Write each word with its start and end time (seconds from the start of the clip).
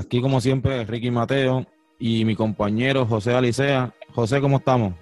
Aquí 0.00 0.22
como 0.22 0.40
siempre 0.40 0.82
Ricky 0.86 1.10
Mateo 1.10 1.66
y 1.98 2.24
mi 2.24 2.34
compañero 2.34 3.04
José 3.04 3.34
Alicea. 3.34 3.94
José, 4.14 4.40
¿cómo 4.40 4.56
estamos? 4.56 4.94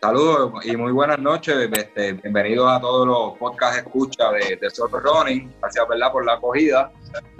Saludos 0.00 0.64
y 0.64 0.74
muy 0.74 0.90
buenas 0.90 1.18
noches. 1.18 1.68
Este, 1.70 2.14
bienvenidos 2.14 2.66
a 2.70 2.80
todos 2.80 3.06
los 3.06 3.38
podcast 3.38 3.76
escucha 3.76 4.32
de, 4.32 4.56
de 4.56 4.68
Running. 4.90 5.52
Gracias 5.60 5.86
¿verdad? 5.86 6.12
por 6.12 6.24
la 6.24 6.32
acogida. 6.32 6.90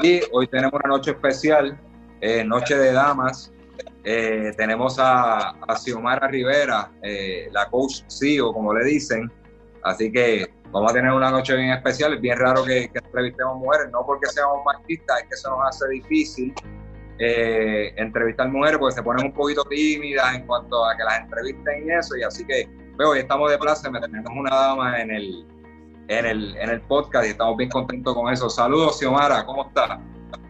Y 0.02 0.20
hoy 0.32 0.46
tenemos 0.48 0.74
una 0.74 0.96
noche 0.96 1.12
especial, 1.12 1.80
eh, 2.20 2.44
Noche 2.44 2.76
de 2.76 2.92
Damas. 2.92 3.50
Eh, 4.04 4.52
tenemos 4.58 4.98
a, 4.98 5.52
a 5.66 5.76
Xiomara 5.76 6.28
Rivera, 6.28 6.90
eh, 7.02 7.48
la 7.52 7.70
coach 7.70 8.02
CEO, 8.06 8.52
como 8.52 8.74
le 8.74 8.84
dicen. 8.84 9.32
Así 9.82 10.12
que 10.12 10.50
vamos 10.72 10.90
a 10.90 10.94
tener 10.94 11.12
una 11.12 11.30
noche 11.30 11.56
bien 11.56 11.70
especial. 11.70 12.14
Es 12.14 12.20
bien 12.20 12.38
raro 12.38 12.64
que, 12.64 12.90
entrevistemos 12.92 13.58
mujeres, 13.58 13.90
no 13.92 14.04
porque 14.06 14.26
seamos 14.26 14.64
machistas, 14.64 15.20
es 15.22 15.28
que 15.28 15.34
eso 15.34 15.50
nos 15.50 15.68
hace 15.68 15.88
difícil 15.88 16.54
eh, 17.18 17.92
entrevistar 17.96 18.48
mujeres 18.48 18.78
porque 18.78 18.94
se 18.94 19.02
ponen 19.02 19.26
un 19.26 19.32
poquito 19.32 19.62
tímidas 19.64 20.34
en 20.34 20.46
cuanto 20.46 20.84
a 20.84 20.96
que 20.96 21.04
las 21.04 21.20
entrevisten 21.20 21.86
y 21.86 21.90
eso. 21.92 22.16
Y 22.16 22.22
así 22.22 22.46
que 22.46 22.68
pues, 22.96 23.08
hoy 23.08 23.18
estamos 23.20 23.50
de 23.50 23.58
placer, 23.58 23.90
tenemos 23.92 24.32
una 24.34 24.54
dama 24.54 25.00
en 25.00 25.10
el, 25.10 25.46
en 26.08 26.26
el, 26.26 26.56
en 26.56 26.70
el 26.70 26.80
podcast 26.82 27.26
y 27.26 27.30
estamos 27.30 27.56
bien 27.56 27.70
contentos 27.70 28.14
con 28.14 28.32
eso. 28.32 28.48
Saludos, 28.48 28.98
Xiomara, 28.98 29.44
¿cómo 29.44 29.66
estás? 29.66 29.98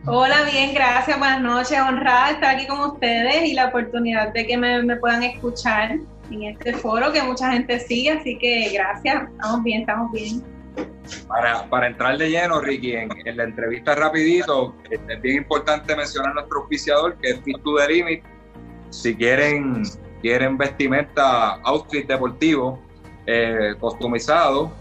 Hola, 0.07 0.45
bien, 0.51 0.73
gracias, 0.75 1.19
buenas 1.19 1.43
noches, 1.43 1.79
honrada 1.79 2.31
estar 2.31 2.55
aquí 2.55 2.67
con 2.67 2.81
ustedes 2.81 3.45
y 3.45 3.53
la 3.53 3.67
oportunidad 3.67 4.33
de 4.33 4.47
que 4.47 4.57
me, 4.57 4.83
me 4.83 4.97
puedan 4.97 5.23
escuchar 5.23 5.99
en 6.31 6.43
este 6.45 6.75
foro 6.75 7.13
que 7.13 7.23
mucha 7.23 7.53
gente 7.53 7.79
sigue, 7.81 8.13
así 8.13 8.39
que 8.39 8.71
gracias, 8.73 9.29
estamos 9.31 9.63
bien, 9.63 9.81
estamos 9.81 10.13
bien. 10.13 10.43
Para, 11.27 11.69
para 11.69 11.89
entrar 11.89 12.17
de 12.17 12.31
lleno, 12.31 12.61
Ricky, 12.61 12.95
en, 12.95 13.11
la 13.37 13.45
entrevista 13.45 13.95
rapidito, 13.95 14.75
es 14.91 15.23
bien 15.23 15.39
importante 15.39 15.97
mencionar 15.97 16.35
nuestro 16.35 16.61
auspiciador, 16.61 17.17
que 17.19 17.31
es 17.31 17.41
Fit 17.43 17.61
to 17.63 17.77
the 17.77 17.89
Limit. 17.89 18.23
Si 18.91 19.15
quieren, 19.15 19.83
quieren 20.23 20.57
vestimenta, 20.57 21.61
outfit 21.65 22.07
deportivo, 22.07 22.81
eh, 23.27 23.75
customizado, 23.81 24.73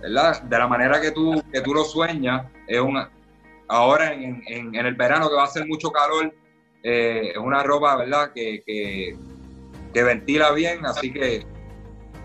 ¿verdad? 0.00 0.42
De 0.42 0.58
la 0.58 0.66
manera 0.66 1.00
que 1.00 1.10
tú, 1.10 1.42
que 1.52 1.60
tú 1.60 1.74
lo 1.74 1.84
sueñas, 1.84 2.46
es 2.66 2.80
una, 2.80 3.10
ahora 3.68 4.12
en, 4.12 4.42
en, 4.46 4.74
el 4.74 4.94
verano 4.94 5.28
que 5.28 5.36
va 5.36 5.42
a 5.42 5.46
hacer 5.46 5.66
mucho 5.66 5.90
calor, 5.90 6.32
eh, 6.82 7.30
es 7.32 7.38
una 7.38 7.62
ropa, 7.62 7.96
¿verdad? 7.96 8.32
Que, 8.34 8.62
que, 8.66 9.16
que 9.92 10.02
ventila 10.02 10.52
bien, 10.52 10.84
así 10.86 11.12
que 11.12 11.44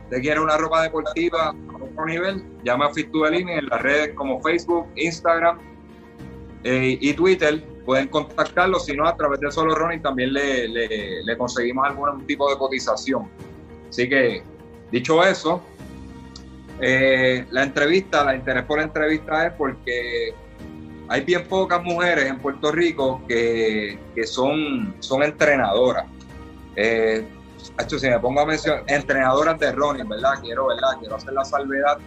usted 0.04 0.22
quiere 0.22 0.40
una 0.40 0.58
ropa 0.58 0.84
deportiva 0.84 1.50
a 1.50 1.76
otro 1.76 2.06
nivel, 2.06 2.44
llama 2.64 2.88
a 2.88 2.94
Fit 2.94 3.10
en 3.14 3.66
las 3.68 3.82
redes 3.82 4.14
como 4.16 4.42
Facebook, 4.42 4.88
Instagram 4.96 5.60
eh, 6.64 6.98
y 7.00 7.14
Twitter. 7.14 7.64
Pueden 7.86 8.08
contactarlo, 8.08 8.80
si 8.80 8.96
no, 8.96 9.08
a 9.08 9.16
través 9.16 9.40
de 9.40 9.52
Solo 9.52 9.76
Running 9.76 10.02
también 10.02 10.34
le, 10.34 10.68
le, 10.68 11.38
conseguimos 11.38 11.86
algún 11.88 12.26
tipo 12.26 12.50
de 12.50 12.58
cotización. 12.58 13.30
Así 13.90 14.10
que, 14.10 14.42
dicho 14.92 15.24
eso, 15.24 15.62
eh, 16.82 17.46
la 17.52 17.64
entrevista, 17.64 18.24
la 18.24 18.36
interés 18.36 18.64
por 18.66 18.80
la 18.80 18.86
entrevista 18.86 19.48
es 19.48 19.54
porque 19.54 20.34
hay 21.08 21.22
bien 21.22 21.48
pocas 21.48 21.84
mujeres 21.84 22.26
en 22.26 22.40
Puerto 22.40 22.72
Rico 22.72 23.22
que, 23.28 24.00
que 24.16 24.26
son, 24.26 24.96
son 25.00 25.22
entrenadoras. 25.22 26.06
Eh, 26.76 27.24
hecho, 27.80 28.00
si 28.00 28.10
me 28.10 28.20
pongo 28.20 28.42
a 28.42 28.46
mencionar, 28.46 28.84
entrenadoras 28.88 29.60
de 29.60 29.72
running, 29.72 30.08
¿verdad? 30.08 30.34
Quiero, 30.42 30.68
¿verdad? 30.68 30.98
Quiero 31.00 31.16
hacer 31.16 31.34
la 31.34 31.46
salvedad 31.46 31.98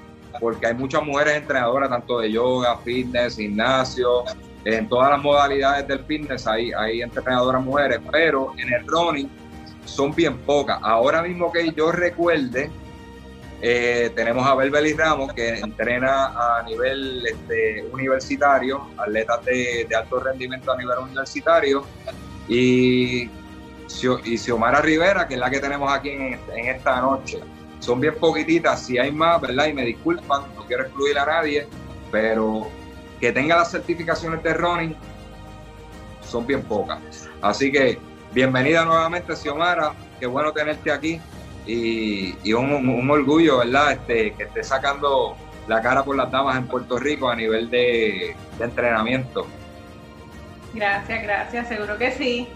porque 0.40 0.66
hay 0.66 0.74
muchas 0.74 1.02
mujeres 1.02 1.36
entrenadoras, 1.36 1.88
tanto 1.88 2.20
de 2.20 2.30
yoga, 2.30 2.76
fitness, 2.78 3.36
gimnasio, 3.36 4.24
en 4.64 4.88
todas 4.88 5.10
las 5.10 5.22
modalidades 5.22 5.86
del 5.88 6.00
fitness 6.00 6.46
hay, 6.46 6.72
hay 6.72 7.02
entrenadoras 7.02 7.62
mujeres, 7.62 8.00
pero 8.10 8.52
en 8.58 8.72
el 8.72 8.86
running 8.86 9.30
son 9.84 10.14
bien 10.14 10.36
pocas. 10.38 10.78
Ahora 10.82 11.22
mismo 11.22 11.50
que 11.50 11.72
yo 11.72 11.90
recuerde, 11.90 12.70
eh, 13.62 14.10
tenemos 14.14 14.46
a 14.46 14.54
Belbeli 14.54 14.92
Ramos, 14.92 15.32
que 15.32 15.58
entrena 15.58 16.58
a 16.58 16.62
nivel 16.64 17.24
este, 17.26 17.84
universitario, 17.92 18.88
atletas 18.98 19.44
de, 19.44 19.86
de 19.88 19.96
alto 19.96 20.20
rendimiento 20.20 20.72
a 20.72 20.76
nivel 20.76 20.98
universitario, 20.98 21.84
y 22.48 23.28
y 24.24 24.38
Xiomara 24.38 24.80
Rivera, 24.80 25.26
que 25.26 25.34
es 25.34 25.40
la 25.40 25.50
que 25.50 25.60
tenemos 25.60 25.92
aquí 25.92 26.10
en, 26.10 26.38
esta 26.54 27.00
noche. 27.00 27.40
Son 27.80 28.00
bien 28.00 28.14
poquititas, 28.16 28.82
si 28.82 28.98
hay 28.98 29.10
más, 29.10 29.40
¿verdad? 29.40 29.66
Y 29.66 29.72
me 29.72 29.84
disculpan, 29.84 30.42
no 30.54 30.64
quiero 30.66 30.84
excluir 30.84 31.18
a 31.18 31.26
nadie, 31.26 31.66
pero 32.10 32.68
que 33.20 33.32
tenga 33.32 33.56
las 33.56 33.70
certificaciones 33.70 34.42
de 34.42 34.54
running 34.54 34.96
son 36.22 36.46
bien 36.46 36.62
pocas. 36.62 37.28
Así 37.40 37.72
que 37.72 37.98
bienvenida 38.32 38.84
nuevamente, 38.84 39.34
Xiomara, 39.34 39.92
qué 40.20 40.26
bueno 40.26 40.52
tenerte 40.52 40.92
aquí 40.92 41.20
y, 41.66 42.52
un, 42.52 43.10
orgullo, 43.10 43.58
¿verdad? 43.58 43.92
Este, 43.92 44.32
que 44.34 44.44
esté 44.44 44.62
sacando 44.62 45.36
la 45.66 45.82
cara 45.82 46.04
por 46.04 46.16
las 46.16 46.30
damas 46.30 46.56
en 46.56 46.66
Puerto 46.66 46.98
Rico 46.98 47.28
a 47.28 47.36
nivel 47.36 47.70
de, 47.70 48.34
de 48.58 48.64
entrenamiento. 48.64 49.46
Gracias, 50.74 51.22
gracias, 51.22 51.68
seguro 51.68 51.96
que 51.96 52.12
sí. 52.12 52.48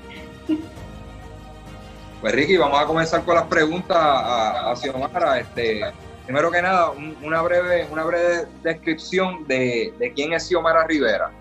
Pues 2.23 2.37
Ricky, 2.37 2.57
vamos 2.57 2.81
a 2.81 2.87
comenzar 2.87 3.25
con 3.25 3.35
las 3.35 3.49
preguntas 3.49 3.99
a, 3.99 4.73
Xiomara. 4.77 5.41
Este, 5.41 5.81
primero 6.25 6.53
que 6.53 6.63
nada, 6.63 6.93
una, 7.21 7.43
breve, 7.43 7.89
una 7.91 8.05
breve 8.05 8.47
descripción 8.63 9.45
de, 9.49 9.93
quién 10.15 10.33
es 10.33 10.47
Xiomara 10.47 10.87
Rivera. 10.87 11.33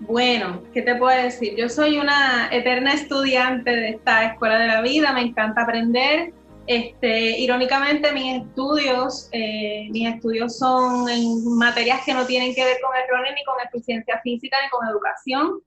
Bueno, 0.00 0.62
¿qué 0.74 0.82
te 0.82 0.94
puedo 0.96 1.16
decir? 1.22 1.56
Yo 1.56 1.70
soy 1.70 1.98
una 1.98 2.50
eterna 2.52 2.92
estudiante 2.92 3.70
de 3.70 3.88
esta 3.92 4.26
escuela 4.26 4.58
de 4.58 4.66
la 4.66 4.82
vida, 4.82 5.10
me 5.14 5.22
encanta 5.22 5.62
aprender. 5.62 6.34
Este, 6.66 7.38
irónicamente, 7.38 8.12
mis 8.12 8.42
estudios, 8.42 9.30
eh, 9.32 9.88
mis 9.90 10.06
estudios 10.06 10.58
son 10.58 11.08
en 11.08 11.56
materias 11.56 12.02
que 12.04 12.12
no 12.12 12.26
tienen 12.26 12.54
que 12.54 12.62
ver 12.62 12.76
con 12.82 12.94
el 12.94 13.04
running, 13.08 13.36
ni 13.36 13.44
con 13.44 13.54
eficiencia 13.66 14.20
física, 14.22 14.58
ni 14.62 14.68
con 14.68 14.86
educación. 14.86 15.62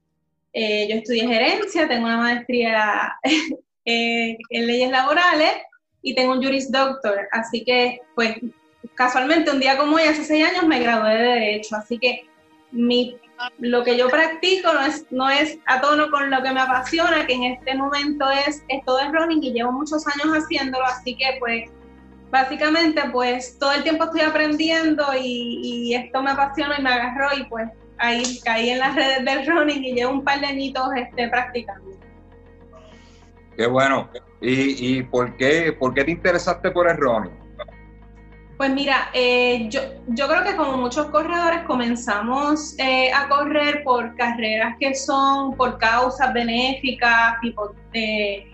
Eh, 0.54 0.88
yo 0.90 0.96
estudié 0.96 1.28
gerencia, 1.28 1.88
tengo 1.88 2.06
una 2.06 2.18
maestría 2.18 3.16
en 3.86 4.68
leyes 4.68 4.92
laborales 4.92 5.54
y 6.02 6.16
tengo 6.16 6.34
un 6.34 6.44
Juris 6.44 6.72
Doctor. 6.72 7.28
Así 7.32 7.64
que, 7.64 8.02
pues, 8.16 8.38
casualmente 8.96 9.52
un 9.52 9.60
día 9.60 9.78
como 9.78 9.98
hoy, 9.98 10.04
hace 10.04 10.24
seis 10.24 10.46
años, 10.48 10.68
me 10.68 10.80
gradué 10.80 11.16
de 11.16 11.24
Derecho. 11.24 11.76
Así 11.76 11.98
que 11.98 12.28
mi, 12.72 13.18
lo 13.60 13.84
que 13.84 13.98
yo 13.98 14.10
practico 14.10 14.74
no 14.74 14.82
es, 14.82 15.06
no 15.12 15.30
es 15.30 15.58
a 15.66 15.82
tono 15.82 16.10
con 16.10 16.30
lo 16.30 16.42
que 16.42 16.52
me 16.52 16.62
apasiona, 16.62 17.26
que 17.28 17.34
en 17.34 17.44
este 17.44 17.76
momento 17.76 18.30
es 18.30 18.64
esto 18.68 18.98
de 18.98 19.10
running 19.10 19.44
y 19.44 19.54
llevo 19.54 19.72
muchos 19.72 20.06
años 20.08 20.36
haciéndolo. 20.36 20.86
Así 20.86 21.16
que, 21.16 21.38
pues, 21.40 21.70
básicamente, 22.32 23.02
pues, 23.12 23.58
todo 23.60 23.74
el 23.74 23.84
tiempo 23.84 24.06
estoy 24.06 24.22
aprendiendo 24.22 25.06
y, 25.20 25.62
y 25.64 25.96
esto 25.96 26.22
me 26.22 26.32
apasiona 26.32 26.80
y 26.80 26.84
me 26.84 26.90
agarró 26.90 27.38
y, 27.38 27.44
pues, 27.46 27.70
ahí 28.00 28.40
caí 28.44 28.70
en 28.70 28.80
las 28.80 28.96
redes 28.96 29.26
del 29.26 29.46
running 29.46 29.84
y 29.84 29.94
llevo 29.94 30.14
un 30.14 30.24
par 30.24 30.40
de 30.40 30.48
añitos 30.48 30.90
este, 30.96 31.28
practicando. 31.28 31.92
Qué 33.56 33.68
bueno. 33.68 34.10
¿Y, 34.42 35.00
y 35.00 35.04
por, 35.04 35.36
qué, 35.36 35.74
por 35.78 35.94
qué 35.94 36.06
te 36.06 36.12
interesaste 36.12 36.72
por 36.72 36.90
el 36.90 36.98
running? 36.98 37.50
Pues 38.60 38.72
mira, 38.74 39.10
eh, 39.14 39.70
yo, 39.70 39.80
yo 40.08 40.28
creo 40.28 40.44
que 40.44 40.58
como 40.58 40.76
muchos 40.76 41.06
corredores 41.12 41.62
comenzamos 41.66 42.78
eh, 42.78 43.10
a 43.10 43.30
correr 43.30 43.84
por 43.86 44.14
carreras 44.18 44.76
que 44.78 44.94
son 44.96 45.56
por 45.56 45.78
causas 45.78 46.34
benéficas, 46.34 47.40
tipo 47.40 47.74
eh, 47.94 48.46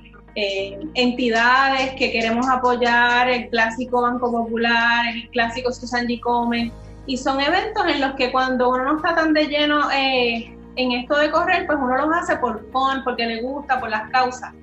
entidades 0.93 1.95
que 1.95 2.11
queremos 2.11 2.47
apoyar, 2.47 3.29
el 3.29 3.49
clásico 3.49 4.03
Banco 4.03 4.31
Popular, 4.31 5.07
el 5.07 5.27
clásico 5.29 5.71
Susan 5.71 6.05
G. 6.05 6.19
Come, 6.19 6.71
y 7.07 7.17
son 7.17 7.39
eventos 7.39 7.85
en 7.87 8.01
los 8.01 8.13
que 8.15 8.31
cuando 8.31 8.69
uno 8.69 8.83
no 8.83 8.97
está 8.97 9.15
tan 9.15 9.33
de 9.33 9.45
lleno 9.47 9.91
eh, 9.91 10.55
en 10.75 10.91
esto 10.91 11.17
de 11.17 11.31
correr, 11.31 11.65
pues 11.67 11.77
uno 11.81 11.95
los 11.97 12.15
hace 12.15 12.37
por 12.37 12.69
fun, 12.71 13.03
porque 13.03 13.25
le 13.25 13.41
gusta, 13.41 13.79
por 13.79 13.89
las 13.89 14.09
causas. 14.09 14.53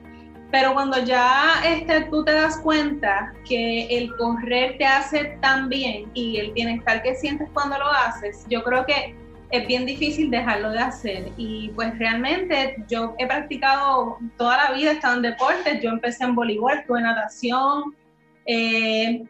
Pero 0.50 0.74
cuando 0.74 1.02
ya 1.02 1.62
este, 1.64 2.02
tú 2.10 2.24
te 2.24 2.32
das 2.32 2.58
cuenta 2.58 3.32
que 3.48 3.86
el 3.86 4.14
correr 4.16 4.76
te 4.76 4.84
hace 4.84 5.38
tan 5.40 5.68
bien 5.68 6.10
y 6.12 6.36
el 6.36 6.52
bienestar 6.52 7.02
que 7.02 7.14
sientes 7.14 7.48
cuando 7.54 7.78
lo 7.78 7.86
haces, 7.86 8.44
yo 8.50 8.62
creo 8.62 8.84
que 8.84 9.16
es 9.50 9.66
bien 9.66 9.86
difícil 9.86 10.30
dejarlo 10.30 10.70
de 10.70 10.80
hacer. 10.80 11.32
Y 11.38 11.70
pues 11.74 11.98
realmente 11.98 12.76
yo 12.88 13.14
he 13.18 13.26
practicado 13.26 14.18
toda 14.36 14.56
la 14.58 14.72
vida, 14.72 14.90
he 14.90 14.94
estado 14.94 15.16
en 15.16 15.22
deportes, 15.22 15.82
yo 15.82 15.90
empecé 15.90 16.24
en 16.24 16.34
voleibol, 16.34 16.72
estuve 16.72 16.98
en 16.98 17.04
natación, 17.04 17.96
eh, 18.44 19.22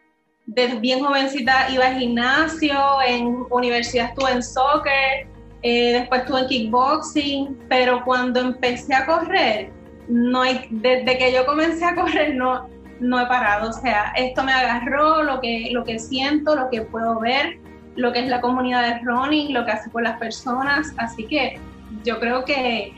desde 0.45 0.79
bien 0.79 1.03
jovencita 1.03 1.69
iba 1.69 1.87
al 1.87 1.97
gimnasio, 1.97 2.77
en 3.05 3.45
universidad 3.49 4.09
estuve 4.09 4.31
en 4.31 4.43
soccer, 4.43 5.27
eh, 5.61 5.93
después 5.93 6.21
estuve 6.21 6.41
en 6.41 6.47
kickboxing, 6.47 7.59
pero 7.69 8.03
cuando 8.03 8.39
empecé 8.41 8.93
a 8.93 9.05
correr, 9.05 9.71
no 10.07 10.43
desde 10.69 11.17
que 11.17 11.31
yo 11.33 11.45
comencé 11.45 11.85
a 11.85 11.95
correr 11.95 12.35
no, 12.35 12.67
no 12.99 13.21
he 13.21 13.25
parado, 13.27 13.69
o 13.69 13.73
sea, 13.73 14.11
esto 14.17 14.43
me 14.43 14.51
agarró, 14.51 15.23
lo 15.23 15.39
que, 15.39 15.69
lo 15.71 15.83
que 15.85 15.99
siento, 15.99 16.55
lo 16.55 16.69
que 16.69 16.81
puedo 16.81 17.19
ver, 17.19 17.59
lo 17.95 18.11
que 18.11 18.19
es 18.19 18.27
la 18.27 18.41
comunidad 18.41 18.81
de 18.81 18.99
running, 19.03 19.53
lo 19.53 19.65
que 19.65 19.71
hace 19.71 19.89
por 19.89 20.03
las 20.03 20.17
personas, 20.19 20.93
así 20.97 21.25
que 21.25 21.59
yo 22.03 22.19
creo 22.19 22.43
que 22.43 22.93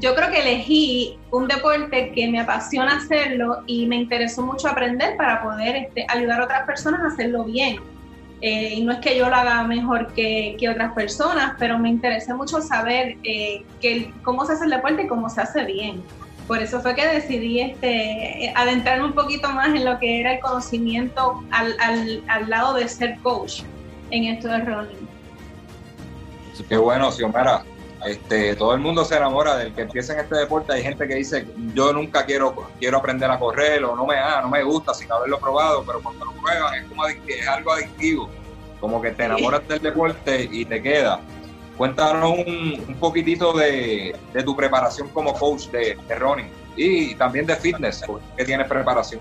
yo 0.00 0.14
creo 0.14 0.30
que 0.30 0.40
elegí 0.40 1.18
un 1.30 1.46
deporte 1.46 2.12
que 2.12 2.28
me 2.28 2.40
apasiona 2.40 2.96
hacerlo 2.96 3.62
y 3.66 3.86
me 3.86 3.96
interesó 3.96 4.42
mucho 4.42 4.68
aprender 4.68 5.16
para 5.16 5.42
poder 5.42 5.76
este, 5.76 6.06
ayudar 6.08 6.40
a 6.40 6.44
otras 6.44 6.66
personas 6.66 7.00
a 7.02 7.06
hacerlo 7.06 7.44
bien. 7.44 7.78
Eh, 8.42 8.74
y 8.74 8.82
no 8.82 8.92
es 8.92 8.98
que 8.98 9.16
yo 9.16 9.30
lo 9.30 9.34
haga 9.34 9.62
mejor 9.64 10.12
que, 10.12 10.56
que 10.58 10.68
otras 10.68 10.92
personas, 10.92 11.54
pero 11.58 11.78
me 11.78 11.88
interesa 11.88 12.34
mucho 12.34 12.60
saber 12.60 13.16
eh, 13.24 13.64
cómo 14.22 14.44
se 14.44 14.52
hace 14.54 14.64
el 14.64 14.70
deporte 14.70 15.04
y 15.04 15.06
cómo 15.06 15.30
se 15.30 15.40
hace 15.40 15.64
bien. 15.64 16.02
Por 16.46 16.58
eso 16.58 16.80
fue 16.80 16.94
que 16.94 17.06
decidí 17.06 17.60
este, 17.60 18.52
adentrarme 18.54 19.06
un 19.06 19.14
poquito 19.14 19.50
más 19.50 19.68
en 19.68 19.84
lo 19.84 19.98
que 19.98 20.20
era 20.20 20.34
el 20.34 20.40
conocimiento 20.40 21.42
al, 21.50 21.74
al, 21.80 22.22
al 22.28 22.50
lado 22.50 22.74
de 22.74 22.88
ser 22.88 23.18
coach 23.20 23.62
en 24.10 24.24
esto 24.24 24.48
de 24.48 24.58
running. 24.58 25.08
Qué 26.68 26.76
bueno, 26.76 27.10
Xiomara. 27.10 27.64
Este, 28.06 28.54
todo 28.54 28.72
el 28.72 28.80
mundo 28.80 29.04
se 29.04 29.16
enamora 29.16 29.56
del 29.56 29.74
que 29.74 29.82
empieza 29.82 30.12
en 30.12 30.20
este 30.20 30.36
deporte. 30.36 30.72
Hay 30.72 30.82
gente 30.82 31.08
que 31.08 31.16
dice, 31.16 31.46
yo 31.74 31.92
nunca 31.92 32.24
quiero, 32.24 32.68
quiero 32.78 32.98
aprender 32.98 33.30
a 33.30 33.38
correr 33.38 33.84
o 33.84 33.96
no 33.96 34.06
me, 34.06 34.16
ah, 34.16 34.40
no 34.42 34.48
me 34.48 34.62
gusta 34.62 34.94
sin 34.94 35.10
haberlo 35.10 35.40
probado, 35.40 35.82
pero 35.84 36.00
cuando 36.00 36.24
lo 36.24 36.32
prueban 36.32 36.74
es, 36.74 36.84
como 36.84 37.06
es 37.06 37.48
algo 37.48 37.72
adictivo, 37.72 38.30
como 38.80 39.02
que 39.02 39.10
te 39.10 39.24
enamoras 39.24 39.66
del 39.66 39.80
deporte 39.80 40.48
y 40.50 40.64
te 40.64 40.80
queda. 40.80 41.20
Cuéntanos 41.76 42.38
un, 42.38 42.84
un 42.88 42.94
poquitito 42.94 43.52
de, 43.52 44.14
de, 44.32 44.42
tu 44.42 44.56
preparación 44.56 45.08
como 45.08 45.34
coach 45.34 45.66
de, 45.66 45.98
de 46.08 46.14
running 46.14 46.48
y 46.76 47.14
también 47.16 47.44
de 47.44 47.56
fitness, 47.56 48.02
que 48.36 48.44
tienes 48.44 48.68
preparación. 48.68 49.20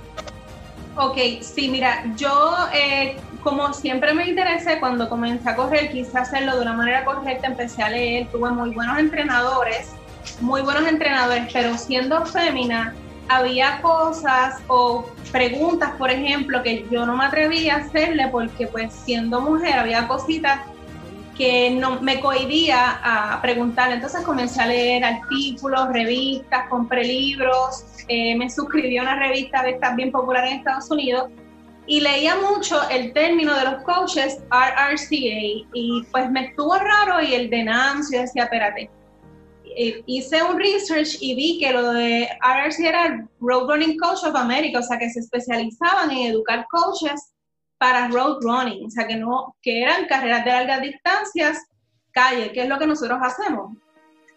Ok, 0.98 1.18
sí, 1.42 1.68
mira, 1.70 2.06
yo 2.16 2.56
eh, 2.74 3.18
como 3.46 3.72
siempre 3.74 4.12
me 4.16 4.28
interesé 4.28 4.80
cuando 4.80 5.08
comencé 5.08 5.48
a 5.48 5.56
correr, 5.56 5.92
quise 5.92 6.18
hacerlo 6.18 6.56
de 6.56 6.64
una 6.64 6.74
manera 6.74 7.06
correcta, 7.06 7.46
empecé 7.46 7.84
a 7.84 7.92
leer, 7.92 8.28
tuve 8.32 8.50
muy 8.50 8.72
buenos 8.72 8.98
entrenadores, 8.98 9.92
muy 10.42 10.64
buenos 10.64 10.88
entrenadores, 10.88 11.48
pero 11.54 11.78
siendo 11.78 12.26
fémina 12.26 12.96
había 13.30 13.84
cosas 13.84 14.56
o 14.68 15.06
preguntas, 15.32 15.92
por 15.92 16.10
ejemplo, 16.10 16.64
que 16.64 16.88
yo 16.90 17.06
no 17.06 17.16
me 17.16 17.26
atrevía 17.26 17.76
a 17.76 17.78
hacerle 17.82 18.30
porque 18.30 18.66
pues 18.66 18.92
siendo 18.92 19.40
mujer 19.42 19.78
había 19.78 20.08
cositas 20.08 20.62
que 21.38 21.70
no 21.70 22.02
me 22.02 22.22
cohibía 22.22 23.00
a 23.04 23.40
preguntarle. 23.44 23.96
Entonces 23.96 24.22
comencé 24.22 24.60
a 24.60 24.66
leer 24.66 25.06
artículos, 25.06 25.90
revistas, 25.90 26.68
compré 26.68 27.04
libros, 27.04 27.86
eh, 28.08 28.36
me 28.36 28.50
suscribí 28.50 28.98
a 28.98 29.04
una 29.04 29.20
revista 29.20 29.62
de 29.62 29.72
estas 29.72 29.96
bien 29.96 30.12
popular 30.12 30.48
en 30.48 30.54
Estados 30.54 30.90
Unidos 30.90 31.30
y 31.88 32.00
leía 32.00 32.36
mucho 32.38 32.88
el 32.90 33.14
término 33.14 33.56
de 33.56 33.64
los 33.64 33.84
coaches 33.84 34.40
RRCA 34.50 35.66
y 35.74 36.04
pues 36.12 36.32
me 36.32 36.48
estuvo 36.48 36.76
raro 36.76 37.22
y 37.22 37.34
el 37.34 37.50
de 37.50 37.64
Nancy, 37.64 38.18
decía, 38.18 38.44
espérate. 38.44 38.90
Hice 40.06 40.42
un 40.42 40.58
research 40.58 41.18
y 41.20 41.36
vi 41.36 41.60
que 41.60 41.74
lo 41.74 41.92
de 41.92 42.30
RRCA 42.42 42.90
era 42.90 43.28
Road 43.42 43.70
Running 43.70 43.98
Coach 44.00 44.24
of 44.24 44.36
America, 44.36 44.80
o 44.80 44.84
sea 44.84 44.98
que 44.98 45.10
se 45.10 45.20
especializaban 45.20 46.12
en 46.12 46.32
educar 46.32 46.66
coaches 46.70 47.36
para 47.78 48.08
road 48.08 48.40
running, 48.42 48.86
o 48.86 48.90
sea, 48.90 49.06
que, 49.06 49.16
no, 49.16 49.56
que 49.62 49.82
eran 49.82 50.06
carreras 50.06 50.46
de 50.46 50.52
largas 50.52 50.82
distancias, 50.82 51.68
calle, 52.12 52.52
que 52.52 52.62
es 52.62 52.70
lo 52.70 52.80
que 52.80 52.88
nosotros 52.88 53.20
hacemos. 53.22 53.76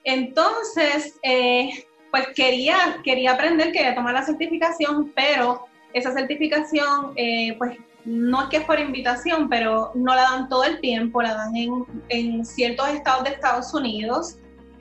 Entonces, 0.05 1.19
eh, 1.23 1.85
pues 2.11 2.29
quería, 2.35 3.01
quería 3.05 3.33
aprender, 3.33 3.73
quería 3.73 3.95
tomar 3.95 4.15
la 4.15 4.25
certificación, 4.25 5.13
pero 5.15 5.67
esa 5.93 6.13
certificación, 6.13 7.13
eh, 7.17 7.55
pues 7.59 7.77
no 8.05 8.43
es 8.43 8.49
que 8.49 8.57
es 8.59 8.65
por 8.65 8.79
invitación, 8.79 9.49
pero 9.49 9.93
no 9.95 10.15
la 10.15 10.23
dan 10.23 10.49
todo 10.49 10.65
el 10.65 10.81
tiempo, 10.81 11.21
la 11.23 11.35
dan 11.35 11.57
en, 11.57 11.85
en 12.09 12.45
ciertos 12.45 12.89
estados 12.89 13.25
de 13.25 13.31
Estados 13.31 13.75
Unidos 13.75 14.39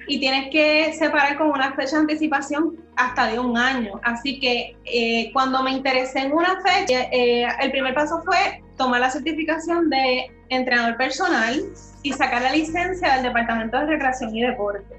y 0.08 0.20
tienes 0.20 0.50
que 0.52 0.94
separar 0.94 1.38
con 1.38 1.50
una 1.50 1.74
fecha 1.74 1.98
de 1.98 2.02
anticipación 2.04 2.78
hasta 2.96 3.28
de 3.28 3.40
un 3.40 3.58
año. 3.58 4.00
Así 4.04 4.40
que 4.40 4.76
eh, 4.86 5.32
cuando 5.34 5.62
me 5.62 5.72
interesé 5.72 6.20
en 6.20 6.32
una 6.32 6.62
fecha, 6.62 7.04
eh, 7.12 7.46
el 7.62 7.72
primer 7.72 7.94
paso 7.94 8.22
fue 8.24 8.64
tomar 8.78 9.02
la 9.02 9.10
certificación 9.10 9.90
de 9.90 10.32
entrenador 10.50 10.98
personal 10.98 11.62
y 12.04 12.14
sacar 12.14 12.42
la 12.42 12.52
licencia 12.54 13.16
del 13.16 13.24
Departamento 13.24 13.78
de 13.78 13.86
Recreación 13.86 14.36
y 14.36 14.42
Deporte. 14.44 14.97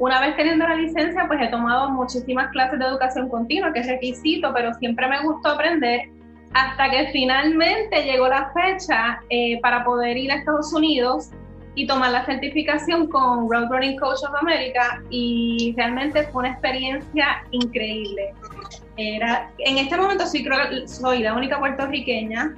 Una 0.00 0.18
vez 0.18 0.34
teniendo 0.34 0.66
la 0.66 0.76
licencia, 0.76 1.26
pues 1.28 1.38
he 1.42 1.48
tomado 1.48 1.90
muchísimas 1.90 2.50
clases 2.52 2.78
de 2.78 2.86
educación 2.86 3.28
continua, 3.28 3.70
que 3.70 3.80
es 3.80 3.86
requisito, 3.86 4.50
pero 4.54 4.72
siempre 4.72 5.06
me 5.06 5.22
gustó 5.22 5.50
aprender 5.50 6.08
hasta 6.54 6.90
que 6.90 7.10
finalmente 7.12 8.02
llegó 8.04 8.26
la 8.26 8.50
fecha 8.54 9.20
eh, 9.28 9.60
para 9.60 9.84
poder 9.84 10.16
ir 10.16 10.32
a 10.32 10.36
Estados 10.36 10.72
Unidos 10.72 11.28
y 11.74 11.86
tomar 11.86 12.12
la 12.12 12.24
certificación 12.24 13.08
con 13.08 13.50
Road 13.50 13.68
Running 13.68 13.98
Coach 13.98 14.20
of 14.26 14.34
America 14.40 15.02
y 15.10 15.74
realmente 15.76 16.22
fue 16.28 16.44
una 16.44 16.52
experiencia 16.52 17.44
increíble. 17.50 18.32
Era, 18.96 19.50
en 19.58 19.76
este 19.76 19.98
momento 19.98 20.24
sí 20.24 20.42
creo 20.42 20.88
soy 20.88 21.18
la 21.18 21.34
única 21.34 21.58
puertorriqueña, 21.58 22.54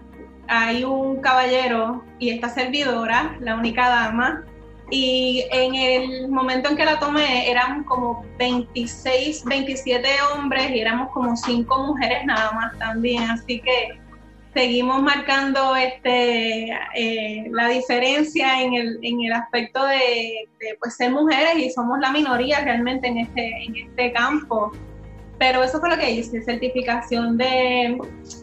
hay 0.46 0.84
un 0.84 1.20
caballero 1.20 2.04
y 2.20 2.30
esta 2.30 2.48
servidora, 2.48 3.36
la 3.40 3.56
única 3.56 3.88
dama, 3.88 4.44
y 4.94 5.46
en 5.50 5.74
el 5.74 6.28
momento 6.28 6.68
en 6.68 6.76
que 6.76 6.84
la 6.84 6.98
tomé 6.98 7.50
eran 7.50 7.82
como 7.84 8.26
26, 8.38 9.42
27 9.46 10.06
hombres 10.34 10.70
y 10.70 10.80
éramos 10.80 11.10
como 11.12 11.34
5 11.34 11.78
mujeres 11.86 12.26
nada 12.26 12.52
más 12.52 12.78
también, 12.78 13.22
así 13.22 13.58
que 13.60 13.98
seguimos 14.52 15.02
marcando 15.02 15.74
este, 15.76 16.72
eh, 16.94 17.48
la 17.50 17.68
diferencia 17.68 18.60
en 18.60 18.74
el, 18.74 18.98
en 19.00 19.24
el 19.24 19.32
aspecto 19.32 19.82
de, 19.86 20.46
pues, 20.78 20.94
ser 20.94 21.10
mujeres 21.10 21.56
y 21.56 21.70
somos 21.70 21.98
la 21.98 22.12
minoría 22.12 22.60
realmente 22.60 23.08
en 23.08 23.16
este, 23.16 23.64
en 23.64 23.76
este 23.76 24.12
campo. 24.12 24.72
Pero 25.42 25.64
eso 25.64 25.80
fue 25.80 25.90
lo 25.90 25.98
que 25.98 26.08
hice, 26.08 26.40
certificación 26.40 27.36
de 27.36 27.98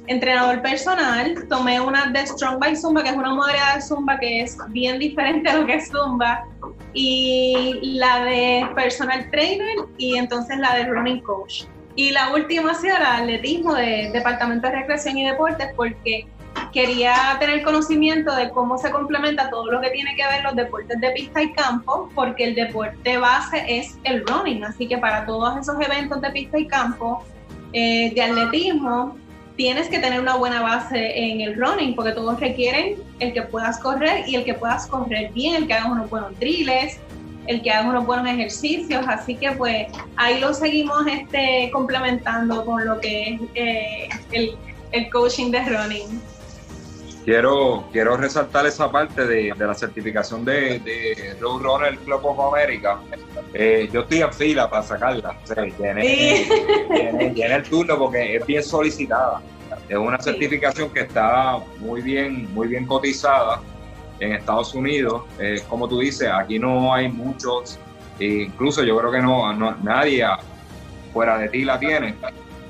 entrenador 0.07 0.61
personal. 0.61 1.47
Tomé 1.47 1.79
una 1.79 2.07
de 2.07 2.27
Strong 2.27 2.59
by 2.59 2.75
Zumba, 2.75 3.03
que 3.03 3.11
es 3.11 3.15
una 3.15 3.33
modalidad 3.33 3.75
de 3.75 3.81
Zumba 3.81 4.19
que 4.19 4.41
es 4.41 4.57
bien 4.71 4.99
diferente 4.99 5.49
a 5.49 5.59
lo 5.59 5.65
que 5.65 5.75
es 5.75 5.89
Zumba. 5.89 6.43
Y 6.91 7.93
la 7.95 8.25
de 8.25 8.67
personal 8.75 9.31
trainer 9.31 9.77
y 9.97 10.17
entonces 10.17 10.57
la 10.57 10.75
de 10.75 10.87
running 10.87 11.21
coach. 11.21 11.63
Y 11.95 12.11
la 12.11 12.33
última 12.33 12.71
ha 12.71 12.75
sido 12.75 12.97
el 12.97 13.03
atletismo 13.03 13.75
de 13.75 14.09
Departamento 14.11 14.67
de 14.67 14.73
Recreación 14.79 15.19
y 15.19 15.25
Deportes 15.25 15.69
porque 15.77 16.27
quería 16.71 17.37
tener 17.39 17.63
conocimiento 17.63 18.35
de 18.35 18.49
cómo 18.51 18.77
se 18.77 18.91
complementa 18.91 19.49
todo 19.49 19.71
lo 19.71 19.81
que 19.81 19.89
tiene 19.89 20.15
que 20.15 20.25
ver 20.25 20.43
los 20.43 20.55
deportes 20.55 20.99
de 20.99 21.11
pista 21.11 21.41
y 21.41 21.51
campo, 21.53 22.09
porque 22.13 22.45
el 22.45 22.55
deporte 22.55 23.17
base 23.17 23.63
es 23.67 23.97
el 24.03 24.25
running, 24.25 24.63
así 24.63 24.87
que 24.87 24.97
para 24.97 25.25
todos 25.25 25.57
esos 25.57 25.75
eventos 25.81 26.21
de 26.21 26.29
pista 26.31 26.59
y 26.59 26.67
campo 26.67 27.23
eh, 27.73 28.11
de 28.13 28.21
atletismo 28.21 29.15
tienes 29.55 29.89
que 29.89 29.99
tener 29.99 30.21
una 30.21 30.35
buena 30.35 30.61
base 30.61 31.19
en 31.19 31.41
el 31.41 31.55
running, 31.55 31.95
porque 31.95 32.13
todos 32.13 32.39
requieren 32.39 32.95
el 33.19 33.33
que 33.33 33.41
puedas 33.41 33.77
correr 33.79 34.23
y 34.27 34.35
el 34.35 34.45
que 34.45 34.53
puedas 34.53 34.87
correr 34.87 35.33
bien, 35.33 35.55
el 35.55 35.67
que 35.67 35.73
hagas 35.73 35.91
unos 35.91 36.09
buenos 36.09 36.39
drills, 36.39 36.97
el 37.47 37.61
que 37.61 37.71
haga 37.71 37.89
unos 37.89 38.05
buenos 38.05 38.27
ejercicios, 38.27 39.03
así 39.07 39.35
que 39.35 39.51
pues 39.51 39.87
ahí 40.15 40.39
lo 40.39 40.53
seguimos 40.53 41.05
este, 41.07 41.69
complementando 41.73 42.63
con 42.63 42.85
lo 42.85 42.99
que 43.01 43.33
es 43.33 43.41
eh, 43.55 44.09
el, 44.31 44.55
el, 44.91 45.09
coaching 45.09 45.51
de 45.51 45.61
running. 45.65 46.21
Quiero, 47.29 47.87
quiero 47.91 48.17
resaltar 48.17 48.65
esa 48.65 48.91
parte 48.91 49.23
de, 49.23 49.53
de 49.55 49.67
la 49.67 49.75
certificación 49.75 50.43
de, 50.43 50.79
de 50.79 51.37
Road 51.39 51.61
Runner 51.61 51.95
Club 51.99 52.25
of 52.25 52.55
America. 52.55 52.97
Eh, 53.53 53.87
yo 53.93 53.99
estoy 54.01 54.23
en 54.23 54.33
fila 54.33 54.67
para 54.67 54.81
sacarla. 54.81 55.37
O 55.43 55.45
sea, 55.45 55.63
llené, 55.63 56.47
el 56.89 57.63
turno 57.69 57.99
porque 57.99 58.37
es 58.37 58.45
bien 58.47 58.63
solicitada. 58.63 59.43
Es 59.87 59.95
una 59.95 60.19
certificación 60.19 60.89
que 60.89 61.01
está 61.01 61.59
muy 61.77 62.01
bien, 62.01 62.51
muy 62.51 62.67
bien 62.67 62.87
cotizada 62.87 63.61
en 64.19 64.33
Estados 64.33 64.73
Unidos, 64.73 65.21
eh, 65.39 65.61
como 65.69 65.87
tú 65.87 65.99
dices, 65.99 66.27
aquí 66.33 66.57
no 66.57 66.91
hay 66.91 67.09
muchos, 67.09 67.77
e 68.19 68.25
incluso 68.25 68.83
yo 68.83 68.97
creo 68.97 69.11
que 69.11 69.21
no, 69.21 69.53
nadie 69.83 70.25
fuera 71.13 71.37
de 71.37 71.47
ti 71.49 71.63
la 71.63 71.77
tiene. 71.77 72.15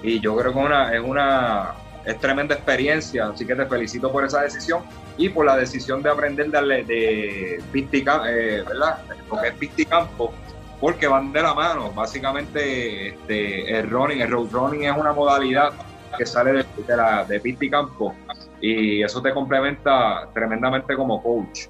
Y 0.04 0.20
yo 0.20 0.36
creo 0.36 0.52
que 0.52 0.60
una, 0.60 0.94
es 0.94 1.02
una 1.02 1.79
es 2.06 2.20
tremenda 2.20 2.56
experiencia, 2.56 3.28
así 3.28 3.46
que 3.46 3.56
te 3.56 3.66
felicito 3.66 4.12
por 4.12 4.26
esa 4.26 4.42
decisión. 4.42 4.84
y 5.18 5.30
por 5.30 5.46
la 5.46 5.58
decisión 5.58 6.02
de 6.02 6.10
aprender 6.10 6.50
de, 6.50 6.84
de 6.86 7.64
eh, 7.84 8.64
¿verdad? 8.66 9.00
Porque 9.28 9.50
es 9.50 9.54
pisticampo, 9.56 10.34
porque 10.80 11.08
van 11.08 11.34
de 11.34 11.42
la 11.42 11.54
mano. 11.54 11.92
Básicamente, 11.92 13.10
este, 13.10 13.80
el 13.80 13.90
running, 13.90 14.22
el 14.22 14.32
road 14.32 14.50
running 14.52 14.84
es 14.84 14.98
una 14.98 15.12
modalidad 15.12 15.74
que 16.18 16.26
sale 16.26 16.54
de, 16.54 16.66
de, 16.88 16.98
la, 16.98 17.26
de 17.26 17.40
pisticampo 17.40 18.16
y 18.62 19.04
eso 19.04 19.22
te 19.22 19.34
complementa 19.34 20.30
tremendamente 20.34 20.96
como 20.96 21.22
coach. 21.22 21.68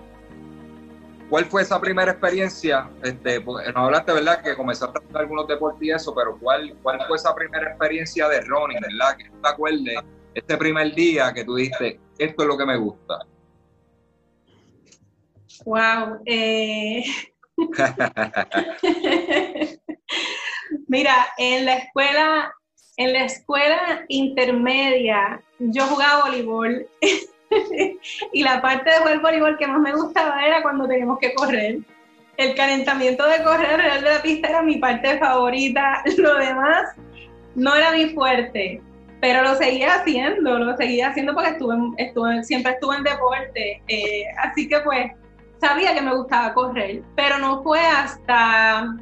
¿Cuál 1.29 1.45
fue 1.45 1.61
esa 1.61 1.79
primera 1.79 2.11
experiencia? 2.11 2.89
Este, 3.03 3.39
pues, 3.41 3.67
nos 3.67 3.77
hablaste, 3.77 4.13
¿verdad? 4.13 4.41
Que 4.41 4.55
comenzaste 4.55 4.97
a 4.97 5.01
hacer 5.01 5.17
algunos 5.17 5.47
deportes 5.47 5.87
y 5.87 5.91
eso, 5.91 6.13
pero 6.15 6.35
¿cuál, 6.39 6.75
¿cuál 6.81 6.99
fue 7.07 7.17
esa 7.17 7.35
primera 7.35 7.69
experiencia 7.69 8.27
de 8.27 8.41
running, 8.41 8.79
¿verdad? 8.81 9.15
Que 9.15 9.25
te 9.25 9.47
acuerdes, 9.47 9.99
este 10.39 10.57
primer 10.57 10.95
día 10.95 11.31
que 11.33 11.43
tú 11.43 11.55
dijiste, 11.55 11.99
esto 12.17 12.43
es 12.43 12.47
lo 12.47 12.57
que 12.57 12.65
me 12.65 12.77
gusta. 12.77 13.19
Wow. 15.65 16.21
Eh... 16.25 17.03
Mira, 20.87 21.27
en 21.37 21.65
la 21.65 21.75
escuela, 21.75 22.53
en 22.97 23.13
la 23.13 23.25
escuela 23.25 24.05
intermedia, 24.07 25.41
yo 25.59 25.85
jugaba 25.87 26.25
voleibol. 26.25 26.87
y 28.33 28.43
la 28.43 28.61
parte 28.61 28.91
de 28.91 28.99
jugar 28.99 29.21
voleibol 29.21 29.57
que 29.57 29.67
más 29.67 29.79
me 29.79 29.93
gustaba 29.93 30.45
era 30.45 30.61
cuando 30.61 30.87
teníamos 30.87 31.17
que 31.19 31.33
correr. 31.33 31.79
El 32.37 32.55
calentamiento 32.55 33.27
de 33.27 33.43
correr 33.43 33.71
alrededor 33.71 34.03
de 34.03 34.11
la 34.11 34.21
pista 34.21 34.47
era 34.47 34.61
mi 34.61 34.77
parte 34.77 35.19
favorita. 35.19 36.01
Lo 36.17 36.37
demás 36.37 36.95
no 37.55 37.75
era 37.75 37.91
mi 37.91 38.11
fuerte, 38.11 38.81
pero 39.21 39.43
lo 39.43 39.55
seguía 39.55 39.95
haciendo, 39.95 40.59
lo 40.59 40.77
seguía 40.77 41.09
haciendo 41.09 41.33
porque 41.33 41.49
estuve, 41.49 41.75
estuve 41.97 42.43
siempre 42.43 42.73
estuve 42.73 42.97
en 42.97 43.03
deporte. 43.03 43.81
Eh, 43.87 44.23
así 44.43 44.67
que 44.67 44.79
pues 44.79 45.11
sabía 45.59 45.93
que 45.93 46.01
me 46.01 46.15
gustaba 46.15 46.53
correr, 46.53 47.03
pero 47.15 47.37
no 47.37 47.61
fue 47.63 47.79
hasta 47.79 48.95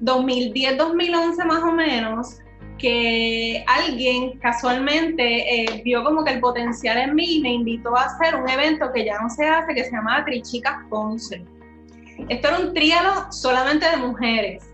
2010, 0.00 0.76
2011 0.76 1.44
más 1.44 1.62
o 1.62 1.72
menos 1.72 2.38
que 2.78 3.64
alguien 3.68 4.38
casualmente 4.40 5.62
eh, 5.62 5.82
vio 5.84 6.02
como 6.02 6.24
que 6.24 6.32
el 6.32 6.40
potencial 6.40 6.98
en 6.98 7.14
mí 7.14 7.36
y 7.36 7.40
me 7.40 7.52
invitó 7.52 7.96
a 7.96 8.06
hacer 8.06 8.34
un 8.34 8.48
evento 8.48 8.92
que 8.92 9.04
ya 9.04 9.20
no 9.20 9.30
se 9.30 9.46
hace, 9.46 9.72
que 9.72 9.84
se 9.84 9.92
llama 9.92 10.24
Trichicas 10.24 10.78
Ponce. 10.90 11.44
Esto 12.28 12.48
era 12.48 12.58
un 12.58 12.74
tríalo 12.74 13.30
solamente 13.30 13.88
de 13.88 13.96
mujeres. 13.98 14.71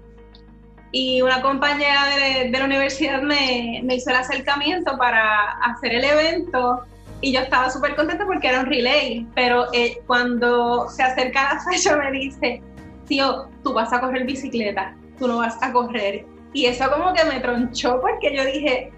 Y 0.91 1.21
una 1.21 1.43
compañera 1.43 2.07
de, 2.07 2.51
la 2.51 2.65
universidad 2.65 3.21
me, 3.21 3.81
me, 3.85 3.97
hizo 3.97 4.11
el 4.11 4.17
acercamiento 4.17 4.97
para 4.97 5.51
hacer 5.63 5.95
el 5.95 6.05
evento 6.05 6.83
y 7.21 7.33
yo 7.33 7.41
estaba 7.41 7.69
súper 7.71 7.95
contenta 7.95 8.25
porque 8.25 8.49
era 8.49 8.61
un 8.61 8.67
relay, 8.67 9.27
pero 9.35 9.67
eh, 9.73 9.99
cuando 10.07 10.89
se 10.89 11.03
acerca 11.03 11.55
la 11.55 11.61
fecha 11.61 11.97
me 11.97 12.11
dice, 12.13 12.63
tío, 13.07 13.49
tú 13.63 13.75
vas 13.75 13.93
a 13.93 14.01
correr 14.01 14.25
bicicleta, 14.25 14.97
tú 15.19 15.29
no 15.29 15.39
vas 15.39 15.61
a 15.63 15.73
correr 15.73 16.25
y 16.53 16.67
eso 16.67 16.91
como 16.91 17.13
que 17.13 17.25
me 17.25 17.41
tronchó 17.41 18.01
porque 18.01 18.35
yo 18.35 18.45
dije, 18.45 18.91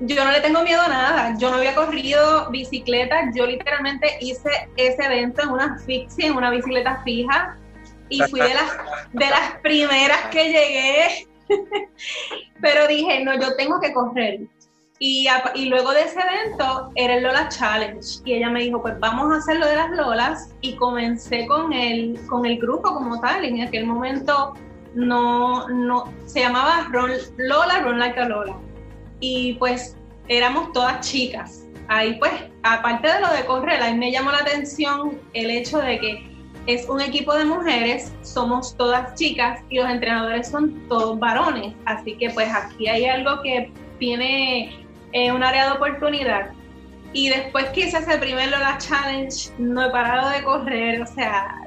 yo 0.00 0.24
no 0.24 0.30
le 0.30 0.40
tengo 0.40 0.62
miedo 0.62 0.82
a 0.82 0.88
nada. 0.88 1.36
Yo 1.38 1.50
no 1.50 1.56
había 1.56 1.74
corrido 1.74 2.50
bicicleta, 2.50 3.30
yo 3.34 3.46
literalmente 3.46 4.18
hice 4.20 4.50
ese 4.76 5.04
evento 5.04 5.42
en 5.42 5.48
una 5.50 5.78
fixie, 5.78 6.26
en 6.26 6.36
una 6.36 6.50
bicicleta 6.50 7.00
fija, 7.04 7.56
y 8.08 8.20
fui 8.22 8.40
de 8.40 8.54
las, 8.54 8.72
de 9.12 9.30
las 9.30 9.60
primeras 9.62 10.20
que 10.30 10.44
llegué. 10.44 11.26
Pero 12.60 12.86
dije, 12.86 13.24
no, 13.24 13.38
yo 13.38 13.54
tengo 13.56 13.80
que 13.80 13.92
correr. 13.92 14.40
Y, 14.98 15.28
y, 15.54 15.66
luego 15.66 15.92
de 15.92 16.02
ese 16.02 16.18
evento 16.20 16.90
era 16.94 17.16
el 17.16 17.22
Lola 17.22 17.48
Challenge. 17.48 18.06
Y 18.24 18.34
ella 18.34 18.48
me 18.48 18.60
dijo, 18.60 18.80
pues 18.80 18.98
vamos 18.98 19.30
a 19.32 19.36
hacer 19.36 19.58
lo 19.58 19.66
de 19.66 19.76
las 19.76 19.90
Lolas. 19.90 20.54
Y 20.62 20.74
comencé 20.76 21.46
con 21.46 21.72
el, 21.72 22.18
con 22.26 22.46
el 22.46 22.58
grupo 22.58 22.94
como 22.94 23.20
tal. 23.20 23.44
En 23.44 23.60
aquel 23.60 23.86
momento 23.86 24.54
no, 24.94 25.68
no, 25.68 26.10
se 26.24 26.40
llamaba 26.40 26.88
Lola, 27.36 27.80
Run 27.80 27.98
Like 27.98 28.18
a 28.18 28.28
Lola. 28.28 28.56
Y 29.20 29.54
pues 29.54 29.96
éramos 30.28 30.72
todas 30.72 31.06
chicas. 31.06 31.66
Ahí 31.88 32.14
pues, 32.18 32.32
aparte 32.62 33.06
de 33.06 33.20
lo 33.20 33.28
de 33.32 33.44
correr, 33.44 33.82
a 33.82 33.92
mí 33.92 33.98
me 33.98 34.10
llamó 34.10 34.32
la 34.32 34.38
atención 34.38 35.20
el 35.34 35.50
hecho 35.50 35.78
de 35.78 36.00
que 36.00 36.35
es 36.66 36.88
un 36.88 37.00
equipo 37.00 37.34
de 37.34 37.44
mujeres, 37.44 38.12
somos 38.22 38.76
todas 38.76 39.14
chicas 39.14 39.60
y 39.70 39.78
los 39.78 39.88
entrenadores 39.88 40.48
son 40.48 40.86
todos 40.88 41.18
varones. 41.18 41.74
Así 41.84 42.16
que 42.16 42.30
pues 42.30 42.52
aquí 42.52 42.88
hay 42.88 43.06
algo 43.06 43.40
que 43.42 43.70
tiene 43.98 44.86
eh, 45.12 45.32
un 45.32 45.42
área 45.42 45.66
de 45.66 45.72
oportunidad. 45.72 46.50
Y 47.12 47.28
después 47.28 47.66
que 47.70 47.86
hice 47.86 47.98
ese 47.98 48.18
primer 48.18 48.50
Lola 48.50 48.76
Challenge, 48.78 49.50
no 49.58 49.86
he 49.86 49.90
parado 49.90 50.28
de 50.30 50.42
correr, 50.42 51.00
o 51.00 51.06
sea, 51.06 51.62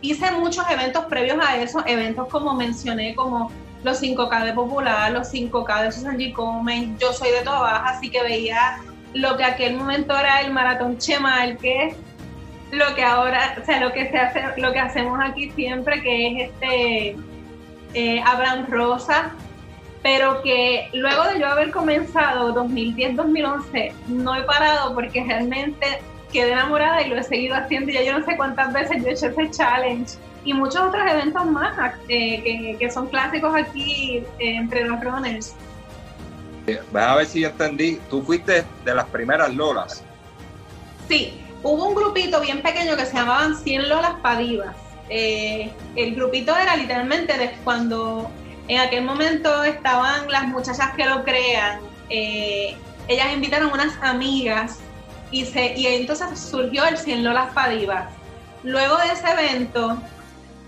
hice 0.00 0.32
muchos 0.32 0.68
eventos 0.68 1.04
previos 1.04 1.38
a 1.40 1.58
eso, 1.58 1.84
eventos 1.86 2.26
como 2.28 2.54
mencioné, 2.54 3.14
como 3.14 3.52
los 3.84 4.02
5K 4.02 4.46
de 4.46 4.52
Popular, 4.52 5.12
los 5.12 5.32
5K 5.32 5.84
de 5.84 5.92
Susan 5.92 6.18
G. 6.18 6.32
Komen, 6.32 6.98
yo 6.98 7.12
soy 7.12 7.30
de 7.30 7.42
toda 7.42 7.60
baja, 7.60 7.90
así 7.90 8.10
que 8.10 8.22
veía 8.22 8.78
lo 9.14 9.36
que 9.36 9.44
aquel 9.44 9.76
momento 9.76 10.16
era 10.18 10.40
el 10.40 10.52
maratón 10.52 10.98
Chemal, 10.98 11.56
que 11.58 11.94
lo 12.70 12.94
que 12.94 13.02
ahora, 13.02 13.56
o 13.60 13.64
sea, 13.64 13.80
lo 13.80 13.92
que 13.92 14.08
se 14.10 14.18
hace, 14.18 14.60
lo 14.60 14.72
que 14.72 14.78
hacemos 14.78 15.18
aquí 15.22 15.50
siempre, 15.50 16.02
que 16.02 16.26
es 16.26 16.50
este 16.50 17.16
eh, 17.94 18.22
Abraham 18.24 18.66
Rosa, 18.68 19.32
pero 20.02 20.40
que 20.42 20.88
luego 20.92 21.24
de 21.24 21.40
yo 21.40 21.48
haber 21.48 21.70
comenzado 21.70 22.54
2010-2011 22.54 23.92
no 24.08 24.34
he 24.34 24.42
parado 24.42 24.94
porque 24.94 25.22
realmente 25.24 26.00
quedé 26.32 26.52
enamorada 26.52 27.02
y 27.02 27.10
lo 27.10 27.16
he 27.16 27.22
seguido 27.22 27.56
haciendo. 27.56 27.92
Ya 27.92 28.02
yo 28.02 28.18
no 28.18 28.24
sé 28.24 28.36
cuántas 28.36 28.72
veces 28.72 29.02
yo 29.02 29.08
he 29.08 29.12
hecho 29.12 29.26
ese 29.26 29.50
challenge 29.50 30.12
y 30.44 30.54
muchos 30.54 30.80
otros 30.80 31.02
eventos 31.10 31.44
más 31.46 31.94
eh, 32.08 32.76
que, 32.78 32.90
son 32.90 33.08
clásicos 33.08 33.54
aquí 33.54 34.24
eh, 34.38 34.56
entre 34.56 34.84
los 34.84 35.02
runners. 35.02 35.54
Vas 36.92 37.08
a 37.08 37.16
ver 37.16 37.26
si 37.26 37.40
yo 37.40 37.48
entendí. 37.48 37.98
Tú 38.08 38.22
fuiste 38.22 38.64
de 38.84 38.94
las 38.94 39.06
primeras 39.06 39.52
Lolas. 39.54 40.04
Sí, 41.08 41.39
hubo 41.62 41.88
un 41.88 41.94
grupito 41.94 42.40
bien 42.40 42.62
pequeño 42.62 42.96
que 42.96 43.06
se 43.06 43.16
llamaban 43.16 43.56
100 43.56 43.88
Lolas 43.88 44.14
Padivas. 44.22 44.76
Eh, 45.08 45.70
el 45.96 46.14
grupito 46.14 46.56
era 46.56 46.76
literalmente 46.76 47.36
de 47.36 47.50
cuando 47.64 48.30
en 48.68 48.78
aquel 48.78 49.04
momento 49.04 49.64
estaban 49.64 50.30
las 50.30 50.46
muchachas 50.46 50.94
que 50.94 51.04
lo 51.04 51.24
crean, 51.24 51.80
eh, 52.08 52.76
ellas 53.08 53.32
invitaron 53.32 53.72
unas 53.72 53.92
amigas 54.02 54.78
y, 55.32 55.44
se, 55.44 55.76
y 55.76 55.86
entonces 55.86 56.38
surgió 56.38 56.84
el 56.84 56.96
100 56.96 57.24
Lolas 57.24 57.52
Padivas. 57.52 58.08
Luego 58.62 58.96
de 58.98 59.12
ese 59.12 59.28
evento 59.30 59.98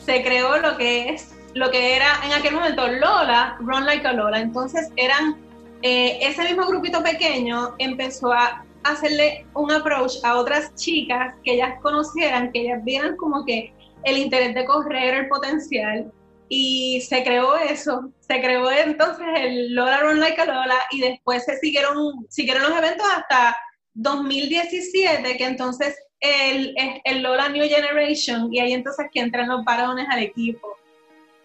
se 0.04 0.22
creó 0.22 0.58
lo 0.58 0.76
que 0.76 1.10
es, 1.10 1.34
lo 1.54 1.70
que 1.70 1.94
era 1.94 2.20
en 2.24 2.32
aquel 2.32 2.54
momento 2.54 2.88
Lola, 2.88 3.56
Run 3.60 3.86
Like 3.86 4.06
a 4.06 4.12
Lola. 4.12 4.40
Entonces 4.40 4.88
eran, 4.96 5.36
eh, 5.82 6.18
ese 6.22 6.42
mismo 6.44 6.66
grupito 6.66 7.02
pequeño 7.02 7.74
empezó 7.78 8.32
a 8.32 8.64
hacerle 8.84 9.46
un 9.54 9.70
approach 9.70 10.14
a 10.24 10.36
otras 10.36 10.74
chicas 10.74 11.34
que 11.44 11.54
ellas 11.54 11.74
conocieran, 11.82 12.52
que 12.52 12.62
ellas 12.62 12.84
vieran 12.84 13.16
como 13.16 13.44
que 13.44 13.72
el 14.04 14.18
interés 14.18 14.54
de 14.54 14.64
correr, 14.64 15.14
el 15.14 15.28
potencial 15.28 16.10
y 16.48 17.00
se 17.00 17.24
creó 17.24 17.56
eso, 17.56 18.12
se 18.20 18.40
creó 18.40 18.70
entonces 18.70 19.26
el 19.36 19.74
Lola 19.74 20.00
Run 20.00 20.20
Like 20.20 20.40
a 20.40 20.44
Lola 20.44 20.78
y 20.90 21.00
después 21.00 21.44
se 21.44 21.56
siguieron, 21.58 22.26
siguieron 22.28 22.64
los 22.64 22.76
eventos 22.76 23.06
hasta 23.16 23.56
2017, 23.94 25.36
que 25.38 25.44
entonces 25.46 25.96
el, 26.20 26.74
el 27.04 27.22
Lola 27.22 27.48
New 27.48 27.66
Generation 27.66 28.52
y 28.52 28.60
ahí 28.60 28.74
entonces 28.74 29.06
que 29.12 29.20
entran 29.20 29.48
los 29.48 29.64
varones 29.64 30.06
al 30.10 30.18
equipo. 30.18 30.76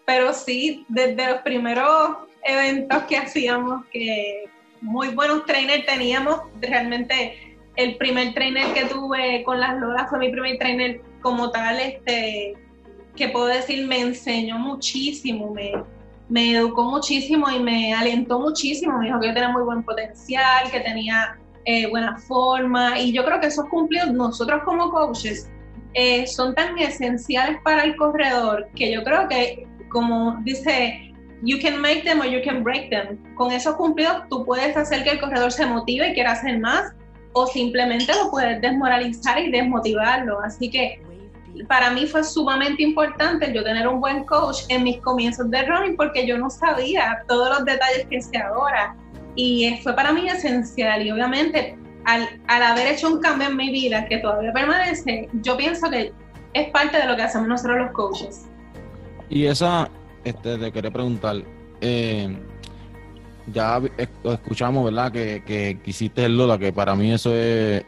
Pero 0.06 0.34
sí, 0.34 0.86
desde 0.90 1.28
los 1.28 1.42
primeros 1.42 2.18
eventos 2.44 3.04
que 3.04 3.18
hacíamos, 3.18 3.86
que 3.92 4.50
muy 4.82 5.10
buenos 5.10 5.46
trainers 5.46 5.86
teníamos, 5.86 6.42
realmente 6.62 7.58
el 7.76 7.96
primer 7.98 8.34
trainer 8.34 8.74
que 8.74 8.86
tuve 8.86 9.44
con 9.44 9.60
las 9.60 9.78
Lolas 9.80 10.10
fue 10.10 10.20
mi 10.20 10.30
primer 10.30 10.58
trainer 10.58 11.02
como 11.22 11.52
tal, 11.52 11.80
este, 11.80 12.56
que 13.16 13.30
puedo 13.30 13.48
decir 13.48 13.86
me 13.88 14.00
enseñó 14.00 14.58
muchísimo, 14.58 15.54
me, 15.54 15.74
me 16.30 16.56
educó 16.56 16.84
muchísimo 16.84 17.50
y 17.50 17.60
me 17.60 17.94
alentó 17.94 18.40
muchísimo. 18.40 18.98
Me 18.98 19.08
dijo 19.08 19.20
que 19.20 19.28
yo 19.28 19.34
tenía 19.34 19.50
muy 19.50 19.64
buen 19.64 19.84
potencial, 19.84 20.70
que 20.72 20.80
tenía 20.82 21.38
eh, 21.66 21.88
buena 21.88 22.18
forma. 22.18 23.00
Y 23.00 23.14
yo 23.14 23.24
creo 23.26 23.40
que 23.40 23.48
esos 23.48 23.68
cumplidos 23.70 24.12
nosotros 24.12 24.62
como 24.64 24.90
coaches 24.90 25.50
eh, 25.94 26.28
son 26.28 26.54
tan 26.56 26.78
esenciales 26.78 27.60
para 27.64 27.84
el 27.84 27.96
corredor 27.96 28.68
que 28.76 28.92
yo 28.92 29.04
creo 29.04 29.28
que 29.28 29.68
como 29.90 30.38
dice 30.44 31.07
you 31.44 31.60
can 31.60 31.82
make 31.82 32.04
them 32.04 32.20
or 32.20 32.26
you 32.26 32.42
can 32.44 32.64
break 32.64 32.90
them. 32.90 33.18
Con 33.36 33.52
esos 33.52 33.76
cumplidos 33.76 34.24
tú 34.30 34.46
puedes 34.46 34.76
hacer 34.76 35.04
que 35.04 35.12
el 35.12 35.20
corredor 35.20 35.52
se 35.52 35.66
motive 35.66 36.10
y 36.10 36.14
quiera 36.14 36.32
hacer 36.32 36.60
más 36.60 36.94
o 37.34 37.48
simplemente 37.48 38.12
lo 38.14 38.32
puedes 38.32 38.62
desmoralizar 38.62 39.40
y 39.40 39.52
desmotivarlo. 39.52 40.42
Así 40.42 40.70
que 40.70 41.02
para 41.68 41.92
mí 41.92 42.06
fue 42.06 42.24
sumamente 42.24 42.84
importante 42.84 43.52
yo 43.54 43.64
tener 43.64 43.88
un 43.88 44.00
buen 44.00 44.24
coach 44.26 44.62
en 44.70 44.84
mis 44.84 45.00
comienzos 45.02 45.50
de 45.50 45.64
running 45.64 45.96
porque 45.96 46.26
yo 46.26 46.38
no 46.38 46.50
sabía 46.50 47.24
todos 47.28 47.50
los 47.50 47.66
detalles 47.66 48.06
que 48.10 48.22
sé 48.22 48.38
ahora 48.38 48.96
y 49.36 49.80
fue 49.84 49.94
para 49.96 50.12
mí 50.12 50.28
esencial 50.28 51.06
y 51.06 51.12
obviamente 51.12 51.78
al, 52.06 52.28
al 52.48 52.64
haber 52.64 52.88
hecho 52.88 53.10
un 53.10 53.20
cambio 53.20 53.50
en 53.50 53.58
mi 53.58 53.72
vida 53.72 54.06
que 54.08 54.18
todavía 54.20 54.54
permanece, 54.54 55.30
yo 55.42 55.58
pienso 55.58 55.90
que 55.90 56.14
es 56.54 56.70
parte 56.70 56.98
de 56.98 57.06
lo 57.06 57.16
que 57.16 57.24
hacemos 57.24 57.48
nosotros 57.48 57.78
los 57.78 57.92
coaches. 57.92 58.46
Y 59.30 59.46
esa, 59.46 59.90
este, 60.28 60.58
te 60.58 60.72
quería 60.72 60.92
preguntar, 60.92 61.44
eh, 61.82 62.38
ya 63.54 63.82
escuchamos, 64.24 64.86
¿verdad? 64.86 65.12
Que, 65.12 65.44
que, 65.46 65.80
hiciste 65.86 66.26
el 66.26 66.38
Lola, 66.38 66.58
que 66.58 66.72
para 66.74 66.96
mí 66.96 67.12
eso 67.12 67.34
es, 67.34 67.84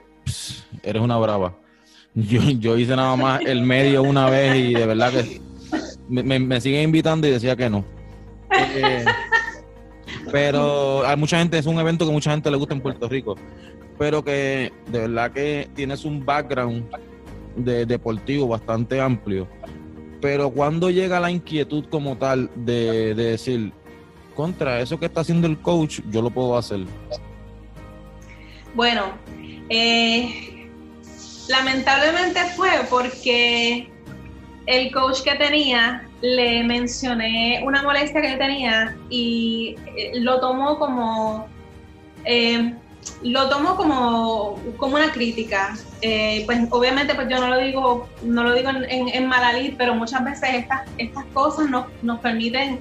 eres 0.84 1.02
una 1.02 1.18
brava. 1.18 1.58
Yo, 2.16 2.42
yo 2.42 2.76
hice 2.76 2.96
nada 2.96 3.16
más 3.16 3.40
el 3.46 3.62
medio 3.62 4.02
una 4.02 4.30
vez 4.30 4.56
y 4.56 4.74
de 4.74 4.86
verdad 4.88 5.12
que 5.12 5.40
me, 6.10 6.40
me 6.40 6.60
siguen 6.60 6.86
invitando 6.86 7.28
y 7.28 7.32
decía 7.32 7.56
que 7.56 7.70
no. 7.70 7.86
Eh, 8.76 9.06
pero 10.32 11.06
hay 11.06 11.16
mucha 11.18 11.38
gente, 11.38 11.58
es 11.58 11.66
un 11.66 11.80
evento 11.80 12.06
que 12.06 12.12
mucha 12.12 12.32
gente 12.32 12.50
le 12.52 12.58
gusta 12.58 12.74
en 12.74 12.82
Puerto 12.82 13.08
Rico, 13.08 13.36
pero 13.98 14.24
que 14.24 14.72
de 14.88 15.00
verdad 15.00 15.32
que 15.32 15.70
tienes 15.76 16.04
un 16.04 16.26
background 16.26 16.86
de 17.56 17.86
deportivo 17.86 18.48
bastante 18.48 19.00
amplio. 19.00 19.48
Pero 20.22 20.50
cuando 20.50 20.90
llega 20.90 21.20
la 21.20 21.32
inquietud 21.32 21.86
como 21.90 22.18
tal 22.18 22.50
de, 22.56 23.14
decir, 23.16 23.72
contra 24.36 24.82
eso 24.82 25.00
que 25.00 25.06
está 25.06 25.22
haciendo 25.22 25.48
el 25.48 25.60
coach, 25.60 26.02
yo 26.10 26.22
lo 26.22 26.30
puedo 26.30 26.58
hacer. 26.58 26.82
Bueno, 28.74 29.14
eh, 29.70 30.70
lamentablemente 31.48 32.40
fue 32.56 32.70
porque 32.90 33.90
el 34.66 34.92
coach 34.92 35.22
que 35.24 35.36
tenía 35.36 36.08
le 36.22 36.64
mencioné 36.64 37.62
una 37.66 37.82
molestia 37.82 38.22
que 38.22 38.36
tenía 38.36 38.96
y 39.10 39.76
eh, 39.96 40.20
lo 40.20 40.40
tomó 40.40 40.78
como 40.78 41.48
eh, 42.26 42.74
lo 43.24 43.50
tomo 43.50 43.76
como, 43.76 44.60
como 44.78 44.96
una 44.96 45.12
crítica. 45.12 45.78
Eh, 46.02 46.44
pues 46.46 46.60
obviamente 46.70 47.14
pues 47.14 47.28
yo 47.30 47.40
no 47.40 47.50
lo 47.50 47.58
digo, 47.58 48.08
no 48.24 48.44
lo 48.44 48.54
digo 48.54 48.70
en, 48.70 49.10
en, 49.10 49.78
pero 49.78 49.96
muchas 49.96 50.24
veces 50.24 50.50
estas, 50.54 50.82
estas 50.98 51.26
cosas 51.34 51.70
nos, 51.70 51.88
nos 52.02 52.20
permiten 52.20 52.80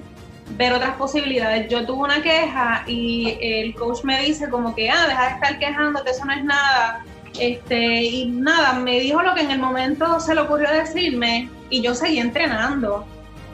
ver 0.57 0.73
otras 0.73 0.95
posibilidades. 0.95 1.69
Yo 1.69 1.85
tuve 1.85 2.03
una 2.03 2.21
queja 2.21 2.83
y 2.87 3.37
el 3.41 3.75
coach 3.75 4.03
me 4.03 4.21
dice 4.21 4.49
como 4.49 4.73
que, 4.73 4.89
ah, 4.89 5.05
deja 5.07 5.25
de 5.27 5.33
estar 5.33 5.59
quejándote, 5.59 6.11
eso 6.11 6.25
no 6.25 6.33
es 6.33 6.43
nada. 6.43 7.05
Este, 7.39 8.03
y 8.03 8.25
nada, 8.29 8.73
me 8.73 8.99
dijo 8.99 9.21
lo 9.21 9.33
que 9.35 9.41
en 9.41 9.51
el 9.51 9.59
momento 9.59 10.19
se 10.19 10.33
le 10.33 10.41
ocurrió 10.41 10.69
decirme 10.71 11.49
y 11.69 11.81
yo 11.81 11.93
seguí 11.93 12.19
entrenando. 12.19 13.05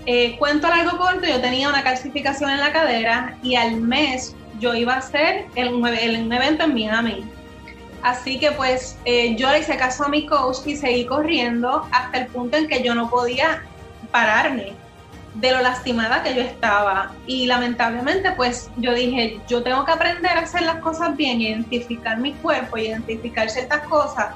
Eh, 0.06 0.36
cuento 0.38 0.68
largo 0.68 0.98
corto, 0.98 1.26
yo 1.26 1.42
tenía 1.42 1.68
una 1.68 1.84
calcificación 1.84 2.52
en 2.52 2.60
la 2.60 2.72
cadera 2.72 3.38
y 3.42 3.56
al 3.56 3.78
mes 3.78 4.36
yo 4.60 4.74
iba 4.76 4.94
a 4.94 4.98
hacer 4.98 5.48
el, 5.56 5.86
el, 5.86 6.32
evento 6.32 6.64
en 6.64 6.74
Miami. 6.74 7.24
Así 8.06 8.38
que 8.38 8.52
pues 8.52 9.00
eh, 9.04 9.36
yo 9.36 9.50
le 9.50 9.62
hice 9.62 9.78
caso 9.78 10.06
a 10.06 10.10
mi 10.10 10.28
coach 10.28 10.58
y 10.68 10.76
seguí 10.76 11.08
corriendo 11.08 11.88
hasta 11.92 12.20
el 12.20 12.28
punto 12.28 12.56
en 12.56 12.68
que 12.68 12.84
yo 12.84 12.94
no 12.94 13.10
podía 13.10 13.64
pararme 14.12 14.74
de 15.34 15.52
lo 15.52 15.60
lastimada 15.64 16.22
que 16.22 16.36
yo 16.36 16.42
estaba. 16.42 17.14
Y 17.26 17.48
lamentablemente 17.48 18.32
pues 18.34 18.70
yo 18.78 18.94
dije, 18.94 19.40
yo 19.48 19.64
tengo 19.64 19.84
que 19.86 19.94
aprender 19.94 20.38
a 20.38 20.42
hacer 20.42 20.62
las 20.62 20.84
cosas 20.84 21.18
bien, 21.18 21.42
identificar 21.42 22.20
mi 22.20 22.34
cuerpo, 22.34 22.78
identificar 22.78 23.50
ciertas 23.50 23.82
cosas. 23.88 24.36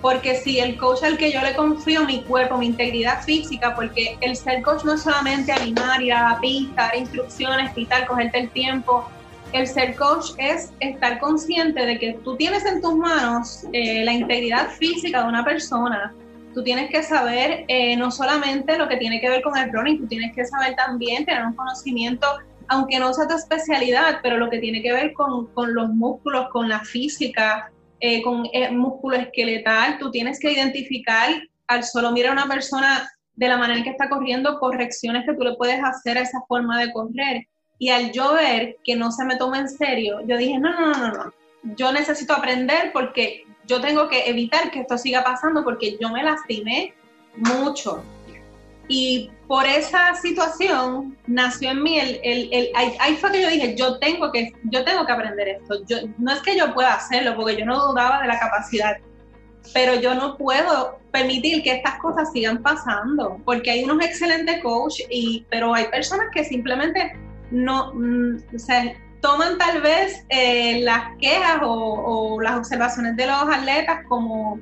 Porque 0.00 0.36
si 0.36 0.60
el 0.60 0.76
coach 0.76 1.02
al 1.02 1.18
que 1.18 1.32
yo 1.32 1.42
le 1.42 1.56
confío 1.56 2.04
mi 2.04 2.22
cuerpo, 2.22 2.56
mi 2.56 2.66
integridad 2.66 3.24
física, 3.24 3.74
porque 3.74 4.16
el 4.20 4.36
ser 4.36 4.62
coach 4.62 4.84
no 4.84 4.94
es 4.94 5.02
solamente 5.02 5.50
animar, 5.50 6.00
ir 6.00 6.12
a 6.12 6.34
la 6.34 6.38
pista, 6.38 6.82
dar 6.82 6.96
instrucciones, 6.96 7.74
quitar, 7.74 8.06
cogerte 8.06 8.38
el 8.38 8.50
tiempo, 8.50 9.10
el 9.52 9.66
ser 9.66 9.96
coach 9.96 10.32
es 10.38 10.72
estar 10.80 11.18
consciente 11.18 11.84
de 11.84 11.98
que 11.98 12.12
tú 12.24 12.36
tienes 12.36 12.64
en 12.66 12.80
tus 12.80 12.94
manos 12.94 13.64
eh, 13.72 14.04
la 14.04 14.12
integridad 14.12 14.68
física 14.70 15.22
de 15.22 15.28
una 15.28 15.44
persona. 15.44 16.14
Tú 16.54 16.62
tienes 16.62 16.90
que 16.90 17.02
saber 17.02 17.64
eh, 17.68 17.96
no 17.96 18.10
solamente 18.10 18.76
lo 18.76 18.88
que 18.88 18.96
tiene 18.96 19.20
que 19.20 19.28
ver 19.28 19.42
con 19.42 19.56
el 19.56 19.72
running, 19.72 20.00
tú 20.00 20.06
tienes 20.06 20.34
que 20.34 20.44
saber 20.44 20.74
también 20.76 21.24
tener 21.24 21.44
un 21.44 21.54
conocimiento, 21.54 22.26
aunque 22.68 22.98
no 22.98 23.12
sea 23.14 23.26
tu 23.26 23.34
especialidad, 23.34 24.18
pero 24.22 24.38
lo 24.38 24.50
que 24.50 24.58
tiene 24.58 24.82
que 24.82 24.92
ver 24.92 25.12
con, 25.12 25.46
con 25.54 25.74
los 25.74 25.88
músculos, 25.90 26.48
con 26.50 26.68
la 26.68 26.80
física, 26.80 27.70
eh, 28.00 28.22
con 28.22 28.46
el 28.52 28.76
músculo 28.76 29.16
esqueletal. 29.16 29.98
Tú 29.98 30.10
tienes 30.10 30.38
que 30.38 30.52
identificar 30.52 31.30
al 31.68 31.84
solo 31.84 32.12
mirar 32.12 32.30
a 32.30 32.42
una 32.42 32.52
persona 32.52 33.08
de 33.34 33.48
la 33.48 33.56
manera 33.56 33.78
en 33.78 33.84
que 33.84 33.90
está 33.90 34.08
corriendo, 34.08 34.58
correcciones 34.58 35.24
que 35.24 35.34
tú 35.34 35.44
le 35.44 35.54
puedes 35.54 35.82
hacer 35.82 36.18
a 36.18 36.22
esa 36.22 36.40
forma 36.48 36.78
de 36.80 36.92
correr 36.92 37.46
y 37.78 37.90
al 37.90 38.12
yo 38.12 38.34
ver 38.34 38.76
que 38.84 38.96
no 38.96 39.12
se 39.12 39.24
me 39.24 39.36
toma 39.36 39.60
en 39.60 39.68
serio, 39.68 40.20
yo 40.26 40.36
dije, 40.36 40.58
no, 40.58 40.70
no, 40.72 40.92
no, 40.94 41.12
no, 41.12 41.32
yo 41.76 41.92
necesito 41.92 42.32
aprender 42.32 42.90
porque 42.92 43.44
yo 43.66 43.80
tengo 43.80 44.08
que 44.08 44.28
evitar 44.28 44.70
que 44.70 44.80
esto 44.80 44.98
siga 44.98 45.22
pasando 45.22 45.62
porque 45.62 45.96
yo 46.00 46.08
me 46.10 46.22
lastimé 46.22 46.94
mucho. 47.36 48.02
Y 48.90 49.30
por 49.46 49.66
esa 49.66 50.14
situación 50.14 51.16
nació 51.26 51.70
en 51.72 51.82
mí 51.82 51.98
el, 51.98 52.20
el, 52.24 52.48
el 52.52 52.70
ahí, 52.74 53.16
fue 53.16 53.30
que 53.30 53.42
yo 53.42 53.50
dije, 53.50 53.76
yo 53.76 53.98
tengo 53.98 54.32
que, 54.32 54.52
yo 54.64 54.82
tengo 54.84 55.04
que 55.04 55.12
aprender 55.12 55.48
esto. 55.48 55.84
Yo, 55.86 55.98
no 56.16 56.32
es 56.32 56.40
que 56.40 56.56
yo 56.56 56.72
pueda 56.72 56.94
hacerlo, 56.94 57.36
porque 57.36 57.56
yo 57.56 57.66
no 57.66 57.88
dudaba 57.88 58.22
de 58.22 58.28
la 58.28 58.38
capacidad, 58.40 58.96
pero 59.74 59.94
yo 59.96 60.14
no 60.14 60.38
puedo 60.38 60.98
permitir 61.12 61.62
que 61.62 61.72
estas 61.72 61.98
cosas 61.98 62.32
sigan 62.32 62.62
pasando, 62.62 63.38
porque 63.44 63.70
hay 63.70 63.84
unos 63.84 64.02
excelentes 64.02 64.62
coaches, 64.62 65.06
y, 65.10 65.44
pero 65.50 65.74
hay 65.74 65.84
personas 65.88 66.28
que 66.32 66.44
simplemente 66.44 67.14
no, 67.50 67.92
mm, 67.94 68.36
o 68.54 68.58
sea, 68.58 68.94
toman 69.20 69.58
tal 69.58 69.80
vez 69.80 70.24
eh, 70.28 70.80
las 70.82 71.16
quejas 71.18 71.60
o, 71.62 72.40
las 72.40 72.56
observaciones 72.56 73.16
de 73.16 73.26
los 73.26 73.42
atletas 73.42 74.00
como, 74.08 74.60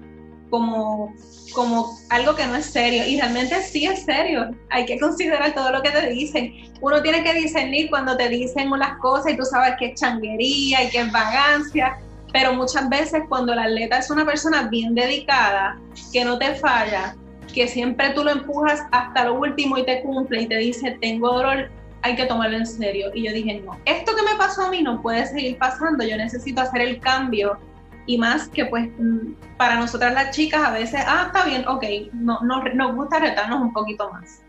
como, 0.50 1.14
como 1.54 1.98
algo 2.10 2.34
que 2.34 2.46
no 2.46 2.56
es 2.56 2.66
serio. 2.66 3.06
Y 3.06 3.20
realmente 3.20 3.60
sí 3.62 3.86
es 3.86 4.04
serio. 4.04 4.50
Hay 4.70 4.86
que 4.86 4.98
considerar 4.98 5.54
todo 5.54 5.70
lo 5.72 5.82
que 5.82 5.90
te 5.90 6.08
dicen. 6.08 6.54
Uno 6.80 7.02
tiene 7.02 7.22
que 7.22 7.34
discernir 7.34 7.90
cuando 7.90 8.16
te 8.16 8.28
dicen 8.28 8.72
unas 8.72 8.98
cosas 8.98 9.32
y 9.32 9.36
tú 9.36 9.44
sabes 9.44 9.74
que 9.78 9.86
es 9.86 10.00
changuería 10.00 10.84
y 10.84 10.90
que 10.90 11.00
es 11.00 11.12
vagancia. 11.12 11.98
Pero 12.32 12.54
muchas 12.54 12.88
veces 12.88 13.22
cuando 13.28 13.52
el 13.52 13.58
atleta 13.58 13.98
es 13.98 14.10
una 14.10 14.24
persona 14.24 14.68
bien 14.68 14.94
dedicada, 14.94 15.78
que 16.12 16.24
no 16.24 16.38
te 16.38 16.54
falla, 16.56 17.16
que 17.54 17.66
siempre 17.66 18.10
tú 18.10 18.24
lo 18.24 18.30
empujas 18.30 18.82
hasta 18.90 19.24
lo 19.24 19.34
último 19.34 19.78
y 19.78 19.84
te 19.84 20.02
cumple 20.02 20.42
y 20.42 20.46
te 20.46 20.56
dice, 20.58 20.98
tengo 21.00 21.32
dolor 21.32 21.70
hay 22.02 22.16
que 22.16 22.26
tomarlo 22.26 22.56
en 22.56 22.66
serio. 22.66 23.10
Y 23.14 23.26
yo 23.26 23.32
dije, 23.32 23.60
no, 23.64 23.78
esto 23.84 24.12
que 24.14 24.22
me 24.22 24.38
pasó 24.38 24.66
a 24.66 24.70
mí 24.70 24.82
no 24.82 25.02
puede 25.02 25.26
seguir 25.26 25.58
pasando, 25.58 26.04
yo 26.04 26.16
necesito 26.16 26.60
hacer 26.60 26.82
el 26.82 27.00
cambio. 27.00 27.58
Y 28.06 28.18
más 28.18 28.48
que 28.48 28.66
pues 28.66 28.88
mm, 28.98 29.56
para 29.56 29.76
nosotras 29.80 30.14
las 30.14 30.34
chicas 30.34 30.62
a 30.64 30.72
veces, 30.72 31.00
ah, 31.06 31.24
está 31.26 31.44
bien, 31.46 31.66
ok, 31.66 31.84
no, 32.12 32.40
no, 32.40 32.62
nos 32.74 32.94
gusta 32.94 33.18
retarnos 33.18 33.60
un 33.60 33.72
poquito 33.72 34.10
más. 34.12 34.42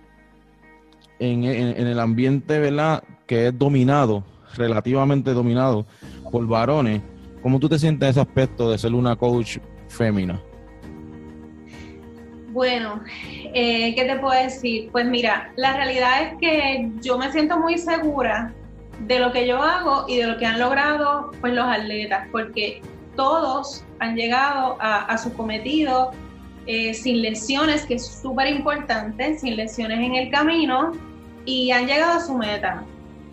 En, 1.19 1.43
en, 1.43 1.87
el 1.87 1.99
ambiente, 1.99 2.59
¿verdad? 2.59 3.03
Que 3.25 3.47
es 3.47 3.57
dominado, 3.57 4.23
relativamente 4.55 5.33
dominado 5.33 5.87
por 6.31 6.45
varones, 6.45 7.01
¿cómo 7.41 7.59
tú 7.59 7.67
te 7.67 7.79
sientes 7.79 8.09
ese 8.09 8.21
aspecto 8.21 8.69
de 8.69 8.77
ser 8.77 8.93
una 8.93 9.15
coach 9.15 9.57
fémina? 9.87 10.39
Bueno, 12.57 13.03
eh, 13.53 13.93
¿qué 13.93 14.03
te 14.05 14.15
puedo 14.15 14.33
decir? 14.33 14.89
Pues 14.91 15.05
mira, 15.05 15.51
la 15.57 15.73
realidad 15.73 16.23
es 16.23 16.39
que 16.39 16.89
yo 17.03 17.15
me 17.15 17.31
siento 17.31 17.59
muy 17.59 17.77
segura 17.77 18.51
de 19.01 19.19
lo 19.19 19.31
que 19.31 19.45
yo 19.45 19.61
hago 19.61 20.05
y 20.07 20.17
de 20.17 20.25
lo 20.25 20.39
que 20.39 20.47
han 20.47 20.57
logrado 20.57 21.29
pues 21.39 21.53
los 21.53 21.67
atletas, 21.67 22.27
porque 22.31 22.81
todos 23.15 23.85
han 23.99 24.15
llegado 24.15 24.75
a, 24.79 25.15
su 25.19 25.31
cometido 25.35 26.09
eh, 26.65 26.95
sin 26.95 27.21
lesiones, 27.21 27.85
que 27.85 27.93
es 27.93 28.07
súper 28.07 28.47
importante, 28.47 29.37
sin 29.37 29.55
lesiones 29.55 29.99
en 29.99 30.15
el 30.15 30.31
camino 30.31 30.93
y 31.45 31.69
han 31.69 31.85
llegado 31.85 32.13
a 32.13 32.21
su 32.21 32.35
meta. 32.39 32.83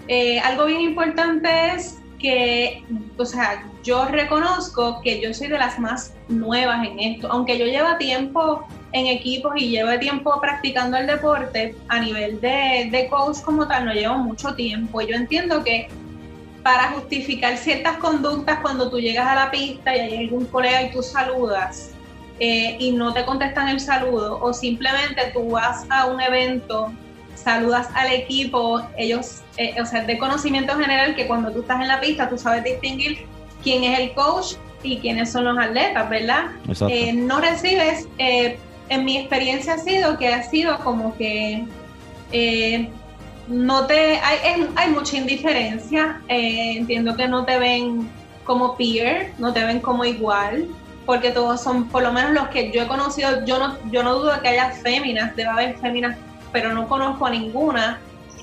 Eh, 0.06 0.38
algo 0.40 0.66
bien 0.66 0.82
importante 0.82 1.48
es 1.74 1.98
que, 2.24 2.82
o 3.18 3.26
sea, 3.26 3.66
yo 3.82 4.06
reconozco 4.06 5.02
que 5.02 5.20
yo 5.20 5.34
soy 5.34 5.48
de 5.48 5.58
las 5.58 5.78
más 5.78 6.14
nuevas 6.28 6.86
en 6.88 6.98
esto, 6.98 7.30
aunque 7.30 7.58
yo 7.58 7.66
llevo 7.66 7.98
tiempo 7.98 8.66
en 8.92 9.08
equipos 9.08 9.52
y 9.58 9.68
llevo 9.68 9.98
tiempo 9.98 10.40
practicando 10.40 10.96
el 10.96 11.06
deporte, 11.06 11.74
a 11.88 12.00
nivel 12.00 12.40
de, 12.40 12.88
de 12.90 13.08
coach 13.10 13.42
como 13.44 13.68
tal, 13.68 13.84
no 13.84 13.92
llevo 13.92 14.16
mucho 14.16 14.54
tiempo. 14.54 15.02
Yo 15.02 15.14
entiendo 15.16 15.62
que 15.62 15.88
para 16.62 16.92
justificar 16.92 17.58
ciertas 17.58 17.98
conductas 17.98 18.60
cuando 18.62 18.88
tú 18.88 18.98
llegas 18.98 19.26
a 19.26 19.34
la 19.34 19.50
pista 19.50 19.94
y 19.94 20.00
hay 20.00 20.16
algún 20.24 20.46
colega 20.46 20.82
y 20.84 20.92
tú 20.92 21.02
saludas 21.02 21.90
eh, 22.40 22.78
y 22.80 22.92
no 22.92 23.12
te 23.12 23.26
contestan 23.26 23.68
el 23.68 23.80
saludo 23.80 24.40
o 24.40 24.54
simplemente 24.54 25.30
tú 25.34 25.50
vas 25.50 25.84
a 25.90 26.06
un 26.06 26.22
evento, 26.22 26.90
saludas 27.34 27.88
al 27.94 28.12
equipo, 28.12 28.82
ellos, 28.96 29.42
eh, 29.56 29.74
o 29.80 29.86
sea, 29.86 30.04
de 30.04 30.18
conocimiento 30.18 30.74
general 30.76 31.14
que 31.14 31.26
cuando 31.26 31.50
tú 31.50 31.60
estás 31.60 31.80
en 31.80 31.88
la 31.88 32.00
pista 32.00 32.28
tú 32.28 32.38
sabes 32.38 32.64
distinguir 32.64 33.26
quién 33.62 33.84
es 33.84 33.98
el 33.98 34.12
coach 34.14 34.54
y 34.82 34.98
quiénes 34.98 35.32
son 35.32 35.44
los 35.44 35.58
atletas, 35.58 36.08
¿verdad? 36.08 36.46
Eh, 36.88 37.12
no 37.12 37.40
recibes 37.40 38.08
en 38.88 39.04
mi 39.04 39.18
experiencia 39.18 39.74
ha 39.74 39.78
sido 39.78 40.18
que 40.18 40.28
ha 40.28 40.42
sido 40.42 40.78
como 40.80 41.16
que 41.16 41.64
eh, 42.32 42.88
no 43.48 43.86
te 43.86 44.18
hay, 44.18 44.66
hay 44.74 44.90
mucha 44.90 45.16
indiferencia, 45.16 46.20
eh, 46.28 46.76
entiendo 46.78 47.16
que 47.16 47.28
no 47.28 47.44
te 47.44 47.58
ven 47.58 48.08
como 48.44 48.76
peer, 48.76 49.32
no 49.38 49.52
te 49.52 49.64
ven 49.64 49.80
como 49.80 50.04
igual, 50.04 50.66
porque 51.06 51.30
todos 51.30 51.62
son, 51.62 51.88
por 51.88 52.02
lo 52.02 52.12
menos 52.12 52.32
los 52.32 52.48
que 52.48 52.70
yo 52.70 52.82
he 52.82 52.86
conocido, 52.86 53.44
yo 53.44 53.58
no, 53.58 53.76
yo 53.90 54.02
no 54.02 54.18
dudo 54.18 54.40
que 54.40 54.48
haya 54.48 54.70
féminas, 54.70 55.36
debe 55.36 55.50
haber 55.50 55.78
féminas, 55.78 56.16
pero 56.54 56.72
no 56.72 56.88
conozco 56.88 57.26
a 57.26 57.30
ninguna. 57.30 58.00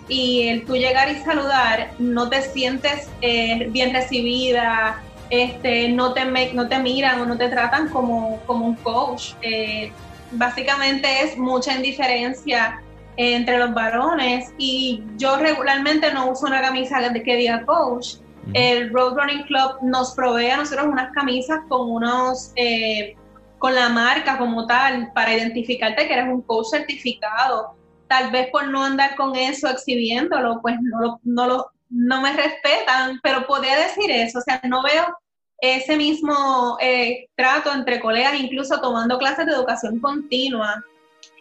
Y 0.09 0.49
el 0.49 0.65
tú 0.65 0.75
llegar 0.75 1.09
y 1.09 1.15
saludar, 1.15 1.91
no 1.97 2.29
te 2.29 2.41
sientes 2.41 3.09
eh, 3.21 3.67
bien 3.69 3.93
recibida, 3.93 5.01
este, 5.29 5.87
no, 5.87 6.13
te 6.13 6.25
no 6.53 6.67
te 6.67 6.77
miran 6.79 7.21
o 7.21 7.25
no 7.25 7.37
te 7.37 7.47
tratan 7.47 7.87
como, 7.87 8.41
como 8.45 8.65
un 8.65 8.75
coach. 8.75 9.31
Eh, 9.41 9.93
básicamente 10.31 11.07
es 11.23 11.37
mucha 11.37 11.73
indiferencia 11.73 12.81
entre 13.15 13.57
los 13.57 13.73
varones 13.73 14.53
y 14.57 15.03
yo 15.17 15.37
regularmente 15.37 16.13
no 16.13 16.31
uso 16.31 16.47
una 16.47 16.61
camisa 16.61 16.99
que 17.13 17.35
diga 17.37 17.65
coach. 17.65 18.15
El 18.53 18.91
Road 18.91 19.15
Running 19.15 19.43
Club 19.43 19.77
nos 19.83 20.13
provee 20.15 20.49
a 20.49 20.57
nosotros 20.57 20.87
unas 20.87 21.13
camisas 21.13 21.59
con 21.69 21.89
unos 21.89 22.51
eh, 22.55 23.15
con 23.61 23.75
la 23.75 23.89
marca 23.89 24.39
como 24.39 24.65
tal 24.65 25.11
para 25.13 25.35
identificarte 25.35 26.07
que 26.07 26.13
eres 26.13 26.27
un 26.27 26.41
coach 26.41 26.67
certificado. 26.71 27.75
Tal 28.11 28.29
vez 28.29 28.49
por 28.51 28.67
no 28.67 28.83
andar 28.83 29.15
con 29.15 29.37
eso 29.37 29.69
exhibiéndolo, 29.69 30.59
pues 30.61 30.75
no, 30.81 31.17
no, 31.23 31.47
lo, 31.47 31.71
no 31.89 32.21
me 32.21 32.33
respetan, 32.33 33.21
pero 33.23 33.47
podría 33.47 33.77
decir 33.79 34.11
eso. 34.11 34.39
O 34.39 34.41
sea, 34.41 34.59
no 34.67 34.83
veo 34.83 35.17
ese 35.59 35.95
mismo 35.95 36.77
eh, 36.81 37.29
trato 37.37 37.71
entre 37.71 38.01
colegas, 38.01 38.33
incluso 38.37 38.81
tomando 38.81 39.17
clases 39.17 39.45
de 39.45 39.53
educación 39.53 40.01
continua. 40.01 40.83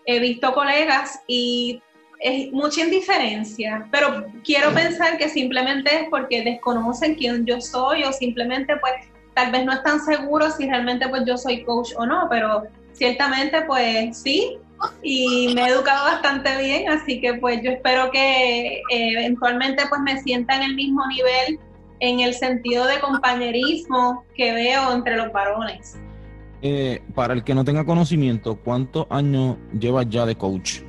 He 0.06 0.20
visto 0.20 0.54
colegas 0.54 1.18
y 1.26 1.82
es 2.20 2.52
mucha 2.52 2.82
indiferencia, 2.82 3.88
pero 3.90 4.26
quiero 4.44 4.72
pensar 4.72 5.18
que 5.18 5.28
simplemente 5.28 6.02
es 6.02 6.08
porque 6.08 6.44
desconocen 6.44 7.16
quién 7.16 7.46
yo 7.46 7.60
soy 7.60 8.04
o 8.04 8.12
simplemente 8.12 8.76
pues 8.76 8.92
tal 9.34 9.50
vez 9.50 9.64
no 9.64 9.72
están 9.72 9.98
seguros 9.98 10.54
si 10.56 10.68
realmente 10.68 11.08
pues 11.08 11.24
yo 11.26 11.36
soy 11.36 11.64
coach 11.64 11.90
o 11.96 12.06
no, 12.06 12.28
pero 12.30 12.62
ciertamente 12.92 13.62
pues 13.62 14.22
sí, 14.22 14.56
y 15.02 15.52
me 15.54 15.62
he 15.62 15.68
educado 15.68 16.04
bastante 16.04 16.62
bien, 16.62 16.88
así 16.88 17.20
que 17.20 17.34
pues 17.34 17.60
yo 17.62 17.70
espero 17.70 18.10
que 18.10 18.76
eh, 18.76 18.82
eventualmente 18.90 19.84
pues 19.88 20.00
me 20.02 20.20
sienta 20.22 20.56
en 20.56 20.62
el 20.62 20.74
mismo 20.74 21.06
nivel 21.08 21.58
en 22.00 22.20
el 22.20 22.34
sentido 22.34 22.86
de 22.86 23.00
compañerismo 23.00 24.24
que 24.34 24.52
veo 24.52 24.92
entre 24.92 25.16
los 25.16 25.32
varones. 25.32 25.96
Eh, 26.62 27.02
para 27.14 27.32
el 27.34 27.44
que 27.44 27.54
no 27.54 27.64
tenga 27.64 27.84
conocimiento, 27.84 28.56
¿cuántos 28.56 29.06
años 29.10 29.56
llevas 29.78 30.06
ya 30.08 30.26
de 30.26 30.34
coach? 30.34 30.80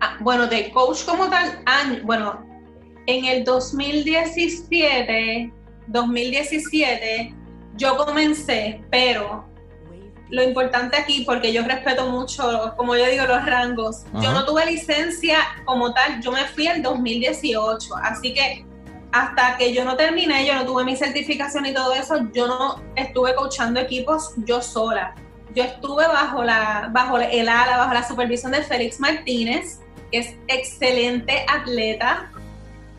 Ah, 0.00 0.18
bueno, 0.20 0.46
de 0.46 0.70
coach 0.70 1.04
como 1.04 1.30
tal, 1.30 1.62
año, 1.66 2.00
bueno, 2.04 2.44
en 3.06 3.24
el 3.24 3.44
2017, 3.44 5.52
2017, 5.86 7.34
yo 7.76 7.96
comencé, 7.96 8.80
pero 8.90 9.44
lo 10.32 10.42
importante 10.42 10.96
aquí, 10.96 11.24
porque 11.26 11.52
yo 11.52 11.62
respeto 11.62 12.08
mucho, 12.08 12.72
como 12.78 12.96
yo 12.96 13.06
digo, 13.06 13.26
los 13.26 13.44
rangos, 13.44 14.04
yo 14.14 14.32
no 14.32 14.46
tuve 14.46 14.64
licencia 14.64 15.36
como 15.66 15.92
tal, 15.92 16.22
yo 16.22 16.32
me 16.32 16.46
fui 16.46 16.66
en 16.68 16.82
2018, 16.82 17.94
así 18.02 18.32
que 18.32 18.64
hasta 19.12 19.58
que 19.58 19.74
yo 19.74 19.84
no 19.84 19.94
terminé, 19.94 20.46
yo 20.46 20.54
no 20.54 20.64
tuve 20.64 20.84
mi 20.84 20.96
certificación 20.96 21.66
y 21.66 21.74
todo 21.74 21.92
eso, 21.92 22.16
yo 22.32 22.46
no 22.48 22.82
estuve 22.96 23.34
coachando 23.34 23.78
equipos 23.78 24.32
yo 24.46 24.62
sola. 24.62 25.14
Yo 25.54 25.64
estuve 25.64 26.06
bajo, 26.06 26.42
la, 26.42 26.88
bajo 26.92 27.18
el 27.18 27.46
ala, 27.46 27.76
bajo 27.76 27.92
la 27.92 28.08
supervisión 28.08 28.52
de 28.52 28.62
Félix 28.62 28.98
Martínez, 29.00 29.80
que 30.10 30.18
es 30.18 30.34
excelente 30.48 31.44
atleta, 31.46 32.32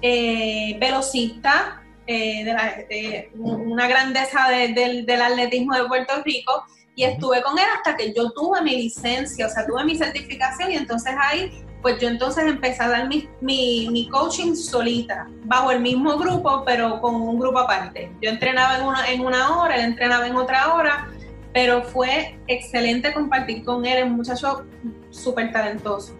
eh, 0.04 0.78
velocista, 0.80 1.82
eh, 2.06 2.44
de 2.46 3.32
una 3.40 3.88
grandeza 3.88 4.50
del 4.50 5.22
atletismo 5.22 5.76
de 5.76 5.86
Puerto 5.86 6.22
Rico, 6.24 6.64
y 6.96 7.04
estuve 7.04 7.42
con 7.42 7.58
él 7.58 7.66
hasta 7.76 7.96
que 7.96 8.14
yo 8.14 8.32
tuve 8.32 8.62
mi 8.62 8.76
licencia, 8.76 9.48
o 9.48 9.50
sea, 9.50 9.66
tuve 9.66 9.84
mi 9.84 9.98
certificación 9.98 10.72
y 10.72 10.76
entonces 10.76 11.14
ahí 11.20 11.64
pues 11.84 12.00
yo 12.00 12.08
entonces 12.08 12.46
empecé 12.46 12.82
a 12.82 12.88
dar 12.88 13.08
mi, 13.10 13.28
mi, 13.42 14.08
coaching 14.10 14.56
solita, 14.56 15.28
bajo 15.44 15.70
el 15.70 15.82
mismo 15.82 16.18
grupo, 16.18 16.64
pero 16.66 17.02
con 17.02 17.16
un 17.16 17.38
grupo 17.38 17.60
aparte. 17.60 18.10
Yo 18.22 18.30
entrenaba 18.30 18.78
en 18.78 18.86
una, 18.86 19.12
en 19.12 19.20
una 19.20 19.58
hora, 19.58 19.76
él 19.76 19.82
entrenaba 19.82 20.26
en 20.26 20.36
otra 20.38 20.74
hora, 20.74 21.10
pero 21.54 21.84
fue 21.84 22.40
excelente 22.48 23.14
compartir 23.14 23.66
con 23.66 23.86
él, 23.86 24.06
un 24.06 24.14
muchacho 24.14 24.64
súper 25.10 25.52
talentoso. 25.52 26.14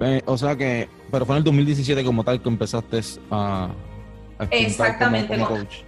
Eh, 0.00 0.22
o 0.24 0.38
sea 0.38 0.56
que, 0.56 0.88
pero 1.10 1.26
fue 1.26 1.34
en 1.34 1.38
el 1.38 1.44
2017 1.44 2.02
como 2.02 2.24
tal 2.24 2.42
que 2.42 2.48
empezaste 2.48 3.00
a, 3.30 3.68
a 4.38 4.44
Exactamente, 4.50 5.34
como, 5.34 5.46
coach. 5.46 5.82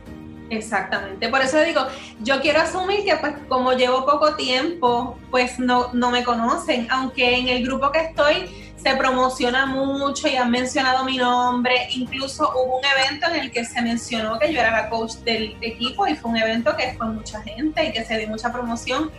Exactamente, 0.52 1.30
por 1.30 1.40
eso 1.40 1.58
digo, 1.62 1.86
yo 2.20 2.42
quiero 2.42 2.60
asumir 2.60 3.04
que 3.04 3.16
pues 3.16 3.32
como 3.48 3.72
llevo 3.72 4.04
poco 4.04 4.36
tiempo, 4.36 5.18
pues 5.30 5.58
no, 5.58 5.90
no 5.94 6.10
me 6.10 6.24
conocen, 6.24 6.86
aunque 6.90 7.38
en 7.38 7.48
el 7.48 7.64
grupo 7.64 7.90
que 7.90 8.00
estoy 8.00 8.50
se 8.76 8.94
promociona 8.96 9.64
mucho 9.64 10.28
y 10.28 10.36
han 10.36 10.50
mencionado 10.50 11.04
mi 11.04 11.16
nombre. 11.16 11.88
Incluso 11.94 12.50
hubo 12.54 12.80
un 12.80 12.84
evento 12.84 13.28
en 13.28 13.36
el 13.36 13.50
que 13.50 13.64
se 13.64 13.80
mencionó 13.80 14.38
que 14.38 14.52
yo 14.52 14.60
era 14.60 14.72
la 14.72 14.90
coach 14.90 15.14
del 15.24 15.56
equipo 15.62 16.06
y 16.06 16.16
fue 16.16 16.32
un 16.32 16.36
evento 16.36 16.76
que 16.76 16.92
fue 16.98 17.06
mucha 17.06 17.40
gente 17.42 17.86
y 17.86 17.92
que 17.92 18.04
se 18.04 18.18
dio 18.18 18.28
mucha 18.28 18.52
promoción. 18.52 19.10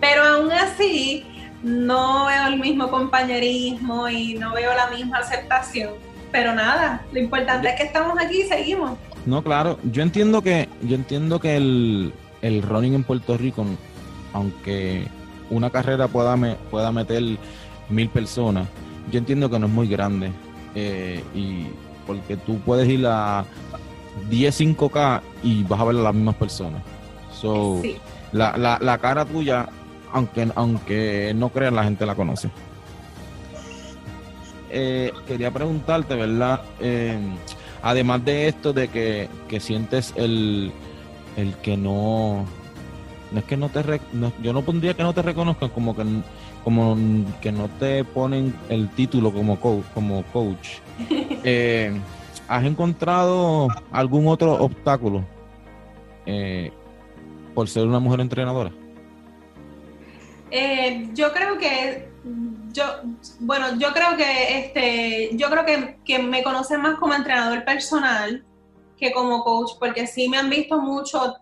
Pero 0.00 0.24
aún 0.24 0.50
así 0.50 1.24
no 1.62 2.26
veo 2.26 2.48
el 2.48 2.58
mismo 2.58 2.90
compañerismo 2.90 4.08
y 4.08 4.34
no 4.34 4.52
veo 4.54 4.74
la 4.74 4.88
misma 4.88 5.18
aceptación. 5.18 5.92
Pero 6.32 6.54
nada, 6.54 7.04
lo 7.12 7.20
importante 7.20 7.68
es 7.68 7.76
que 7.76 7.84
estamos 7.84 8.18
aquí 8.18 8.40
y 8.40 8.48
seguimos. 8.48 8.98
No, 9.26 9.42
claro, 9.42 9.78
yo 9.84 10.02
entiendo 10.02 10.42
que, 10.42 10.68
yo 10.82 10.96
entiendo 10.96 11.38
que 11.38 11.56
el, 11.56 12.12
el 12.42 12.62
running 12.62 12.94
en 12.94 13.04
Puerto 13.04 13.36
Rico, 13.36 13.64
aunque 14.32 15.06
una 15.50 15.70
carrera 15.70 16.08
pueda, 16.08 16.36
me, 16.36 16.56
pueda 16.70 16.90
meter 16.90 17.22
mil 17.88 18.08
personas, 18.08 18.66
yo 19.10 19.18
entiendo 19.18 19.48
que 19.48 19.58
no 19.58 19.66
es 19.66 19.72
muy 19.72 19.88
grande. 19.88 20.32
Eh, 20.74 21.22
y 21.34 21.66
porque 22.06 22.36
tú 22.36 22.58
puedes 22.60 22.88
ir 22.88 23.06
a 23.06 23.44
10 24.28 24.60
5K 24.60 25.20
y 25.42 25.62
vas 25.64 25.80
a 25.80 25.84
ver 25.84 25.96
a 25.96 26.00
las 26.00 26.14
mismas 26.14 26.34
personas. 26.36 26.82
So, 27.32 27.82
la, 28.32 28.56
la, 28.56 28.78
la, 28.80 28.98
cara 28.98 29.24
tuya, 29.24 29.68
aunque, 30.12 30.48
aunque 30.54 31.32
no 31.34 31.48
crean, 31.50 31.76
la 31.76 31.84
gente 31.84 32.06
la 32.06 32.14
conoce. 32.14 32.50
Eh, 34.70 35.12
quería 35.26 35.50
preguntarte, 35.50 36.14
¿verdad? 36.14 36.62
Eh, 36.80 37.18
además 37.82 38.24
de 38.24 38.48
esto, 38.48 38.72
de 38.72 38.88
que, 38.88 39.28
que 39.48 39.60
sientes 39.60 40.12
el, 40.16 40.72
el 41.36 41.54
que 41.56 41.76
no. 41.76 42.46
No 43.32 43.38
es 43.38 43.44
que 43.44 43.56
no 43.56 43.68
te. 43.70 44.00
yo 44.42 44.52
no 44.52 44.62
pondría 44.62 44.94
que 44.94 45.02
no 45.02 45.14
te 45.14 45.22
reconozcan, 45.22 45.70
como 45.70 45.96
que 45.96 46.04
como 46.64 46.96
que 47.40 47.50
no 47.50 47.68
te 47.80 48.04
ponen 48.04 48.54
el 48.68 48.88
título 48.90 49.32
como 49.32 49.58
coach, 49.58 49.84
como 49.94 50.22
coach. 50.24 50.78
Eh, 51.44 51.92
¿Has 52.46 52.64
encontrado 52.64 53.66
algún 53.90 54.28
otro 54.28 54.52
obstáculo 54.52 55.24
eh, 56.24 56.70
por 57.52 57.68
ser 57.68 57.84
una 57.84 57.98
mujer 57.98 58.20
entrenadora? 58.20 58.70
Eh, 60.52 61.08
yo 61.14 61.32
creo 61.32 61.58
que 61.58 62.11
yo 62.72 62.84
bueno 63.40 63.76
yo 63.78 63.92
creo 63.92 64.16
que 64.16 64.58
este 64.58 65.30
yo 65.36 65.50
creo 65.50 65.64
que, 65.64 65.98
que, 66.04 66.18
me 66.20 66.42
conocen 66.42 66.80
más 66.80 66.98
como 66.98 67.14
entrenador 67.14 67.64
personal 67.64 68.44
que 68.96 69.12
como 69.12 69.42
coach 69.42 69.72
porque 69.80 70.06
sí 70.06 70.28
me 70.28 70.38
han 70.38 70.48
visto 70.48 70.80
mucho 70.80 71.36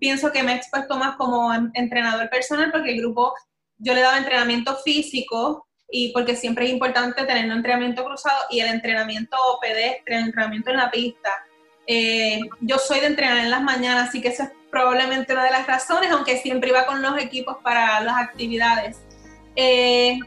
pienso 0.00 0.32
que 0.32 0.42
me 0.42 0.52
he 0.52 0.56
expuesto 0.56 0.96
más 0.96 1.16
como 1.16 1.52
entrenador 1.74 2.30
personal 2.30 2.70
porque 2.72 2.92
el 2.92 3.00
grupo 3.00 3.34
yo 3.78 3.94
le 3.94 4.00
daba 4.00 4.16
entrenamiento 4.16 4.76
físico 4.76 5.66
y 5.92 6.10
porque 6.12 6.34
siempre 6.34 6.64
es 6.64 6.72
importante 6.72 7.24
tener 7.24 7.44
un 7.44 7.52
entrenamiento 7.52 8.04
cruzado 8.04 8.38
y 8.50 8.60
el 8.60 8.68
entrenamiento 8.68 9.36
pedestre, 9.60 10.16
el 10.16 10.24
entrenamiento 10.24 10.70
en 10.70 10.76
la 10.78 10.90
pista. 10.90 11.30
Eh, 11.86 12.40
yo 12.60 12.78
soy 12.78 13.00
de 13.00 13.06
entrenar 13.06 13.38
en 13.38 13.50
las 13.50 13.62
mañanas, 13.62 14.08
así 14.08 14.22
que 14.22 14.28
esa 14.28 14.44
es 14.44 14.52
probablemente 14.70 15.34
una 15.34 15.44
de 15.44 15.50
las 15.50 15.66
razones, 15.66 16.10
aunque 16.10 16.38
siempre 16.38 16.70
iba 16.70 16.86
con 16.86 17.02
los 17.02 17.18
equipos 17.20 17.58
para 17.62 18.00
las 18.00 18.16
actividades. 18.16 19.02
Eh, 19.56 20.18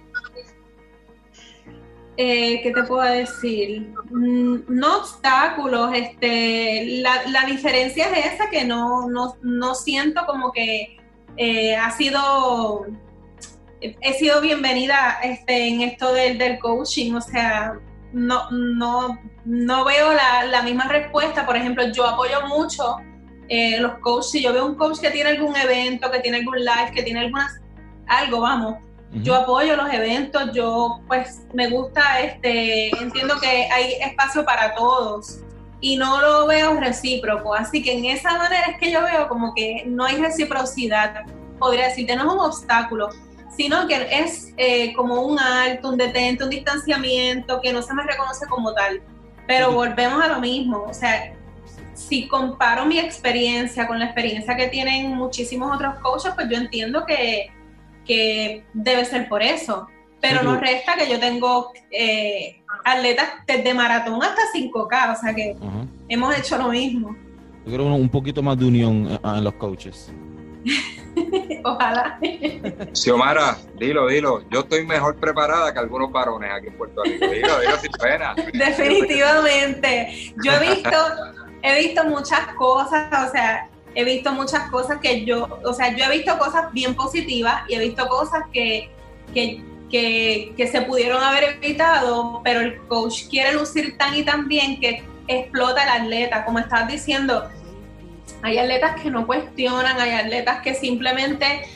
eh, 2.17 2.61
¿Qué 2.61 2.71
te 2.71 2.83
puedo 2.83 3.01
decir? 3.01 3.93
Mm, 4.09 4.59
no 4.67 4.99
obstáculos, 4.99 5.91
este, 5.93 7.01
la, 7.01 7.45
diferencia 7.47 8.07
es 8.09 8.33
esa 8.33 8.49
que 8.49 8.63
no, 8.63 9.07
no 9.41 9.75
siento 9.75 10.25
como 10.25 10.51
que 10.51 10.97
ha 11.77 11.91
sido 11.91 12.85
he 14.01 14.13
sido 14.13 14.41
bienvenida 14.41 15.19
este, 15.23 15.67
en 15.67 15.81
esto 15.81 16.13
del, 16.13 16.38
del 16.38 16.59
coaching, 16.59 17.13
o 17.13 17.21
sea, 17.21 17.77
no, 18.13 18.49
no, 18.51 19.19
no 19.45 19.85
veo 19.85 20.13
la, 20.13 20.45
la, 20.45 20.61
misma 20.61 20.88
respuesta. 20.88 21.45
Por 21.45 21.57
ejemplo, 21.57 21.83
yo 21.91 22.07
apoyo 22.07 22.47
mucho 22.47 22.97
eh, 23.49 23.79
los 23.79 23.99
coaches. 23.99 24.31
Si 24.31 24.41
yo 24.41 24.53
veo 24.53 24.65
un 24.65 24.75
coach 24.75 24.99
que 24.99 25.11
tiene 25.11 25.31
algún 25.31 25.55
evento, 25.55 26.09
que 26.11 26.19
tiene 26.19 26.38
algún 26.38 26.57
live, 26.57 26.91
que 26.93 27.03
tiene 27.03 27.21
algunas, 27.21 27.59
algo, 28.07 28.41
vamos, 28.41 28.77
yo 29.21 29.36
apoyo 29.36 29.75
los 29.75 29.91
eventos, 29.93 30.51
yo 30.54 30.99
pues 31.08 31.41
me 31.54 31.69
gusta, 31.69 32.19
este, 32.21 32.89
entiendo 33.01 33.36
que 33.39 33.69
hay 33.71 33.93
espacio 34.01 34.43
para 34.45 34.75
todos. 34.75 35.39
y 35.82 35.97
no 35.97 36.19
lo 36.21 36.47
veo 36.47 36.80
recíproco. 36.80 37.54
Así 37.54 37.84
que 37.84 37.93
en 37.93 38.06
esa 38.06 38.38
manera 38.38 38.71
es 38.71 38.80
que 38.80 38.91
yo 38.91 39.04
veo 39.04 39.28
como 39.28 39.54
que 39.54 39.84
no 39.86 40.06
hay 40.06 40.15
reciprocidad, 40.15 41.25
podría 41.60 41.89
decirte, 41.89 42.15
no 42.15 42.23
es 42.23 42.34
un 42.34 42.39
obstáculo, 42.39 43.10
sino 43.56 43.88
que 43.88 44.08
es 44.10 44.54
eh, 44.58 44.93
como 44.93 45.21
un 45.21 45.38
alto, 45.38 45.89
un 45.89 45.97
detente, 45.97 46.43
un 46.43 46.49
distanciamiento 46.49 47.62
que 47.62 47.71
no 47.71 47.82
se 47.82 47.93
me 47.93 48.04
reconoce 48.04 48.47
como 48.47 48.73
tal. 48.73 49.01
Pero 49.47 49.73
volvemos 49.73 50.23
a 50.23 50.28
lo 50.28 50.39
mismo, 50.39 50.86
o 50.89 50.93
sea, 50.93 51.36
si 51.93 52.28
comparo 52.28 52.86
mi 52.86 52.99
experiencia 52.99 53.88
con 53.88 53.99
la 53.99 54.06
experiencia 54.06 54.56
que 54.56 54.67
tienen 54.67 55.15
muchísimos 55.15 55.73
otros 55.73 55.95
coaches, 55.99 56.32
pues 56.36 56.49
yo 56.49 56.58
entiendo 56.58 57.06
que, 57.06 57.51
que 58.05 58.63
debe 58.73 59.05
ser 59.05 59.27
por 59.27 59.41
eso. 59.41 59.87
Pero 60.21 60.41
no 60.41 60.59
resta 60.59 60.95
que 60.95 61.09
yo 61.09 61.19
tengo 61.19 61.71
eh, 61.91 62.63
atletas 62.83 63.29
desde 63.45 63.73
maratón 63.73 64.23
hasta 64.23 64.41
5K, 64.55 65.13
o 65.13 65.21
sea 65.21 65.35
que 65.35 65.55
hemos 66.09 66.37
hecho 66.37 66.57
lo 66.57 66.69
mismo. 66.69 67.15
Yo 67.65 67.73
creo 67.73 67.85
un 67.85 68.09
poquito 68.09 68.41
más 68.41 68.57
de 68.57 68.65
unión 68.65 69.19
en 69.23 69.43
los 69.43 69.53
coaches. 69.55 70.11
Ojalá. 71.63 72.19
Xiomara, 72.93 73.57
dilo, 73.79 74.07
dilo. 74.07 74.43
Yo 74.49 74.61
estoy 74.61 74.85
mejor 74.85 75.15
preparada 75.17 75.73
que 75.73 75.79
algunos 75.79 76.11
varones 76.11 76.51
aquí 76.51 76.67
en 76.67 76.77
Puerto 76.77 77.03
Rico. 77.03 77.27
Dilo, 77.27 77.59
dilo 77.59 77.77
sin 77.79 77.91
pena. 77.91 78.35
Definitivamente. 78.53 80.33
Yo 80.43 80.51
he 80.51 80.75
visto, 80.75 80.97
he 81.61 81.79
visto 81.79 82.03
muchas 82.05 82.47
cosas, 82.55 83.29
o 83.29 83.31
sea, 83.31 83.69
he 83.95 84.03
visto 84.03 84.31
muchas 84.34 84.69
cosas 84.69 84.99
que 85.01 85.25
yo, 85.25 85.60
o 85.63 85.73
sea, 85.73 85.95
yo 85.95 86.05
he 86.05 86.17
visto 86.17 86.38
cosas 86.38 86.71
bien 86.73 86.95
positivas 86.95 87.63
y 87.67 87.75
he 87.75 87.79
visto 87.79 88.08
cosas 88.08 88.43
que, 88.51 88.91
que 89.34 89.63
que, 89.89 90.69
se 90.71 90.81
pudieron 90.81 91.23
haber 91.23 91.58
evitado, 91.62 92.41
pero 92.43 92.62
el 92.62 92.77
coach 92.88 93.27
quiere 93.29 93.53
lucir 93.53 93.97
tan 93.97 94.15
y 94.15 94.23
tan 94.23 94.47
bien 94.47 94.79
que 94.79 95.03
explota 95.27 95.84
el 95.84 96.03
atleta. 96.03 96.45
Como 96.45 96.60
estás 96.60 96.88
diciendo, 96.88 97.49
hay 98.41 98.58
atletas 98.58 99.01
que 99.01 99.10
no 99.10 99.25
cuestionan, 99.25 99.99
hay 99.99 100.12
atletas 100.12 100.62
que 100.62 100.73
simplemente 100.73 101.67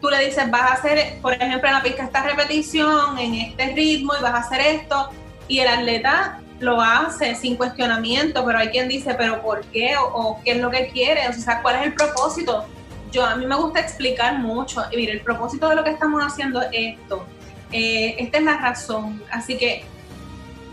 tú 0.00 0.08
le 0.08 0.26
dices, 0.26 0.50
vas 0.50 0.62
a 0.62 0.74
hacer, 0.74 1.18
por 1.20 1.32
ejemplo, 1.34 1.68
en 1.68 1.74
la 1.74 1.82
pista 1.82 2.04
esta 2.04 2.22
repetición, 2.22 3.18
en 3.18 3.34
este 3.34 3.74
ritmo, 3.74 4.12
y 4.18 4.22
vas 4.22 4.34
a 4.34 4.38
hacer 4.38 4.60
esto, 4.60 5.10
y 5.46 5.60
el 5.60 5.68
atleta 5.68 6.40
lo 6.60 6.80
hace 6.80 7.34
sin 7.34 7.56
cuestionamiento, 7.56 8.44
pero 8.44 8.58
hay 8.58 8.68
quien 8.68 8.88
dice, 8.88 9.14
pero 9.14 9.42
¿por 9.42 9.64
qué? 9.66 9.94
O, 9.96 10.40
qué 10.44 10.52
es 10.52 10.58
lo 10.58 10.70
que 10.70 10.88
quiere, 10.88 11.28
o 11.28 11.32
sea, 11.32 11.62
¿cuál 11.62 11.76
es 11.76 11.82
el 11.82 11.94
propósito? 11.94 12.66
yo 13.10 13.24
a 13.24 13.36
mí 13.36 13.46
me 13.46 13.56
gusta 13.56 13.80
explicar 13.80 14.38
mucho. 14.38 14.82
Y 14.90 14.96
mire, 14.96 15.12
el 15.12 15.20
propósito 15.20 15.68
de 15.68 15.76
lo 15.76 15.84
que 15.84 15.90
estamos 15.90 16.22
haciendo 16.22 16.62
es 16.62 16.98
esto. 16.98 17.24
Eh, 17.72 18.16
esta 18.18 18.38
es 18.38 18.44
la 18.44 18.58
razón. 18.58 19.22
Así 19.30 19.56
que 19.56 19.84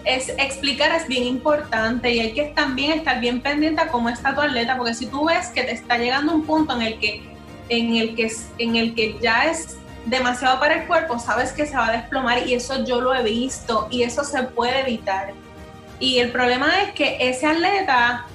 es, 0.03 0.29
explicar 0.29 0.91
es 0.95 1.07
bien 1.07 1.23
importante 1.23 2.11
y 2.11 2.19
hay 2.19 2.33
que 2.33 2.43
también 2.55 2.99
estar 2.99 3.19
bien 3.19 3.41
pendiente 3.41 3.81
a 3.81 3.87
cómo 3.87 4.09
está 4.09 4.35
tu 4.35 4.41
atleta, 4.41 4.77
porque 4.77 4.93
si 4.93 5.07
tú 5.07 5.25
ves 5.25 5.47
que 5.47 5.63
te 5.63 5.71
está 5.71 5.97
llegando 5.97 6.33
un 6.33 6.45
punto 6.45 6.75
en 6.75 6.81
el 6.83 6.99
que, 6.99 7.23
en 7.69 7.95
el 7.95 8.15
que, 8.15 8.31
en 8.59 8.75
el 8.75 8.93
que 8.93 9.17
ya 9.19 9.45
es 9.45 9.77
demasiado 10.05 10.59
para 10.59 10.75
el 10.75 10.87
cuerpo, 10.87 11.17
sabes 11.17 11.51
que 11.51 11.65
se 11.65 11.75
va 11.75 11.87
a 11.87 11.91
desplomar 11.93 12.47
y 12.47 12.53
eso 12.53 12.85
yo 12.85 13.01
lo 13.01 13.15
he 13.15 13.23
visto 13.23 13.87
y 13.89 14.03
eso 14.03 14.23
se 14.23 14.43
puede 14.43 14.81
evitar. 14.81 15.33
Y 15.99 16.19
el 16.19 16.31
problema 16.31 16.81
es 16.81 16.91
que 16.91 17.17
ese 17.19 17.47
atleta 17.47 18.25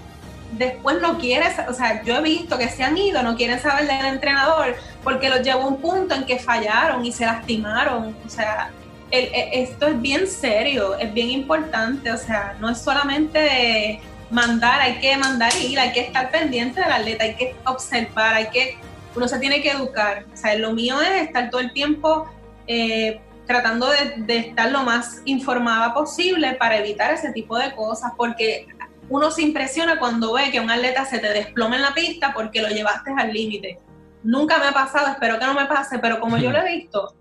después 0.52 1.00
no 1.00 1.18
quieres, 1.18 1.54
o 1.68 1.74
sea, 1.74 2.02
yo 2.02 2.16
he 2.16 2.22
visto 2.22 2.58
que 2.58 2.68
se 2.68 2.82
han 2.82 2.96
ido, 2.96 3.22
no 3.22 3.36
quieren 3.36 3.60
saber 3.60 3.86
del 3.86 4.06
entrenador 4.06 4.76
porque 5.04 5.28
los 5.28 5.42
llevó 5.42 5.62
a 5.62 5.66
un 5.68 5.80
punto 5.80 6.14
en 6.14 6.24
que 6.24 6.38
fallaron 6.38 7.04
y 7.04 7.12
se 7.12 7.24
lastimaron. 7.24 8.16
O 8.26 8.28
sea, 8.28 8.70
e, 9.10 9.50
esto 9.52 9.88
es 9.88 10.00
bien 10.00 10.26
serio, 10.26 10.96
es 10.98 11.12
bien 11.12 11.30
importante, 11.30 12.12
o 12.12 12.18
sea, 12.18 12.56
no 12.60 12.70
es 12.70 12.78
solamente 12.78 14.00
mandar, 14.30 14.80
hay 14.80 14.98
que 15.00 15.16
mandar 15.16 15.52
ir, 15.56 15.78
hay 15.78 15.92
que 15.92 16.00
estar 16.00 16.30
pendiente 16.30 16.80
del 16.80 16.92
atleta, 16.92 17.24
hay 17.24 17.34
que 17.34 17.54
observar, 17.64 18.34
hay 18.34 18.50
que, 18.50 18.78
uno 19.14 19.26
se 19.26 19.38
tiene 19.38 19.60
que 19.62 19.70
educar. 19.70 20.24
O 20.32 20.36
sea, 20.36 20.54
lo 20.56 20.72
mío 20.72 21.00
es 21.00 21.22
estar 21.22 21.50
todo 21.50 21.60
el 21.60 21.72
tiempo 21.72 22.28
eh, 22.66 23.20
tratando 23.50 23.88
de, 23.88 24.22
de 24.26 24.36
estar 24.38 24.70
lo 24.70 24.84
más 24.84 25.22
informada 25.24 25.92
posible 25.92 26.54
para 26.54 26.78
evitar 26.78 27.12
ese 27.12 27.32
tipo 27.32 27.58
de 27.58 27.74
cosas, 27.74 28.12
porque 28.16 28.68
uno 29.08 29.32
se 29.32 29.42
impresiona 29.42 29.98
cuando 29.98 30.34
ve 30.34 30.52
que 30.52 30.60
un 30.60 30.70
atleta 30.70 31.04
se 31.04 31.18
te 31.18 31.32
desploma 31.32 31.74
en 31.74 31.82
la 31.82 31.92
pista 31.92 32.32
porque 32.32 32.62
lo 32.62 32.68
llevaste 32.68 33.10
al 33.16 33.32
límite. 33.32 33.80
Nunca 34.22 34.58
me 34.58 34.66
ha 34.66 34.72
pasado, 34.72 35.08
espero 35.08 35.36
que 35.40 35.46
no 35.46 35.54
me 35.54 35.66
pase, 35.66 35.98
pero 35.98 36.20
como 36.20 36.38
yo 36.38 36.52
lo 36.52 36.58
he 36.58 36.76
visto, 36.76 37.12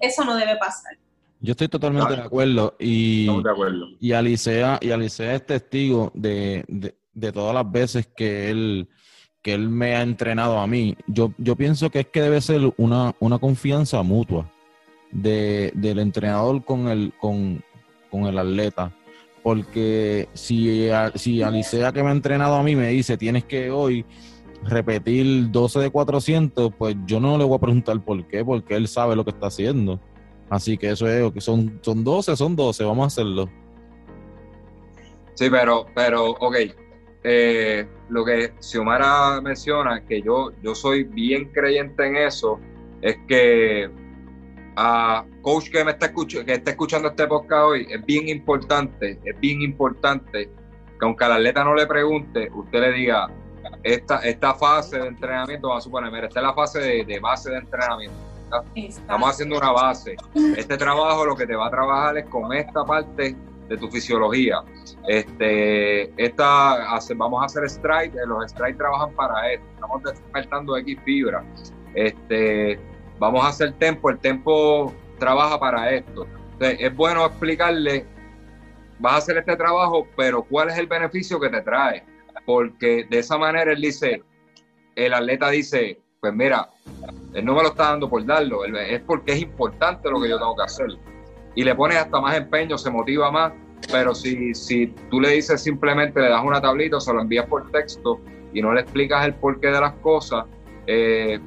eso 0.00 0.24
no 0.24 0.34
debe 0.34 0.56
pasar. 0.56 0.98
Yo 1.38 1.52
estoy 1.52 1.68
totalmente 1.68 2.16
de 2.16 2.22
acuerdo 2.22 2.74
y, 2.80 3.26
de 3.26 3.50
acuerdo. 3.50 3.86
y 4.00 4.10
Alicea, 4.10 4.80
y 4.82 4.90
Alicea 4.90 5.36
es 5.36 5.46
testigo 5.46 6.10
de, 6.14 6.64
todas 7.32 7.54
las 7.54 7.70
veces 7.70 8.08
que 8.16 8.50
él, 8.50 8.88
que 9.40 9.54
él 9.54 9.68
me 9.68 9.94
ha 9.94 10.02
entrenado 10.02 10.58
a 10.58 10.66
mí. 10.66 10.96
Yo, 11.06 11.32
yo 11.38 11.54
pienso 11.54 11.90
que 11.90 12.00
es 12.00 12.06
que 12.08 12.22
debe 12.22 12.40
ser 12.40 12.72
una, 12.76 13.14
una 13.20 13.38
confianza 13.38 14.02
mutua 14.02 14.50
de, 15.22 15.72
del 15.74 15.98
entrenador 15.98 16.64
con 16.64 16.88
el, 16.88 17.12
con, 17.20 17.62
con 18.10 18.24
el 18.24 18.38
atleta 18.38 18.92
porque 19.42 20.28
si, 20.34 20.88
si 21.14 21.42
Alicea 21.42 21.92
que 21.92 22.02
me 22.02 22.08
ha 22.08 22.12
entrenado 22.12 22.56
a 22.56 22.62
mí 22.64 22.74
me 22.74 22.88
dice 22.88 23.16
tienes 23.16 23.44
que 23.44 23.70
hoy 23.70 24.04
repetir 24.64 25.50
12 25.50 25.80
de 25.80 25.90
400, 25.90 26.72
pues 26.76 26.96
yo 27.06 27.20
no 27.20 27.38
le 27.38 27.44
voy 27.44 27.56
a 27.56 27.60
preguntar 27.60 28.02
por 28.04 28.26
qué, 28.26 28.44
porque 28.44 28.74
él 28.74 28.88
sabe 28.88 29.16
lo 29.16 29.24
que 29.24 29.30
está 29.30 29.46
haciendo. 29.46 30.00
Así 30.48 30.78
que 30.78 30.90
eso 30.90 31.08
es, 31.08 31.32
que 31.32 31.40
son, 31.40 31.78
son 31.82 32.04
12, 32.04 32.36
son 32.36 32.56
12, 32.56 32.84
vamos 32.84 33.04
a 33.04 33.06
hacerlo. 33.06 33.48
Sí, 35.34 35.50
pero, 35.50 35.86
pero, 35.94 36.30
ok, 36.30 36.56
eh, 37.24 37.88
lo 38.08 38.24
que 38.24 38.52
Xiomara 38.60 39.40
menciona, 39.40 40.04
que 40.04 40.22
yo, 40.22 40.52
yo 40.62 40.74
soy 40.74 41.04
bien 41.04 41.50
creyente 41.52 42.06
en 42.06 42.16
eso, 42.16 42.58
es 43.02 43.16
que 43.28 43.90
a 44.76 45.24
coach 45.42 45.70
que 45.70 45.84
me 45.84 45.92
está 45.92 46.06
escuchando, 46.06 46.46
que 46.46 46.52
está 46.52 46.70
escuchando 46.70 47.08
este 47.08 47.26
podcast 47.26 47.64
hoy, 47.64 47.86
es 47.90 48.04
bien 48.04 48.28
importante, 48.28 49.18
es 49.24 49.40
bien 49.40 49.62
importante 49.62 50.50
que 50.98 51.04
aunque 51.04 51.24
al 51.24 51.32
atleta 51.32 51.64
no 51.64 51.74
le 51.74 51.86
pregunte, 51.86 52.50
usted 52.54 52.80
le 52.80 52.92
diga, 52.92 53.28
esta, 53.82 54.18
esta 54.18 54.54
fase 54.54 54.98
de 54.98 55.08
entrenamiento, 55.08 55.68
vamos 55.68 55.82
a 55.82 55.84
suponer, 55.84 56.12
mira, 56.12 56.26
esta 56.26 56.40
es 56.40 56.46
la 56.46 56.54
fase 56.54 57.04
de, 57.04 57.20
base 57.20 57.50
de 57.50 57.58
entrenamiento. 57.58 58.16
Estamos 58.74 59.30
haciendo 59.30 59.56
una 59.58 59.72
base. 59.72 60.16
Este 60.56 60.76
trabajo 60.76 61.24
lo 61.26 61.34
que 61.34 61.46
te 61.46 61.56
va 61.56 61.66
a 61.66 61.70
trabajar 61.70 62.18
es 62.18 62.26
con 62.26 62.52
esta 62.52 62.84
parte 62.84 63.36
de 63.68 63.76
tu 63.76 63.88
fisiología. 63.90 64.62
Este, 65.08 66.12
esta, 66.22 66.98
vamos 67.16 67.42
a 67.42 67.46
hacer 67.46 67.64
strike, 67.64 68.14
los 68.26 68.44
strike 68.52 68.76
trabajan 68.76 69.12
para 69.14 69.52
esto, 69.52 69.66
estamos 69.74 70.02
despertando 70.04 70.76
X 70.76 70.98
fibra. 71.04 71.44
Este, 71.94 72.78
vamos 73.18 73.44
a 73.44 73.48
hacer 73.48 73.72
tempo, 73.74 74.10
el 74.10 74.18
tempo 74.18 74.92
trabaja 75.18 75.58
para 75.58 75.90
esto. 75.90 76.26
es 76.60 76.94
bueno 76.94 77.26
explicarle, 77.26 78.06
vas 78.98 79.14
a 79.14 79.16
hacer 79.16 79.38
este 79.38 79.56
trabajo, 79.56 80.06
pero 80.16 80.42
¿cuál 80.42 80.70
es 80.70 80.78
el 80.78 80.86
beneficio 80.86 81.40
que 81.40 81.48
te 81.48 81.60
trae? 81.62 82.04
Porque 82.44 83.06
de 83.08 83.18
esa 83.18 83.38
manera 83.38 83.72
él 83.72 83.80
dice, 83.80 84.22
el 84.94 85.14
atleta 85.14 85.50
dice, 85.50 86.00
pues 86.20 86.32
mira, 86.34 86.70
él 87.34 87.44
no 87.44 87.54
me 87.54 87.62
lo 87.62 87.68
está 87.68 87.90
dando 87.90 88.08
por 88.08 88.24
darlo, 88.24 88.64
es 88.64 89.00
porque 89.02 89.32
es 89.32 89.42
importante 89.42 90.10
lo 90.10 90.20
que 90.20 90.28
yo 90.28 90.38
tengo 90.38 90.56
que 90.56 90.62
hacer. 90.62 90.88
Y 91.54 91.64
le 91.64 91.74
pones 91.74 91.98
hasta 91.98 92.20
más 92.20 92.36
empeño, 92.36 92.76
se 92.76 92.90
motiva 92.90 93.30
más, 93.30 93.52
pero 93.90 94.14
si, 94.14 94.54
si 94.54 94.88
tú 95.10 95.20
le 95.20 95.30
dices 95.30 95.62
simplemente, 95.62 96.20
le 96.20 96.28
das 96.28 96.42
una 96.44 96.60
tablita 96.60 97.00
se 97.00 97.12
lo 97.12 97.20
envías 97.20 97.46
por 97.46 97.70
texto 97.70 98.20
y 98.52 98.60
no 98.62 98.72
le 98.72 98.80
explicas 98.80 99.24
el 99.26 99.34
porqué 99.34 99.68
de 99.68 99.80
las 99.80 99.92
cosas, 99.94 100.44
eh, 100.86 101.38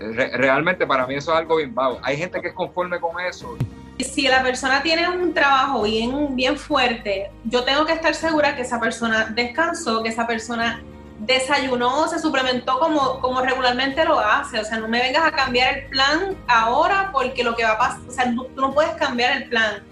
realmente 0.00 0.86
para 0.86 1.06
mí 1.06 1.14
eso 1.14 1.32
es 1.32 1.38
algo 1.38 1.56
bien 1.56 1.74
vago. 1.74 2.00
Hay 2.02 2.16
gente 2.16 2.40
que 2.40 2.48
es 2.48 2.54
conforme 2.54 2.98
con 2.98 3.20
eso. 3.20 3.56
Si 3.98 4.22
la 4.22 4.42
persona 4.42 4.82
tiene 4.82 5.08
un 5.08 5.34
trabajo 5.34 5.82
bien, 5.82 6.34
bien 6.34 6.56
fuerte, 6.56 7.30
yo 7.44 7.64
tengo 7.64 7.84
que 7.84 7.92
estar 7.92 8.14
segura 8.14 8.56
que 8.56 8.62
esa 8.62 8.80
persona 8.80 9.26
descansó, 9.34 10.02
que 10.02 10.08
esa 10.08 10.26
persona 10.26 10.82
desayunó, 11.18 12.08
se 12.08 12.18
suplementó 12.18 12.78
como, 12.78 13.20
como 13.20 13.42
regularmente 13.42 14.04
lo 14.06 14.18
hace. 14.18 14.58
O 14.58 14.64
sea, 14.64 14.78
no 14.78 14.88
me 14.88 15.00
vengas 15.00 15.24
a 15.24 15.32
cambiar 15.32 15.76
el 15.76 15.84
plan 15.86 16.34
ahora 16.48 17.10
porque 17.12 17.44
lo 17.44 17.54
que 17.54 17.64
va 17.64 17.72
a 17.72 17.78
pasar, 17.78 18.00
o 18.08 18.10
sea, 18.10 18.34
tú 18.34 18.60
no 18.60 18.72
puedes 18.72 18.92
cambiar 18.92 19.36
el 19.36 19.48
plan. 19.50 19.82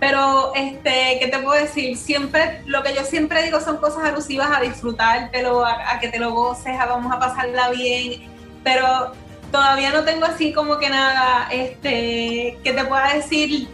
Pero, 0.00 0.52
este, 0.56 1.18
¿qué 1.20 1.28
te 1.30 1.38
puedo 1.38 1.52
decir? 1.52 1.96
Siempre, 1.96 2.62
lo 2.66 2.82
que 2.82 2.92
yo 2.92 3.04
siempre 3.04 3.44
digo 3.44 3.60
son 3.60 3.76
cosas 3.76 4.02
alusivas 4.02 4.50
a 4.50 4.60
disfrutártelo, 4.60 5.64
a, 5.64 5.92
a 5.92 6.00
que 6.00 6.08
te 6.08 6.18
lo 6.18 6.32
goces, 6.32 6.76
a 6.76 6.86
vamos 6.86 7.12
a 7.12 7.20
pasarla 7.20 7.70
bien. 7.70 8.28
Pero 8.64 9.12
todavía 9.52 9.90
no 9.92 10.02
tengo 10.04 10.24
así 10.24 10.52
como 10.52 10.78
que 10.78 10.88
nada 10.88 11.48
este, 11.52 12.58
que 12.64 12.72
te 12.72 12.84
pueda 12.84 13.14
decir. 13.14 13.68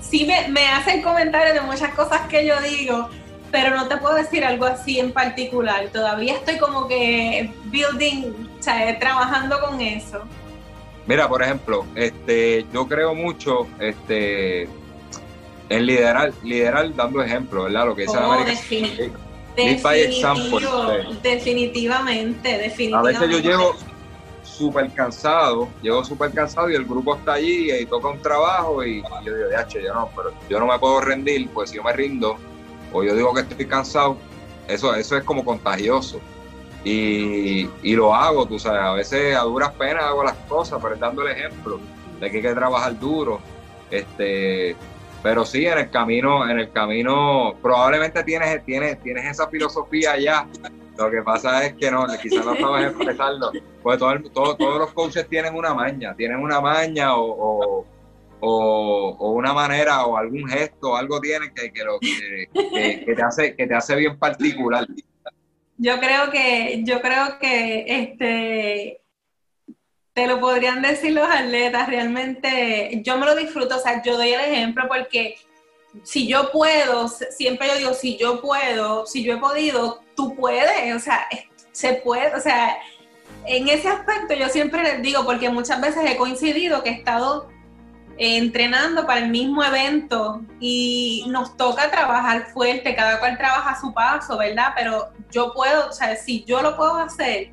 Sí 0.00 0.24
me, 0.24 0.48
me 0.48 0.66
hacen 0.68 1.02
comentarios 1.02 1.54
de 1.54 1.60
muchas 1.60 1.94
cosas 1.94 2.22
que 2.28 2.46
yo 2.46 2.60
digo, 2.62 3.10
pero 3.52 3.76
no 3.76 3.86
te 3.88 3.96
puedo 3.98 4.14
decir 4.14 4.44
algo 4.44 4.64
así 4.66 4.98
en 4.98 5.12
particular. 5.12 5.88
Todavía 5.92 6.34
estoy 6.34 6.56
como 6.58 6.88
que 6.88 7.52
building, 7.66 8.32
o 8.58 8.62
sea, 8.62 8.98
trabajando 8.98 9.60
con 9.60 9.80
eso. 9.80 10.22
Mira, 11.06 11.28
por 11.28 11.42
ejemplo, 11.42 11.84
este, 11.94 12.64
yo 12.72 12.86
creo 12.88 13.14
mucho, 13.14 13.66
este, 13.78 14.68
En 15.68 15.86
liderar, 15.86 16.32
liderar 16.42 16.92
dando 16.96 17.22
ejemplo, 17.22 17.62
¿verdad? 17.64 17.86
Lo 17.86 17.94
que 17.94 18.02
dice 18.02 18.16
Oh, 18.18 18.32
América. 18.32 18.50
defini- 18.60 19.12
Lead 19.56 19.82
by 19.82 20.00
example, 20.00 20.60
definitivo, 20.60 21.20
definitivamente, 21.22 22.54
A 22.54 22.58
definitivamente. 22.58 23.20
veces 23.20 23.36
yo 23.44 23.50
llego 23.50 23.76
súper 24.60 24.90
cansado, 24.92 25.68
llego 25.80 26.04
súper 26.04 26.32
cansado 26.32 26.70
y 26.70 26.74
el 26.74 26.84
grupo 26.84 27.16
está 27.16 27.32
allí 27.34 27.72
y 27.72 27.86
toca 27.86 28.08
un 28.08 28.20
trabajo 28.20 28.84
y 28.84 29.02
yo 29.24 29.34
digo, 29.34 29.48
"DH, 29.48 29.82
yo 29.82 29.94
no, 29.94 30.10
pero 30.14 30.32
yo 30.50 30.60
no 30.60 30.66
me 30.66 30.78
puedo 30.78 31.00
rendir, 31.00 31.48
pues 31.48 31.70
si 31.70 31.76
yo 31.76 31.82
me 31.82 31.94
rindo 31.94 32.36
o 32.92 33.02
yo 33.02 33.14
digo 33.14 33.32
que 33.32 33.40
estoy 33.40 33.66
cansado, 33.66 34.18
eso, 34.68 34.94
eso 34.94 35.16
es 35.16 35.24
como 35.24 35.44
contagioso. 35.44 36.20
Y, 36.84 37.68
y 37.82 37.94
lo 37.94 38.14
hago, 38.14 38.46
tú 38.46 38.58
sabes, 38.58 38.82
a 38.82 38.92
veces 38.92 39.34
a 39.34 39.42
duras 39.42 39.72
penas 39.72 40.04
hago 40.04 40.24
las 40.24 40.36
cosas, 40.48 40.78
pero 40.82 40.96
dando 40.96 41.22
el 41.26 41.36
ejemplo 41.36 41.80
de 42.20 42.30
que 42.30 42.36
hay 42.36 42.42
que 42.42 42.54
trabajar 42.54 42.98
duro. 42.98 43.40
Este, 43.90 44.76
pero 45.22 45.44
sí, 45.46 45.66
en 45.66 45.78
el 45.78 45.90
camino, 45.90 46.48
en 46.48 46.58
el 46.58 46.70
camino, 46.70 47.54
probablemente 47.62 48.22
tienes, 48.24 48.64
tienes, 48.64 49.02
tienes 49.02 49.24
esa 49.24 49.48
filosofía 49.48 50.18
ya. 50.18 50.46
Lo 51.00 51.10
que 51.10 51.22
pasa 51.22 51.64
es 51.64 51.72
que 51.74 51.90
no, 51.90 52.06
quizás 52.20 52.44
no 52.44 52.54
sabes 52.56 52.88
expresarlo. 52.90 53.50
Pues 53.82 53.98
todo 53.98 54.12
el- 54.12 54.30
todo- 54.30 54.54
todos 54.56 54.78
los 54.78 54.92
coaches 54.92 55.26
tienen 55.28 55.54
una 55.54 55.72
maña, 55.72 56.14
tienen 56.14 56.38
una 56.38 56.60
maña 56.60 57.16
o, 57.16 57.86
o, 58.40 59.32
una 59.32 59.52
manera 59.54 60.04
o 60.04 60.16
algún 60.16 60.46
gesto, 60.48 60.94
algo 60.96 61.18
tienen 61.20 61.52
que, 61.54 61.72
que, 61.72 61.84
lo, 61.84 61.98
que 62.00 63.04
te 63.14 63.22
hace, 63.22 63.56
que 63.56 63.66
te 63.66 63.74
hace 63.74 63.96
bien 63.96 64.18
particular. 64.18 64.86
Yo 65.78 65.98
creo 65.98 66.30
que, 66.30 66.82
yo 66.84 67.00
creo 67.00 67.38
que 67.38 67.84
este 67.88 69.00
te 70.12 70.26
lo 70.26 70.38
podrían 70.40 70.82
decir 70.82 71.12
los 71.12 71.28
atletas, 71.30 71.88
realmente 71.88 73.00
yo 73.04 73.16
me 73.16 73.24
lo 73.26 73.34
disfruto, 73.36 73.76
o 73.76 73.78
sea, 73.78 74.02
yo 74.02 74.16
doy 74.18 74.30
el 74.32 74.40
ejemplo 74.40 74.84
porque 74.88 75.36
si 76.02 76.26
yo 76.26 76.50
puedo, 76.52 77.08
siempre 77.08 77.68
yo 77.68 77.76
digo, 77.76 77.94
si 77.94 78.16
yo 78.16 78.40
puedo, 78.40 79.06
si 79.06 79.24
yo 79.24 79.34
he 79.34 79.38
podido, 79.38 80.02
tú 80.16 80.34
puedes, 80.36 80.94
o 80.94 80.98
sea, 80.98 81.26
se 81.72 81.94
puede, 81.94 82.34
o 82.34 82.40
sea, 82.40 82.76
en 83.46 83.68
ese 83.68 83.88
aspecto 83.88 84.34
yo 84.34 84.48
siempre 84.48 84.82
les 84.82 85.02
digo, 85.02 85.24
porque 85.24 85.50
muchas 85.50 85.80
veces 85.80 86.02
he 86.08 86.16
coincidido 86.16 86.82
que 86.82 86.90
he 86.90 86.94
estado 86.94 87.48
entrenando 88.18 89.06
para 89.06 89.20
el 89.20 89.30
mismo 89.30 89.64
evento 89.64 90.42
y 90.60 91.24
nos 91.28 91.56
toca 91.56 91.90
trabajar 91.90 92.48
fuerte, 92.52 92.94
cada 92.94 93.18
cual 93.18 93.38
trabaja 93.38 93.70
a 93.70 93.80
su 93.80 93.94
paso, 93.94 94.36
¿verdad? 94.36 94.72
Pero 94.76 95.08
yo 95.30 95.54
puedo, 95.54 95.88
o 95.88 95.92
sea, 95.92 96.14
si 96.16 96.44
yo 96.44 96.60
lo 96.60 96.76
puedo 96.76 96.96
hacer, 96.96 97.52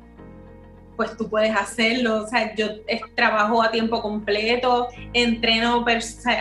pues 0.96 1.16
tú 1.16 1.30
puedes 1.30 1.56
hacerlo, 1.56 2.24
o 2.24 2.28
sea, 2.28 2.54
yo 2.54 2.66
trabajo 3.14 3.62
a 3.62 3.70
tiempo 3.70 4.02
completo, 4.02 4.88
entreno, 5.14 5.86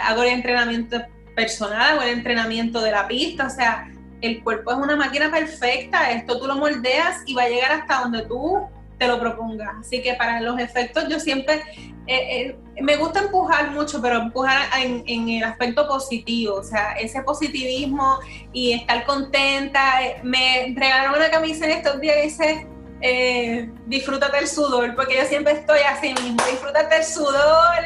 hago 0.04 0.24
el 0.24 0.30
entrenamiento 0.30 1.02
personal, 1.38 1.80
hago 1.80 2.02
el 2.02 2.10
entrenamiento 2.10 2.82
de 2.82 2.90
la 2.90 3.08
pista, 3.08 3.46
o 3.46 3.50
sea, 3.52 3.92
el 4.22 4.44
cuerpo 4.44 4.72
es 4.72 4.78
una 4.78 4.96
máquina 4.96 5.30
perfecta, 5.30 6.10
esto 6.10 6.40
tú 6.40 6.48
lo 6.48 6.56
moldeas 6.56 7.22
y 7.28 7.36
va 7.36 7.44
a 7.44 7.50
llegar 7.50 7.72
hasta 7.72 8.02
donde 8.02 8.24
tú 8.24 8.68
te 8.98 9.08
lo 9.08 9.20
propongas. 9.20 9.70
Así 9.80 10.02
que 10.02 10.16
para 10.16 10.42
los 10.42 10.60
efectos 10.60 11.08
yo 11.08 11.20
siempre 11.20 11.62
eh, 12.08 12.56
eh, 12.76 12.82
me 12.82 12.96
gusta 12.96 13.20
empujar 13.20 13.70
mucho, 13.70 14.02
pero 14.02 14.16
empujar 14.16 14.58
en, 14.80 15.30
el 15.30 15.44
aspecto 15.44 15.88
positivo, 15.88 16.56
o 16.56 16.64
sea, 16.64 16.94
ese 16.94 17.22
positivismo 17.22 18.18
y 18.52 18.74
estar 18.74 19.06
contenta. 19.06 20.00
Me 20.24 20.74
regalaron 20.76 21.18
una 21.18 21.30
camisa 21.30 21.66
en 21.66 21.72
estos 21.72 22.02
días 22.02 22.18
y 22.18 22.22
dice, 22.24 22.68
eh, 23.02 23.70
disfrútate 23.86 24.40
el 24.40 24.48
sudor, 24.48 24.96
porque 24.96 25.18
yo 25.18 25.26
siempre 25.26 25.54
estoy 25.54 25.82
así 25.82 26.16
mismo, 26.16 26.44
disfrútate 26.50 26.98
el 26.98 27.04
sudor, 27.04 27.84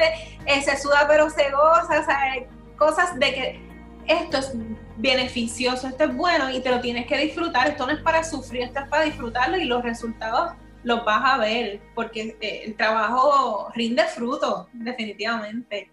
se 0.47 0.77
suda 0.77 1.05
pero 1.09 1.29
se 1.29 1.49
goza, 1.51 1.99
o 1.99 2.05
sea, 2.05 2.35
cosas 2.81 3.19
de 3.19 3.33
que 3.33 3.59
esto 4.07 4.39
es 4.39 4.53
beneficioso, 4.97 5.87
esto 5.87 6.03
es 6.05 6.15
bueno 6.15 6.49
y 6.49 6.61
te 6.61 6.71
lo 6.71 6.81
tienes 6.81 7.05
que 7.05 7.15
disfrutar, 7.15 7.67
esto 7.67 7.85
no 7.85 7.91
es 7.91 7.99
para 8.01 8.23
sufrir, 8.23 8.63
esto 8.63 8.79
es 8.79 8.87
para 8.87 9.03
disfrutarlo 9.03 9.57
y 9.57 9.65
los 9.65 9.83
resultados 9.83 10.53
los 10.83 11.05
vas 11.05 11.21
a 11.23 11.37
ver, 11.37 11.79
porque 11.93 12.35
eh, 12.41 12.63
el 12.65 12.75
trabajo 12.75 13.71
rinde 13.75 14.03
fruto, 14.05 14.67
definitivamente. 14.73 15.91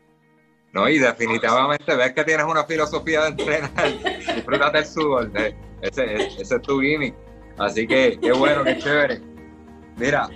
¿no? 0.72 0.88
Y 0.88 0.98
definitivamente 0.98 1.94
ves 1.94 2.14
que 2.14 2.24
tienes 2.24 2.46
una 2.46 2.64
filosofía 2.64 3.24
de 3.24 3.28
entrenar, 3.28 3.88
disfrútate 4.34 4.78
el 4.78 4.86
sudor, 4.86 5.30
ese, 5.82 6.14
ese 6.40 6.56
es 6.56 6.62
tu 6.62 6.80
gimmick. 6.80 7.14
Así 7.58 7.86
que 7.86 8.18
qué 8.18 8.32
bueno, 8.32 8.64
qué 8.64 8.78
chévere. 8.78 9.20
Mira, 9.96 10.30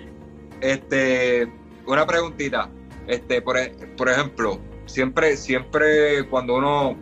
este, 0.60 1.50
una 1.86 2.06
preguntita, 2.06 2.68
este, 3.06 3.40
por, 3.40 3.56
e- 3.56 3.70
por 3.96 4.10
ejemplo, 4.10 4.60
siempre, 4.86 5.36
siempre 5.36 6.24
cuando 6.28 6.56
uno, 6.56 6.96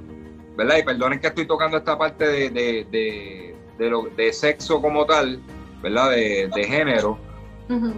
¿verdad? 0.56 0.78
Y 0.78 0.82
perdonen 0.82 1.20
que 1.20 1.28
estoy 1.28 1.46
tocando 1.46 1.76
esta 1.76 1.98
parte 1.98 2.26
de, 2.26 2.50
de, 2.50 2.86
de, 2.90 3.56
de 3.78 3.90
lo, 3.90 4.02
de 4.16 4.32
sexo 4.32 4.80
como 4.80 5.04
tal, 5.06 5.40
¿verdad? 5.82 6.10
De, 6.10 6.50
de 6.54 6.64
género, 6.64 7.18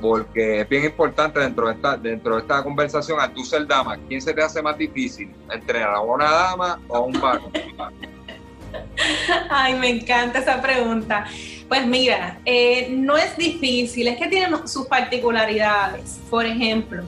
porque 0.02 0.60
es 0.60 0.68
bien 0.68 0.84
importante 0.84 1.40
dentro 1.40 1.66
de 1.66 1.74
esta, 1.74 1.96
dentro 1.96 2.34
de 2.36 2.42
esta 2.42 2.62
conversación, 2.62 3.18
al 3.18 3.32
tú 3.32 3.42
ser 3.44 3.66
dama, 3.66 3.96
¿quién 4.08 4.20
se 4.20 4.34
te 4.34 4.42
hace 4.42 4.60
más 4.60 4.76
difícil? 4.76 5.30
¿Entrenar 5.50 5.94
a 5.94 6.00
una 6.00 6.30
dama 6.30 6.80
o 6.88 6.96
a 6.96 7.00
un 7.00 7.12
varón? 7.12 7.50
Ay, 9.50 9.74
me 9.74 9.88
encanta 9.88 10.40
esa 10.40 10.60
pregunta. 10.60 11.26
Pues 11.68 11.86
mira, 11.86 12.38
eh, 12.44 12.88
no 12.90 13.16
es 13.16 13.36
difícil, 13.36 14.08
es 14.08 14.18
que 14.18 14.28
tienen 14.28 14.68
sus 14.68 14.86
particularidades. 14.86 16.20
Por 16.28 16.44
ejemplo, 16.44 17.02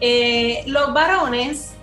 eh, 0.00 0.64
los 0.66 0.92
varones, 0.92 1.75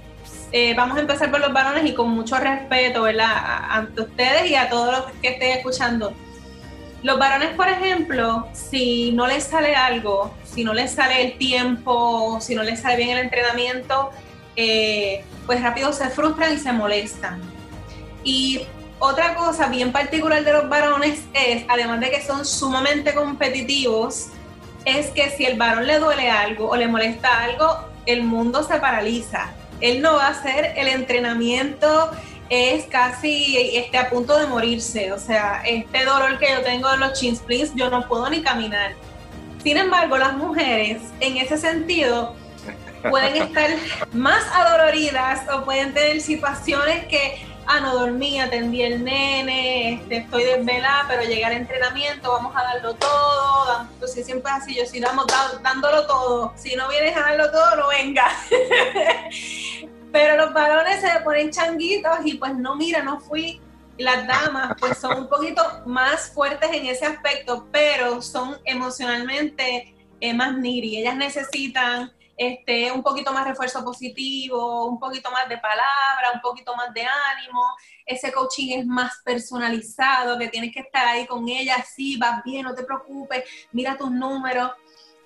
eh, 0.55 0.75
vamos 0.75 0.95
a 0.97 1.01
empezar 1.01 1.31
por 1.31 1.39
los 1.39 1.51
varones 1.51 1.83
y 1.83 1.95
con 1.95 2.11
mucho 2.11 2.37
respeto, 2.37 3.01
¿verdad? 3.01 3.33
Ante 3.71 4.01
ustedes 4.01 4.51
y 4.51 4.55
a 4.55 4.69
todos 4.69 4.99
los 4.99 5.11
que 5.19 5.29
estén 5.29 5.57
escuchando. 5.57 6.13
Los 7.01 7.17
varones, 7.17 7.55
por 7.55 7.67
ejemplo, 7.67 8.47
si 8.53 9.11
no 9.13 9.25
les 9.25 9.45
sale 9.45 9.75
algo, 9.75 10.31
si 10.45 10.63
no 10.63 10.75
les 10.75 10.91
sale 10.91 11.23
el 11.23 11.37
tiempo, 11.39 12.37
si 12.39 12.53
no 12.53 12.61
les 12.61 12.81
sale 12.81 12.97
bien 12.97 13.17
el 13.17 13.23
entrenamiento, 13.23 14.11
eh, 14.55 15.25
pues 15.47 15.59
rápido 15.59 15.91
se 15.91 16.09
frustran 16.11 16.53
y 16.53 16.59
se 16.59 16.71
molestan. 16.71 17.41
Y 18.23 18.61
otra 18.99 19.33
cosa 19.33 19.69
bien 19.69 19.91
particular 19.91 20.43
de 20.43 20.53
los 20.53 20.69
varones 20.69 21.23
es, 21.33 21.65
además 21.67 21.99
de 21.99 22.11
que 22.11 22.21
son 22.21 22.45
sumamente 22.45 23.15
competitivos, 23.15 24.27
es 24.85 25.07
que 25.07 25.31
si 25.31 25.45
el 25.45 25.57
varón 25.57 25.87
le 25.87 25.97
duele 25.97 26.29
algo 26.29 26.69
o 26.69 26.75
le 26.75 26.87
molesta 26.87 27.41
algo, 27.41 27.75
el 28.05 28.21
mundo 28.21 28.63
se 28.63 28.77
paraliza. 28.77 29.51
Él 29.83 30.01
no 30.01 30.13
va 30.15 30.27
a 30.27 30.29
hacer 30.29 30.73
el 30.77 30.87
entrenamiento, 30.87 32.09
es 32.49 32.85
casi 32.85 33.57
este, 33.75 33.97
a 33.97 34.09
punto 34.09 34.37
de 34.39 34.47
morirse. 34.47 35.11
O 35.11 35.19
sea, 35.19 35.61
este 35.65 36.05
dolor 36.05 36.39
que 36.39 36.49
yo 36.51 36.61
tengo 36.61 36.91
en 36.93 37.01
los 37.01 37.19
chin 37.19 37.35
splints, 37.35 37.73
yo 37.75 37.89
no 37.89 38.07
puedo 38.07 38.29
ni 38.29 38.41
caminar. 38.41 38.93
Sin 39.61 39.77
embargo, 39.77 40.17
las 40.17 40.37
mujeres, 40.37 41.01
en 41.19 41.35
ese 41.35 41.57
sentido, 41.57 42.33
pueden 43.09 43.35
estar 43.35 43.69
más 44.13 44.45
adoloridas 44.53 45.41
o 45.53 45.65
pueden 45.65 45.93
tener 45.93 46.21
situaciones 46.21 47.05
que, 47.07 47.45
ah, 47.67 47.79
no 47.79 47.95
dormí, 47.95 48.39
atendí 48.39 48.81
el 48.83 49.03
nene, 49.03 49.93
este, 49.93 50.17
estoy 50.17 50.43
desvelada, 50.43 51.05
pero 51.07 51.23
llegué 51.23 51.45
al 51.45 51.53
entrenamiento, 51.53 52.31
vamos 52.31 52.55
a 52.55 52.63
darlo 52.63 52.93
todo. 52.95 53.87
Entonces 53.93 54.25
siempre 54.25 54.51
es 54.51 54.63
así, 54.63 54.75
yo 54.75 54.85
sí 54.85 54.99
damos, 54.99 55.27
da- 55.27 55.59
dándolo 55.61 56.05
todo. 56.07 56.53
Si 56.55 56.75
no 56.75 56.87
vienes 56.89 57.15
a 57.15 57.21
darlo 57.21 57.51
todo, 57.51 57.75
no 57.75 57.87
venga. 57.89 58.25
pero 60.11 60.37
los 60.37 60.53
varones 60.53 61.01
se 61.01 61.09
ponen 61.23 61.51
changuitos 61.51 62.19
y 62.25 62.35
pues 62.35 62.55
no, 62.55 62.75
mira, 62.75 63.01
no 63.03 63.19
fui. 63.19 63.59
Las 63.97 64.25
damas 64.25 64.73
pues 64.79 64.97
son 64.97 65.17
un 65.19 65.29
poquito 65.29 65.61
más 65.85 66.31
fuertes 66.31 66.69
en 66.73 66.87
ese 66.87 67.05
aspecto, 67.05 67.67
pero 67.71 68.21
son 68.23 68.57
emocionalmente 68.65 69.93
eh, 70.19 70.33
más 70.33 70.57
niri. 70.57 70.97
Ellas 70.97 71.15
necesitan 71.15 72.11
este, 72.35 72.91
un 72.91 73.03
poquito 73.03 73.31
más 73.31 73.47
refuerzo 73.47 73.83
positivo, 73.83 74.85
un 74.87 74.99
poquito 74.99 75.29
más 75.31 75.47
de 75.47 75.57
palabra, 75.57 76.31
un 76.33 76.41
poquito 76.41 76.75
más 76.75 76.93
de 76.93 77.01
ánimo. 77.01 77.61
Ese 78.05 78.31
coaching 78.31 78.79
es 78.79 78.85
más 78.85 79.21
personalizado, 79.23 80.37
que 80.37 80.47
tienes 80.47 80.73
que 80.73 80.81
estar 80.81 81.07
ahí 81.07 81.25
con 81.25 81.47
ella, 81.47 81.83
sí, 81.83 82.17
vas 82.17 82.43
bien, 82.43 82.63
no 82.63 82.73
te 82.73 82.83
preocupes, 82.83 83.43
mira 83.71 83.97
tus 83.97 84.11
números. 84.11 84.71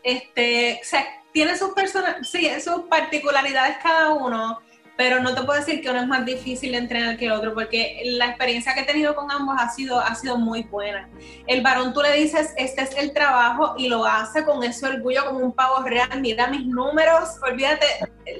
Este, 0.03 0.79
o 0.81 0.85
sea, 0.85 1.05
tiene 1.31 1.57
sus, 1.57 1.71
persona 1.71 2.23
sí, 2.23 2.49
sus 2.61 2.83
particularidades 2.83 3.77
cada 3.81 4.13
uno, 4.13 4.59
pero 4.97 5.21
no 5.21 5.35
te 5.35 5.43
puedo 5.43 5.59
decir 5.59 5.79
que 5.79 5.91
uno 5.91 6.01
es 6.01 6.07
más 6.07 6.25
difícil 6.25 6.71
de 6.71 6.79
entrenar 6.79 7.17
que 7.17 7.25
el 7.25 7.31
otro, 7.31 7.53
porque 7.53 8.01
la 8.03 8.29
experiencia 8.29 8.73
que 8.73 8.81
he 8.81 8.83
tenido 8.83 9.15
con 9.15 9.31
ambos 9.31 9.55
ha 9.59 9.69
sido, 9.69 9.99
ha 9.99 10.15
sido 10.15 10.37
muy 10.37 10.63
buena. 10.63 11.07
El 11.45 11.61
varón 11.61 11.93
tú 11.93 12.01
le 12.01 12.13
dices, 12.13 12.53
este 12.57 12.81
es 12.81 12.97
el 12.97 13.13
trabajo, 13.13 13.75
y 13.77 13.89
lo 13.89 14.03
hace 14.05 14.43
con 14.43 14.63
ese 14.63 14.87
orgullo 14.87 15.23
como 15.25 15.39
un 15.39 15.53
pavo 15.53 15.83
real, 15.83 16.19
mira 16.19 16.47
mis 16.47 16.65
números, 16.65 17.29
olvídate, 17.47 17.85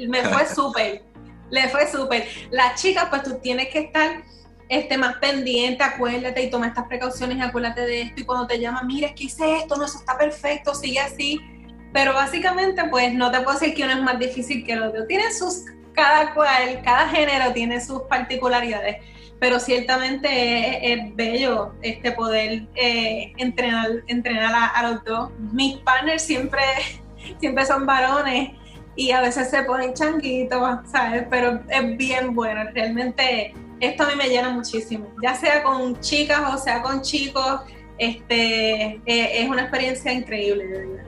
me 0.09 0.23
fue 0.23 0.47
súper, 0.55 1.03
le 1.51 1.69
fue 1.69 1.87
súper. 1.87 2.27
Las 2.49 2.81
chicas, 2.81 3.05
pues 3.09 3.21
tú 3.21 3.37
tienes 3.39 3.69
que 3.69 3.79
estar 3.79 4.23
este, 4.67 4.97
más 4.97 5.17
pendiente, 5.17 5.83
acuérdate 5.83 6.41
y 6.41 6.49
toma 6.49 6.67
estas 6.67 6.87
precauciones 6.87 7.37
y 7.37 7.41
acuérdate 7.41 7.81
de 7.81 8.01
esto, 8.01 8.21
y 8.21 8.25
cuando 8.25 8.47
te 8.47 8.59
llaman, 8.59 8.87
mira, 8.87 9.09
es 9.09 9.13
que 9.13 9.25
hice 9.25 9.57
esto, 9.57 9.75
no, 9.75 9.85
eso 9.85 9.99
está 9.99 10.17
perfecto, 10.17 10.73
sigue 10.73 10.99
así. 10.99 11.39
Pero 11.93 12.13
básicamente, 12.13 12.83
pues 12.89 13.13
no 13.13 13.31
te 13.31 13.39
puedo 13.41 13.57
decir 13.57 13.73
que 13.73 13.83
uno 13.83 13.93
es 13.93 14.01
más 14.01 14.19
difícil 14.19 14.65
que 14.65 14.73
el 14.73 14.83
otro. 14.83 15.07
Tienen 15.07 15.33
sus 15.33 15.63
cada 15.97 16.33
cual, 16.33 16.81
cada 16.83 17.09
género 17.09 17.51
tiene 17.51 17.81
sus 17.81 18.03
particularidades. 18.03 18.97
pero 19.39 19.59
ciertamente 19.59 20.93
es, 20.93 21.15
bello 21.15 21.73
este 21.83 22.11
poder 22.11 22.63
eh, 22.73 23.33
entrenar, 23.37 23.87
entrenar 24.07 24.71
a, 24.75 24.81
los 24.89 25.03
dos. 25.03 25.29
Mis 25.51 25.77
partners 25.77 26.23
siempre, 26.23 26.61
siempre 27.39 27.65
son 27.65 27.85
varones 27.85 28.51
y 28.95 29.11
a 29.11 29.21
veces 29.21 29.49
se 29.49 29.61
ponen 29.63 29.93
changuitos, 29.93 30.89
¿sabes? 30.91 31.25
Pero 31.29 31.61
es 31.69 31.97
bien 31.97 32.33
bueno, 32.33 32.61
realmente 32.73 33.53
esto 33.79 34.03
a 34.03 34.07
mí 34.07 34.13
me 34.15 34.27
llena 34.27 34.49
muchísimo, 34.49 35.07
ya 35.21 35.35
sea 35.35 35.61
con 35.61 35.99
chicas 35.99 36.41
o 36.51 36.57
sea 36.57 36.81
con 36.81 37.01
chicos, 37.01 37.61
este, 37.99 39.01
eh, 39.05 39.41
es 39.41 39.49
una 39.49 39.63
experiencia 39.63 40.11
increíble, 40.11 40.65
de 40.65 40.79
verdad. 40.79 41.06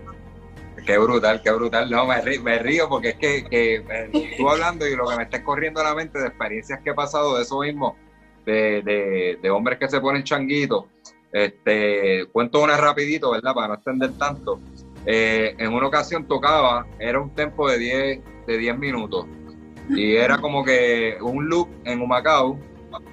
Qué 0.89 0.97
brutal, 0.97 1.39
qué 1.43 1.51
brutal. 1.51 1.87
No, 1.91 2.07
me 2.07 2.57
río, 2.57 2.89
porque 2.89 3.09
es 3.09 3.15
que, 3.17 3.45
que 3.45 3.75
eh, 3.75 4.33
tú 4.35 4.49
hablando 4.49 4.87
y 4.87 4.95
lo 4.95 5.05
que 5.05 5.17
me 5.17 5.21
está 5.21 5.43
corriendo 5.43 5.81
a 5.81 5.83
la 5.83 5.93
mente 5.93 6.17
de 6.17 6.29
experiencias 6.29 6.79
que 6.83 6.89
he 6.89 6.93
pasado 6.95 7.37
de 7.37 7.43
eso 7.43 7.59
mismo, 7.59 7.95
de, 8.43 9.37
hombres 9.53 9.77
que 9.77 9.87
se 9.87 10.01
ponen 10.01 10.23
changuitos. 10.23 10.85
Este, 11.31 12.25
cuento 12.31 12.63
una 12.63 12.75
rapidito, 12.75 13.29
¿verdad? 13.29 13.53
Para 13.53 13.67
no 13.67 13.73
extender 13.75 14.17
tanto. 14.17 14.59
Eh, 15.05 15.53
en 15.59 15.71
una 15.71 15.85
ocasión 15.85 16.27
tocaba, 16.27 16.87
era 16.97 17.21
un 17.21 17.35
tempo 17.35 17.69
de 17.69 17.77
10 17.77 18.21
de 18.47 18.57
10 18.57 18.79
minutos 18.79 19.27
y 19.89 20.15
era 20.15 20.39
como 20.39 20.65
que 20.65 21.17
un 21.21 21.47
loop 21.49 21.69
en 21.85 22.01
Humacao 22.01 22.57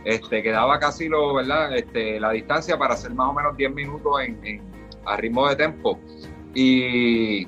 este, 0.07 0.43
que 0.43 0.51
daba 0.51 0.79
casi 0.79 1.11
lo, 1.11 1.35
¿verdad? 1.35 1.77
Este, 1.77 2.18
la 2.20 2.31
distancia 2.31 2.79
para 2.79 2.95
hacer 2.95 3.12
más 3.12 3.29
o 3.29 3.35
menos 3.35 3.55
10 3.55 3.74
minutos 3.74 4.14
a 5.05 5.16
ritmo 5.18 5.47
de 5.47 5.57
tempo. 5.57 6.01
Y 6.55 7.47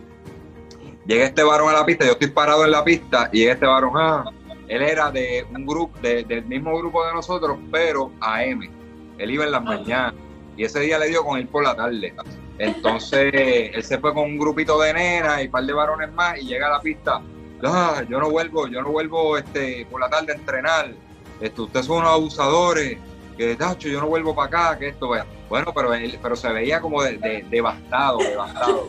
llega 1.08 1.24
este 1.24 1.42
varón 1.42 1.70
a 1.70 1.72
la 1.72 1.86
pista, 1.86 2.04
yo 2.04 2.12
estoy 2.12 2.28
parado 2.28 2.64
en 2.64 2.70
la 2.70 2.84
pista 2.84 3.30
y 3.32 3.44
este 3.44 3.66
varón, 3.66 3.94
ah, 3.96 4.30
él 4.68 4.82
era 4.82 5.10
de 5.10 5.46
un 5.50 5.64
grupo, 5.64 5.98
del 6.00 6.44
mismo 6.44 6.76
grupo 6.78 7.04
de 7.06 7.14
nosotros, 7.14 7.58
pero 7.72 8.12
AM. 8.20 8.70
Él 9.16 9.30
iba 9.30 9.44
en 9.44 9.50
las 9.50 9.64
mañanas 9.64 10.14
y 10.56 10.64
ese 10.64 10.80
día 10.80 10.98
le 10.98 11.08
dio 11.08 11.24
con 11.24 11.38
él 11.38 11.48
por 11.48 11.64
la 11.64 11.74
tarde. 11.74 12.14
Entonces 12.58 13.30
él 13.32 13.82
se 13.82 13.98
fue 13.98 14.12
con 14.12 14.24
un 14.24 14.38
grupito 14.38 14.78
de 14.80 14.92
nenas 14.92 15.42
y 15.42 15.46
un 15.46 15.50
par 15.50 15.64
de 15.64 15.72
varones 15.72 16.12
más 16.12 16.38
y 16.38 16.46
llega 16.46 16.66
a 16.66 16.72
la 16.72 16.80
pista. 16.80 17.22
Ah, 17.64 18.02
yo 18.08 18.20
no 18.20 18.30
vuelvo, 18.30 18.68
yo 18.68 18.82
no 18.82 18.90
vuelvo 18.90 19.38
este, 19.38 19.86
por 19.90 20.00
la 20.00 20.10
tarde 20.10 20.32
a 20.32 20.36
entrenar. 20.36 20.92
Esto, 21.40 21.64
ustedes 21.64 21.86
son 21.86 21.98
unos 21.98 22.10
abusadores. 22.10 22.98
Que 23.38 23.56
tacho, 23.56 23.88
yo 23.88 24.00
no 24.00 24.08
vuelvo 24.08 24.34
para 24.34 24.48
acá, 24.48 24.78
que 24.78 24.88
esto, 24.88 25.08
bueno, 25.48 25.72
pero 25.72 25.94
él, 25.94 26.18
pero 26.20 26.36
se 26.36 26.48
veía 26.52 26.80
como 26.80 27.02
de, 27.02 27.46
devastado, 27.48 28.18
devastado. 28.18 28.88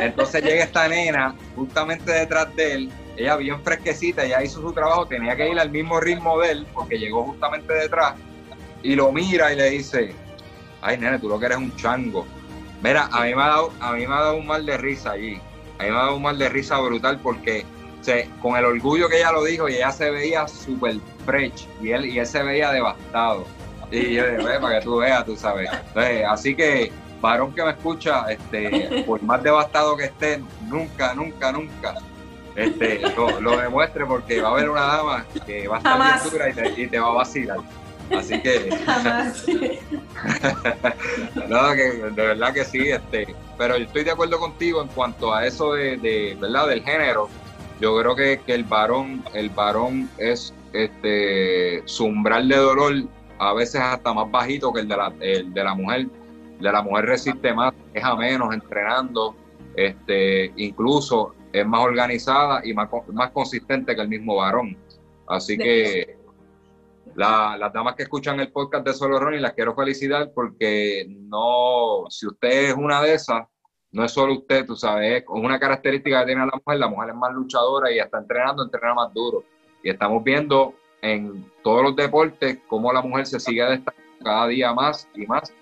Entonces 0.00 0.42
llega 0.42 0.64
esta 0.64 0.88
nena 0.88 1.36
justamente 1.54 2.10
detrás 2.10 2.56
de 2.56 2.72
él 2.72 2.92
ella 3.16 3.36
bien 3.36 3.60
fresquecita, 3.62 4.24
ya 4.24 4.42
hizo 4.42 4.60
su 4.60 4.72
trabajo, 4.72 5.06
tenía 5.06 5.36
que 5.36 5.48
ir 5.48 5.58
al 5.58 5.70
mismo 5.70 6.00
ritmo 6.00 6.38
de 6.38 6.52
él, 6.52 6.66
porque 6.72 6.98
llegó 6.98 7.24
justamente 7.24 7.72
detrás, 7.72 8.14
y 8.82 8.94
lo 8.94 9.12
mira 9.12 9.52
y 9.52 9.56
le 9.56 9.70
dice, 9.70 10.14
ay 10.80 10.98
nene, 10.98 11.18
tú 11.18 11.28
lo 11.28 11.38
que 11.38 11.46
eres 11.46 11.58
un 11.58 11.74
chango. 11.76 12.26
Mira, 12.82 13.08
a 13.12 13.24
mí 13.24 13.34
me 13.34 13.42
ha 13.42 13.48
dado, 13.48 13.72
a 13.80 13.92
mí 13.92 14.06
me 14.06 14.14
ha 14.14 14.20
dado 14.20 14.36
un 14.36 14.46
mal 14.46 14.64
de 14.64 14.76
risa 14.76 15.12
allí, 15.12 15.40
a 15.78 15.84
mí 15.84 15.90
me 15.90 15.96
ha 15.96 16.00
dado 16.00 16.16
un 16.16 16.22
mal 16.22 16.38
de 16.38 16.48
risa 16.48 16.80
brutal 16.80 17.20
porque 17.22 17.64
se, 18.00 18.28
con 18.40 18.56
el 18.56 18.64
orgullo 18.64 19.08
que 19.08 19.18
ella 19.18 19.30
lo 19.30 19.44
dijo 19.44 19.68
y 19.68 19.76
ella 19.76 19.92
se 19.92 20.10
veía 20.10 20.48
súper 20.48 20.96
fresh 21.24 21.68
y 21.80 21.90
él, 21.90 22.06
y 22.06 22.18
él 22.18 22.26
se 22.26 22.42
veía 22.42 22.72
devastado. 22.72 23.46
Y 23.92 24.14
yo 24.14 24.26
dije, 24.26 24.58
para 24.58 24.78
que 24.78 24.84
tú 24.84 24.96
veas, 24.96 25.24
tú 25.24 25.36
sabes. 25.36 25.68
así 26.28 26.56
que, 26.56 26.90
varón 27.20 27.54
que 27.54 27.62
me 27.62 27.70
escucha, 27.70 28.24
este, 28.30 29.04
por 29.06 29.22
más 29.22 29.42
devastado 29.42 29.96
que 29.96 30.06
esté, 30.06 30.40
nunca, 30.68 31.14
nunca, 31.14 31.52
nunca 31.52 31.94
este, 32.56 33.00
lo, 33.40 33.56
demuestre 33.56 34.06
porque 34.06 34.40
va 34.40 34.48
a 34.48 34.52
haber 34.52 34.70
una 34.70 34.80
dama 34.82 35.26
que 35.46 35.68
va 35.68 35.76
a 35.76 35.78
estar 35.78 35.98
bien 36.00 36.16
dura 36.30 36.48
y 36.76 36.86
te, 36.86 36.98
va 36.98 37.08
a 37.08 37.12
vacilar. 37.12 37.58
Así 38.16 38.40
que. 38.42 38.70
no, 41.48 41.72
que 41.72 41.82
de 41.82 42.10
verdad 42.10 42.52
que 42.52 42.64
sí, 42.64 42.90
este, 42.90 43.34
pero 43.56 43.78
yo 43.78 43.84
estoy 43.84 44.04
de 44.04 44.10
acuerdo 44.10 44.38
contigo 44.38 44.82
en 44.82 44.88
cuanto 44.88 45.32
a 45.32 45.46
eso 45.46 45.74
de, 45.74 46.36
¿verdad? 46.40 46.68
del 46.68 46.82
género. 46.82 47.28
Yo 47.80 47.98
creo 47.98 48.14
que, 48.14 48.40
el 48.46 48.64
varón, 48.64 49.24
el 49.34 49.50
varón 49.50 50.08
es 50.18 50.54
este 50.72 51.82
su 51.84 52.04
umbral 52.04 52.48
de 52.48 52.56
dolor 52.56 52.94
a 53.42 53.52
veces 53.54 53.80
hasta 53.80 54.12
más 54.12 54.30
bajito 54.30 54.72
que 54.72 54.80
el 54.80 54.88
de 54.88 54.96
la, 54.96 55.10
de 55.10 55.64
la 55.64 55.74
mujer. 55.74 56.06
de 56.60 56.72
la 56.72 56.80
mujer 56.80 57.06
resiste 57.06 57.52
más, 57.52 57.74
es 57.92 58.04
a 58.04 58.14
menos 58.14 58.54
entrenando, 58.54 59.34
este, 59.74 60.52
incluso 60.56 61.34
es 61.52 61.66
más 61.66 61.80
organizada 61.80 62.64
y 62.64 62.72
más, 62.72 62.88
más 63.12 63.30
consistente 63.32 63.96
que 63.96 64.00
el 64.00 64.08
mismo 64.08 64.36
varón. 64.36 64.76
Así 65.26 65.58
que 65.58 66.16
las 67.16 67.72
damas 67.72 67.96
que 67.96 68.04
escuchan 68.04 68.38
el 68.38 68.52
podcast 68.52 68.86
de 68.86 68.94
Solo 68.94 69.18
Ronnie 69.18 69.40
las 69.40 69.54
quiero 69.54 69.74
felicitar 69.74 70.30
porque 70.32 71.04
no, 71.08 72.04
si 72.10 72.28
usted 72.28 72.70
es 72.70 72.74
una 72.74 73.02
de 73.02 73.14
esas, 73.14 73.48
no 73.90 74.04
es 74.04 74.12
solo 74.12 74.34
usted, 74.34 74.64
tú 74.64 74.76
sabes, 74.76 75.22
es 75.22 75.24
una 75.28 75.58
característica 75.58 76.20
que 76.20 76.26
tiene 76.26 76.46
la 76.46 76.52
mujer, 76.64 76.78
la 76.78 76.88
mujer 76.88 77.10
es 77.10 77.16
más 77.16 77.32
luchadora 77.32 77.90
y 77.90 77.98
está 77.98 78.18
entrenando, 78.18 78.62
entrena 78.62 78.94
más 78.94 79.12
duro. 79.12 79.42
Y 79.82 79.90
estamos 79.90 80.22
viendo 80.22 80.74
en 81.02 81.44
todos 81.62 81.82
los 81.82 81.96
deportes 81.96 82.58
cómo 82.68 82.92
la 82.92 83.02
mujer 83.02 83.26
se 83.26 83.40
sigue 83.40 83.62
destacando 83.64 84.02
cada 84.22 84.46
día 84.46 84.72
más 84.72 85.08
y 85.14 85.26
más 85.26 85.52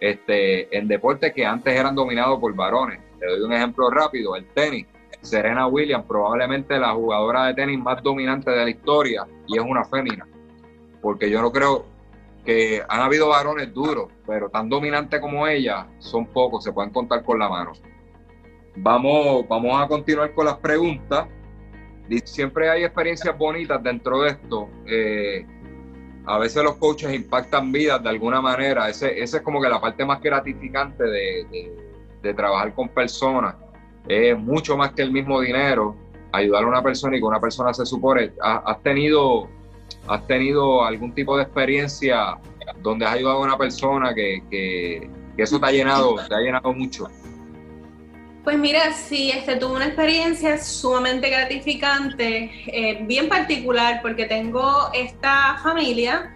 este, 0.00 0.76
en 0.76 0.88
deportes 0.88 1.32
que 1.34 1.44
antes 1.44 1.74
eran 1.74 1.94
dominados 1.94 2.38
por 2.38 2.54
varones. 2.54 3.00
Te 3.18 3.26
doy 3.26 3.40
un 3.40 3.52
ejemplo 3.52 3.90
rápido, 3.90 4.36
el 4.36 4.46
tenis. 4.54 4.86
Serena 5.20 5.66
Williams, 5.66 6.04
probablemente 6.06 6.78
la 6.78 6.92
jugadora 6.92 7.46
de 7.46 7.54
tenis 7.54 7.78
más 7.80 8.00
dominante 8.02 8.52
de 8.52 8.64
la 8.64 8.70
historia, 8.70 9.26
y 9.48 9.58
es 9.58 9.64
una 9.64 9.84
fémina. 9.84 10.26
Porque 11.02 11.28
yo 11.28 11.42
no 11.42 11.50
creo 11.50 11.86
que 12.44 12.82
han 12.88 13.00
habido 13.00 13.28
varones 13.28 13.74
duros, 13.74 14.08
pero 14.26 14.48
tan 14.48 14.68
dominantes 14.68 15.20
como 15.20 15.46
ella 15.48 15.88
son 15.98 16.26
pocos, 16.26 16.62
se 16.62 16.72
pueden 16.72 16.92
contar 16.92 17.24
con 17.24 17.38
la 17.38 17.48
mano. 17.48 17.72
Vamos, 18.76 19.46
vamos 19.48 19.82
a 19.82 19.88
continuar 19.88 20.32
con 20.32 20.46
las 20.46 20.56
preguntas. 20.58 21.26
Siempre 22.24 22.70
hay 22.70 22.84
experiencias 22.84 23.36
bonitas 23.36 23.82
dentro 23.82 24.22
de 24.22 24.30
esto. 24.30 24.68
Eh, 24.86 25.46
a 26.26 26.38
veces 26.38 26.62
los 26.62 26.76
coaches 26.76 27.12
impactan 27.12 27.72
vidas 27.72 28.02
de 28.02 28.08
alguna 28.08 28.40
manera. 28.40 28.88
Ese, 28.88 29.20
ese 29.20 29.38
es 29.38 29.42
como 29.42 29.60
que 29.60 29.68
la 29.68 29.80
parte 29.80 30.04
más 30.04 30.20
gratificante 30.20 31.04
de, 31.04 31.72
de 32.22 32.34
trabajar 32.34 32.74
con 32.74 32.88
personas 32.88 33.54
es 34.08 34.38
mucho 34.38 34.76
más 34.76 34.92
que 34.92 35.02
el 35.02 35.12
mismo 35.12 35.40
dinero, 35.40 35.94
ayudar 36.32 36.64
a 36.64 36.66
una 36.66 36.82
persona 36.82 37.16
y 37.16 37.20
que 37.20 37.26
una 37.26 37.40
persona 37.40 37.74
se 37.74 37.84
supone. 37.84 38.32
¿Has 38.40 38.82
tenido, 38.82 39.48
has 40.06 40.26
tenido 40.26 40.84
algún 40.84 41.12
tipo 41.14 41.36
de 41.36 41.42
experiencia 41.44 42.38
donde 42.82 43.06
has 43.06 43.14
ayudado 43.14 43.38
a 43.38 43.44
una 43.44 43.58
persona 43.58 44.14
que, 44.14 45.10
eso 45.36 45.60
te 45.60 45.66
ha 45.66 45.70
llenado, 45.70 46.16
te 46.28 46.34
ha 46.34 46.40
llenado 46.40 46.72
mucho? 46.72 47.08
Pues 48.44 48.56
mira, 48.56 48.92
sí, 48.94 49.30
este, 49.30 49.56
tuve 49.56 49.76
una 49.76 49.86
experiencia 49.86 50.62
sumamente 50.62 51.28
gratificante, 51.28 52.50
eh, 52.66 52.98
bien 53.02 53.28
particular, 53.28 54.00
porque 54.00 54.24
tengo 54.24 54.90
esta 54.94 55.58
familia 55.62 56.34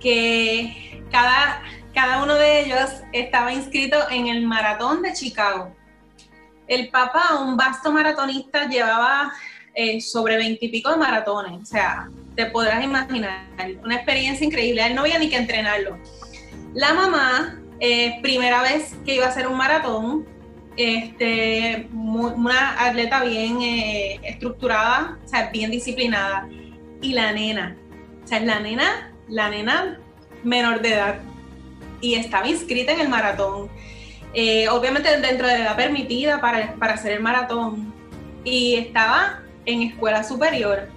que 0.00 1.02
cada, 1.10 1.62
cada 1.94 2.22
uno 2.22 2.34
de 2.36 2.60
ellos 2.60 2.90
estaba 3.12 3.52
inscrito 3.52 3.98
en 4.10 4.28
el 4.28 4.46
maratón 4.46 5.02
de 5.02 5.12
Chicago. 5.12 5.74
El 6.68 6.88
papá, 6.88 7.38
un 7.40 7.56
vasto 7.56 7.92
maratonista, 7.92 8.66
llevaba 8.66 9.32
eh, 9.74 10.00
sobre 10.00 10.36
veintipico 10.36 10.90
de 10.90 10.96
maratones. 10.96 11.60
O 11.60 11.66
sea, 11.66 12.08
te 12.34 12.46
podrás 12.46 12.82
imaginar, 12.82 13.46
una 13.84 13.96
experiencia 13.96 14.46
increíble. 14.46 14.86
Él 14.86 14.94
no 14.94 15.02
había 15.02 15.18
ni 15.18 15.28
que 15.28 15.36
entrenarlo. 15.36 15.98
La 16.74 16.94
mamá, 16.94 17.60
eh, 17.78 18.18
primera 18.22 18.62
vez 18.62 18.94
que 19.04 19.16
iba 19.16 19.26
a 19.26 19.28
hacer 19.28 19.46
un 19.46 19.56
maratón, 19.56 20.26
este, 20.76 21.88
una 21.92 22.84
atleta 22.86 23.24
bien 23.24 23.60
eh, 23.62 24.20
estructurada, 24.22 25.18
o 25.24 25.28
sea, 25.28 25.50
bien 25.50 25.70
disciplinada. 25.70 26.48
Y 27.00 27.12
la 27.12 27.32
nena, 27.32 27.76
o 28.24 28.26
sea, 28.26 28.40
la 28.40 28.60
nena, 28.60 29.12
la 29.28 29.50
nena 29.50 30.00
menor 30.42 30.80
de 30.80 30.94
edad. 30.94 31.20
Y 32.00 32.14
estaba 32.14 32.48
inscrita 32.48 32.92
en 32.92 33.00
el 33.00 33.08
maratón. 33.08 33.68
Eh, 34.34 34.68
obviamente 34.68 35.18
dentro 35.20 35.46
de 35.46 35.60
la 35.60 35.76
permitida 35.76 36.40
para, 36.40 36.74
para 36.74 36.94
hacer 36.94 37.12
el 37.12 37.20
maratón, 37.20 37.94
y 38.46 38.76
estaba 38.76 39.40
en 39.66 39.82
escuela 39.82 40.22
superior. 40.22 40.88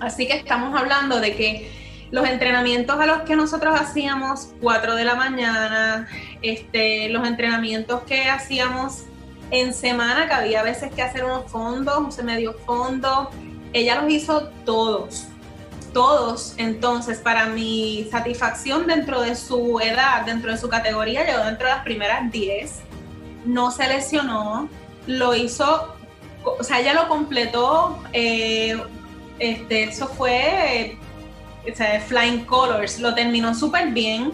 Así 0.00 0.26
que 0.26 0.34
estamos 0.34 0.78
hablando 0.78 1.20
de 1.20 1.36
que 1.36 1.70
los 2.10 2.26
entrenamientos 2.28 2.98
a 2.98 3.06
los 3.06 3.22
que 3.22 3.34
nosotros 3.34 3.78
hacíamos 3.78 4.54
4 4.60 4.94
de 4.94 5.04
la 5.04 5.16
mañana, 5.16 6.06
este, 6.50 7.08
los 7.08 7.26
entrenamientos 7.26 8.02
que 8.02 8.28
hacíamos 8.28 9.04
en 9.50 9.72
semana, 9.72 10.26
que 10.26 10.34
había 10.34 10.62
veces 10.62 10.92
que 10.92 11.02
hacer 11.02 11.24
unos 11.24 11.50
fondos, 11.50 12.18
un 12.18 12.24
medio 12.24 12.54
fondo, 12.66 13.30
ella 13.72 14.00
los 14.00 14.12
hizo 14.12 14.48
todos 14.64 15.28
todos. 15.96 16.52
Entonces, 16.58 17.20
para 17.20 17.46
mi 17.46 18.06
satisfacción 18.10 18.86
dentro 18.86 19.22
de 19.22 19.34
su 19.34 19.80
edad, 19.80 20.26
dentro 20.26 20.52
de 20.52 20.58
su 20.58 20.68
categoría, 20.68 21.24
llegó 21.24 21.42
dentro 21.42 21.68
de 21.68 21.72
las 21.72 21.84
primeras 21.84 22.30
10. 22.30 22.80
No 23.46 23.70
se 23.70 23.88
lesionó, 23.88 24.68
lo 25.06 25.34
hizo, 25.34 25.96
o 26.44 26.62
sea, 26.62 26.80
ella 26.80 26.92
lo 26.92 27.08
completó. 27.08 27.98
Eh, 28.12 28.78
este, 29.38 29.84
eso 29.84 30.06
fue 30.06 30.98
o 31.72 31.74
sea, 31.74 31.98
Flying 32.00 32.44
Colors, 32.44 33.00
lo 33.00 33.14
terminó 33.14 33.54
súper 33.54 33.88
bien. 33.88 34.32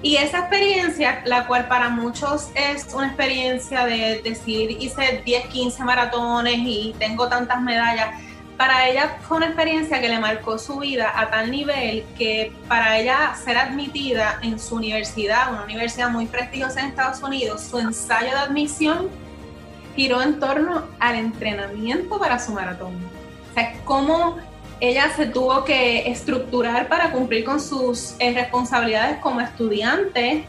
Y 0.00 0.16
esa 0.16 0.40
experiencia, 0.40 1.22
la 1.24 1.46
cual 1.46 1.66
para 1.66 1.88
muchos 1.88 2.50
es 2.54 2.94
una 2.94 3.08
experiencia 3.08 3.84
de 3.84 4.22
decir, 4.22 4.70
hice 4.80 5.22
10, 5.24 5.46
15 5.46 5.82
maratones 5.82 6.58
y 6.58 6.94
tengo 6.98 7.28
tantas 7.28 7.60
medallas, 7.60 8.10
para 8.56 8.88
ella 8.88 9.18
fue 9.22 9.36
una 9.38 9.46
experiencia 9.46 10.00
que 10.00 10.08
le 10.08 10.18
marcó 10.18 10.58
su 10.58 10.78
vida 10.78 11.12
a 11.14 11.30
tal 11.30 11.50
nivel 11.50 12.04
que 12.16 12.52
para 12.66 12.98
ella 12.98 13.34
ser 13.34 13.56
admitida 13.56 14.38
en 14.42 14.58
su 14.58 14.76
universidad, 14.76 15.52
una 15.52 15.62
universidad 15.62 16.10
muy 16.10 16.26
prestigiosa 16.26 16.80
en 16.80 16.86
Estados 16.86 17.22
Unidos, 17.22 17.62
su 17.62 17.78
ensayo 17.78 18.30
de 18.30 18.38
admisión 18.38 19.08
giró 19.94 20.22
en 20.22 20.40
torno 20.40 20.84
al 20.98 21.16
entrenamiento 21.16 22.18
para 22.18 22.38
su 22.38 22.52
maratón. 22.52 22.94
O 23.50 23.54
sea, 23.54 23.74
cómo 23.84 24.38
ella 24.80 25.10
se 25.14 25.26
tuvo 25.26 25.64
que 25.64 26.08
estructurar 26.10 26.88
para 26.88 27.10
cumplir 27.10 27.44
con 27.44 27.60
sus 27.60 28.14
eh, 28.18 28.32
responsabilidades 28.32 29.18
como 29.18 29.40
estudiante 29.40 30.44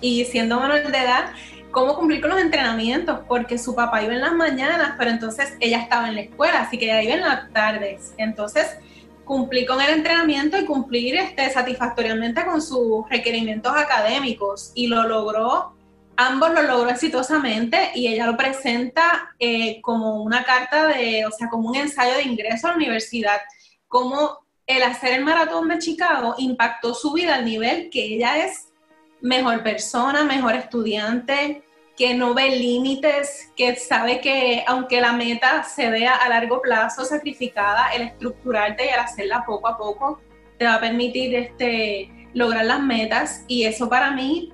y 0.00 0.24
siendo 0.26 0.60
menor 0.60 0.90
de 0.90 0.98
edad, 0.98 1.30
cómo 1.70 1.94
cumplir 1.96 2.20
con 2.20 2.30
los 2.30 2.40
entrenamientos, 2.40 3.20
porque 3.26 3.58
su 3.58 3.74
papá 3.74 4.02
iba 4.02 4.14
en 4.14 4.20
las 4.20 4.34
mañanas, 4.34 4.94
pero 4.98 5.10
entonces 5.10 5.54
ella 5.60 5.78
estaba 5.78 6.08
en 6.08 6.16
la 6.16 6.20
escuela, 6.22 6.60
así 6.60 6.78
que 6.78 6.86
ella 6.86 7.02
iba 7.02 7.14
en 7.14 7.20
las 7.20 7.50
tardes. 7.52 8.14
Entonces, 8.18 8.78
cumplir 9.24 9.66
con 9.66 9.80
el 9.80 9.90
entrenamiento 9.90 10.58
y 10.58 10.64
cumplir 10.64 11.16
este, 11.16 11.50
satisfactoriamente 11.50 12.44
con 12.44 12.62
sus 12.62 13.08
requerimientos 13.10 13.72
académicos 13.76 14.72
y 14.74 14.86
lo 14.86 15.06
logró, 15.08 15.75
ambos 16.16 16.50
lo 16.52 16.62
logró 16.62 16.90
exitosamente 16.90 17.90
y 17.94 18.08
ella 18.08 18.26
lo 18.26 18.36
presenta 18.36 19.34
eh, 19.38 19.80
como 19.82 20.22
una 20.22 20.44
carta 20.44 20.88
de, 20.88 21.26
o 21.26 21.30
sea, 21.30 21.48
como 21.48 21.68
un 21.68 21.76
ensayo 21.76 22.16
de 22.16 22.22
ingreso 22.22 22.66
a 22.66 22.70
la 22.70 22.76
universidad, 22.76 23.40
como 23.88 24.38
el 24.66 24.82
hacer 24.82 25.14
el 25.14 25.24
maratón 25.24 25.68
de 25.68 25.78
Chicago 25.78 26.34
impactó 26.38 26.94
su 26.94 27.12
vida 27.12 27.36
al 27.36 27.44
nivel 27.44 27.88
que 27.90 28.04
ella 28.04 28.44
es 28.44 28.72
mejor 29.20 29.62
persona, 29.62 30.24
mejor 30.24 30.54
estudiante, 30.54 31.62
que 31.96 32.14
no 32.14 32.34
ve 32.34 32.50
límites, 32.50 33.52
que 33.56 33.74
sabe 33.76 34.20
que 34.20 34.64
aunque 34.66 35.00
la 35.00 35.12
meta 35.12 35.62
se 35.64 35.88
vea 35.88 36.14
a 36.14 36.28
largo 36.28 36.60
plazo 36.60 37.04
sacrificada, 37.04 37.88
el 37.94 38.02
estructurarte 38.02 38.84
y 38.84 38.88
el 38.88 38.98
hacerla 38.98 39.44
poco 39.46 39.68
a 39.68 39.78
poco 39.78 40.20
te 40.58 40.66
va 40.66 40.74
a 40.74 40.80
permitir 40.80 41.34
este, 41.34 42.10
lograr 42.34 42.66
las 42.66 42.80
metas. 42.80 43.44
Y 43.48 43.64
eso 43.64 43.88
para 43.88 44.10
mí 44.10 44.52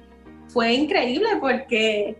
fue 0.52 0.74
increíble 0.74 1.28
porque, 1.40 2.16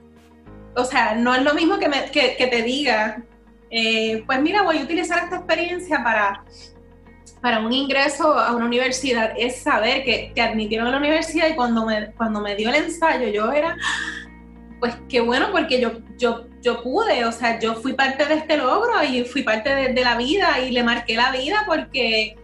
o 0.77 0.85
sea, 0.85 1.15
no 1.15 1.35
es 1.35 1.43
lo 1.43 1.55
mismo 1.55 1.79
que, 1.79 1.89
me, 1.89 2.05
que, 2.11 2.47
te 2.51 2.63
diga, 2.63 3.23
eh, 3.71 4.23
pues 4.27 4.41
mira, 4.41 4.63
voy 4.63 4.79
a 4.79 4.83
utilizar 4.83 5.25
esta 5.25 5.37
experiencia 5.37 6.03
para, 6.03 6.45
para 7.41 7.61
un 7.61 7.73
ingreso 7.73 8.39
a 8.39 8.55
una 8.55 8.67
universidad, 8.67 9.35
es 9.37 9.63
saber 9.63 10.05
que 10.05 10.33
te 10.35 10.41
admitieron 10.41 10.87
a 10.89 10.91
la 10.91 10.99
universidad 10.99 11.49
y 11.49 11.55
cuando 11.55 11.87
me, 11.87 12.13
cuando 12.13 12.41
me 12.41 12.57
dio 12.57 12.69
el 12.71 12.77
ensayo 12.77 13.29
yo 13.29 13.53
era 13.53 13.77
pues 14.83 14.97
qué 15.09 15.21
bueno, 15.21 15.53
porque 15.53 15.81
yo, 15.81 15.93
yo, 16.19 16.49
yo 16.61 16.83
pude, 16.83 17.25
o 17.25 17.31
sea, 17.31 17.61
yo 17.61 17.77
fui 17.77 17.93
parte 17.93 18.25
de 18.27 18.35
este 18.35 18.57
logro 18.57 19.01
y 19.05 19.23
fui 19.23 19.45
parte 19.45 19.73
de, 19.73 20.03
la 20.03 20.17
vida 20.17 20.59
y 20.59 20.73
le 20.73 20.83
marqué 20.83 21.15
la 21.15 21.31
vida 21.31 21.63
porque 21.69 22.37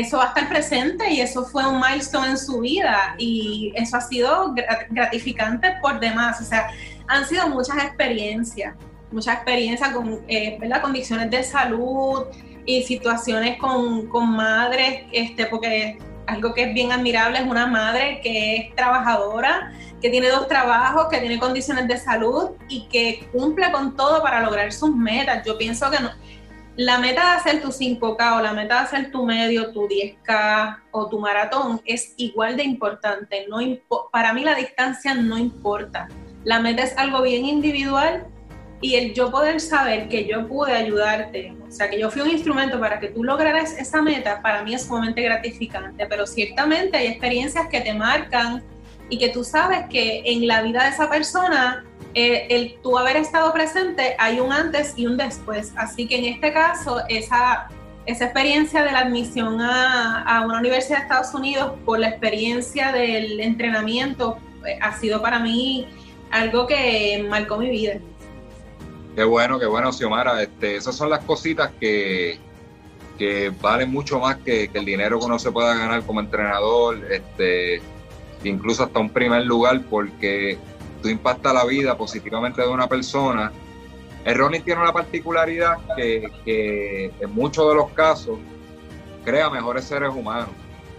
eso 0.00 0.18
va 0.18 0.24
a 0.24 0.28
estar 0.28 0.48
presente 0.48 1.10
y 1.10 1.20
eso 1.20 1.44
fue 1.44 1.66
un 1.66 1.80
milestone 1.80 2.30
en 2.30 2.38
su 2.38 2.60
vida 2.60 3.14
y 3.18 3.72
eso 3.74 3.96
ha 3.96 4.00
sido 4.00 4.54
gratificante 4.90 5.74
por 5.80 6.00
demás, 6.00 6.40
o 6.40 6.44
sea, 6.44 6.68
han 7.08 7.26
sido 7.26 7.48
muchas 7.48 7.76
experiencias, 7.78 8.74
muchas 9.10 9.36
experiencias 9.36 9.90
con 9.90 10.20
eh, 10.28 10.58
condiciones 10.82 11.30
de 11.30 11.42
salud 11.42 12.24
y 12.64 12.82
situaciones 12.82 13.58
con, 13.58 14.08
con 14.08 14.30
madres, 14.30 15.04
este, 15.12 15.46
porque 15.46 15.98
algo 16.26 16.52
que 16.54 16.64
es 16.64 16.74
bien 16.74 16.92
admirable 16.92 17.38
es 17.38 17.44
una 17.44 17.66
madre 17.66 18.20
que 18.22 18.56
es 18.56 18.74
trabajadora, 18.74 19.72
que 20.02 20.10
tiene 20.10 20.28
dos 20.28 20.48
trabajos, 20.48 21.06
que 21.08 21.18
tiene 21.18 21.38
condiciones 21.38 21.86
de 21.86 21.96
salud 21.96 22.50
y 22.68 22.88
que 22.88 23.28
cumple 23.32 23.70
con 23.70 23.96
todo 23.96 24.22
para 24.22 24.40
lograr 24.40 24.72
sus 24.72 24.94
metas. 24.94 25.44
Yo 25.46 25.56
pienso 25.56 25.90
que 25.90 25.98
la 26.76 26.98
meta 26.98 27.22
de 27.22 27.36
hacer 27.36 27.62
tu 27.62 27.68
5K 27.68 28.38
o 28.38 28.42
la 28.42 28.52
meta 28.52 28.74
de 28.74 28.80
hacer 28.80 29.10
tu 29.10 29.24
medio, 29.24 29.72
tu 29.72 29.88
10K 29.88 30.82
o 30.90 31.08
tu 31.08 31.18
maratón 31.18 31.80
es 31.86 32.12
igual 32.18 32.56
de 32.56 32.64
importante. 32.64 33.46
No 33.48 33.58
para 34.12 34.34
mí 34.34 34.44
la 34.44 34.54
distancia 34.54 35.14
no 35.14 35.38
importa. 35.38 36.08
La 36.44 36.60
meta 36.60 36.82
es 36.82 36.96
algo 36.98 37.22
bien 37.22 37.46
individual 37.46 38.26
y 38.82 38.96
el 38.96 39.14
yo 39.14 39.30
poder 39.30 39.60
saber 39.60 40.08
que 40.08 40.26
yo 40.26 40.46
pude 40.46 40.74
ayudarte, 40.74 41.56
o 41.66 41.72
sea, 41.72 41.88
que 41.88 41.98
yo 41.98 42.10
fui 42.10 42.20
un 42.20 42.30
instrumento 42.30 42.78
para 42.78 43.00
que 43.00 43.08
tú 43.08 43.24
lograras 43.24 43.72
esa 43.78 44.02
meta, 44.02 44.42
para 44.42 44.62
mí 44.62 44.74
es 44.74 44.82
sumamente 44.82 45.22
gratificante, 45.22 46.06
pero 46.06 46.26
ciertamente 46.26 46.98
hay 46.98 47.06
experiencias 47.06 47.68
que 47.68 47.80
te 47.80 47.94
marcan 47.94 48.62
y 49.08 49.18
que 49.18 49.30
tú 49.30 49.44
sabes 49.44 49.86
que 49.88 50.22
en 50.26 50.46
la 50.46 50.60
vida 50.62 50.84
de 50.84 50.90
esa 50.90 51.08
persona, 51.08 51.86
eh, 52.18 52.46
el 52.48 52.78
tú 52.82 52.96
haber 52.96 53.18
estado 53.18 53.52
presente, 53.52 54.16
hay 54.18 54.40
un 54.40 54.50
antes 54.50 54.94
y 54.96 55.04
un 55.04 55.18
después. 55.18 55.74
Así 55.76 56.08
que 56.08 56.16
en 56.16 56.24
este 56.24 56.50
caso, 56.50 57.02
esa, 57.10 57.68
esa 58.06 58.24
experiencia 58.24 58.82
de 58.82 58.90
la 58.90 59.00
admisión 59.00 59.60
a, 59.60 60.42
una 60.46 60.58
universidad 60.58 60.96
de 60.96 61.02
Estados 61.02 61.34
Unidos 61.34 61.72
por 61.84 61.98
la 61.98 62.08
experiencia 62.08 62.90
del 62.90 63.38
entrenamiento 63.38 64.38
eh, 64.66 64.78
ha 64.80 64.98
sido 64.98 65.20
para 65.20 65.40
mí 65.40 65.88
algo 66.30 66.66
que 66.66 67.22
marcó 67.28 67.58
mi 67.58 67.68
vida. 67.68 67.98
Qué 69.14 69.22
bueno, 69.22 69.58
qué 69.58 69.66
bueno, 69.66 69.92
Xiomara. 69.92 70.42
Este, 70.42 70.76
esas 70.76 70.96
son 70.96 71.10
las 71.10 71.22
cositas 71.22 71.70
que, 71.78 72.38
que 73.18 73.52
valen 73.60 73.90
mucho 73.90 74.20
más 74.20 74.36
que, 74.36 74.70
el 74.72 74.86
dinero 74.86 75.18
que 75.18 75.26
uno 75.26 75.38
se 75.38 75.52
pueda 75.52 75.74
ganar 75.74 76.02
como 76.06 76.20
entrenador, 76.20 76.98
este, 77.12 77.82
incluso 78.42 78.84
hasta 78.84 79.00
un 79.00 79.10
primer 79.10 79.44
lugar, 79.44 79.82
porque 79.90 80.56
tú 81.02 81.08
impactas 81.08 81.54
la 81.54 81.64
vida 81.64 81.96
positivamente 81.96 82.62
de 82.62 82.68
una 82.68 82.88
persona. 82.88 83.52
El 84.24 84.34
running 84.36 84.62
tiene 84.62 84.80
una 84.80 84.92
particularidad 84.92 85.76
que, 85.96 87.12
en 87.20 87.34
muchos 87.34 87.68
de 87.68 87.74
los 87.74 87.90
casos 87.90 88.38
crea 89.24 89.50
mejores 89.50 89.84
seres 89.84 90.10
humanos. 90.10 90.50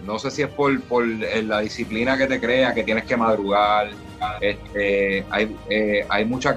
No 0.04 0.18
sé 0.18 0.30
si 0.30 0.42
es 0.42 0.48
por, 0.48 0.80
por 0.82 1.06
la 1.06 1.60
disciplina 1.60 2.16
que 2.16 2.26
te 2.26 2.40
crea, 2.40 2.72
que 2.72 2.84
tienes 2.84 3.04
que 3.04 3.16
madrugar, 3.16 3.90
este, 4.40 5.24
hay, 5.30 5.56
eh, 5.68 6.06
hay 6.08 6.24
mucha 6.24 6.54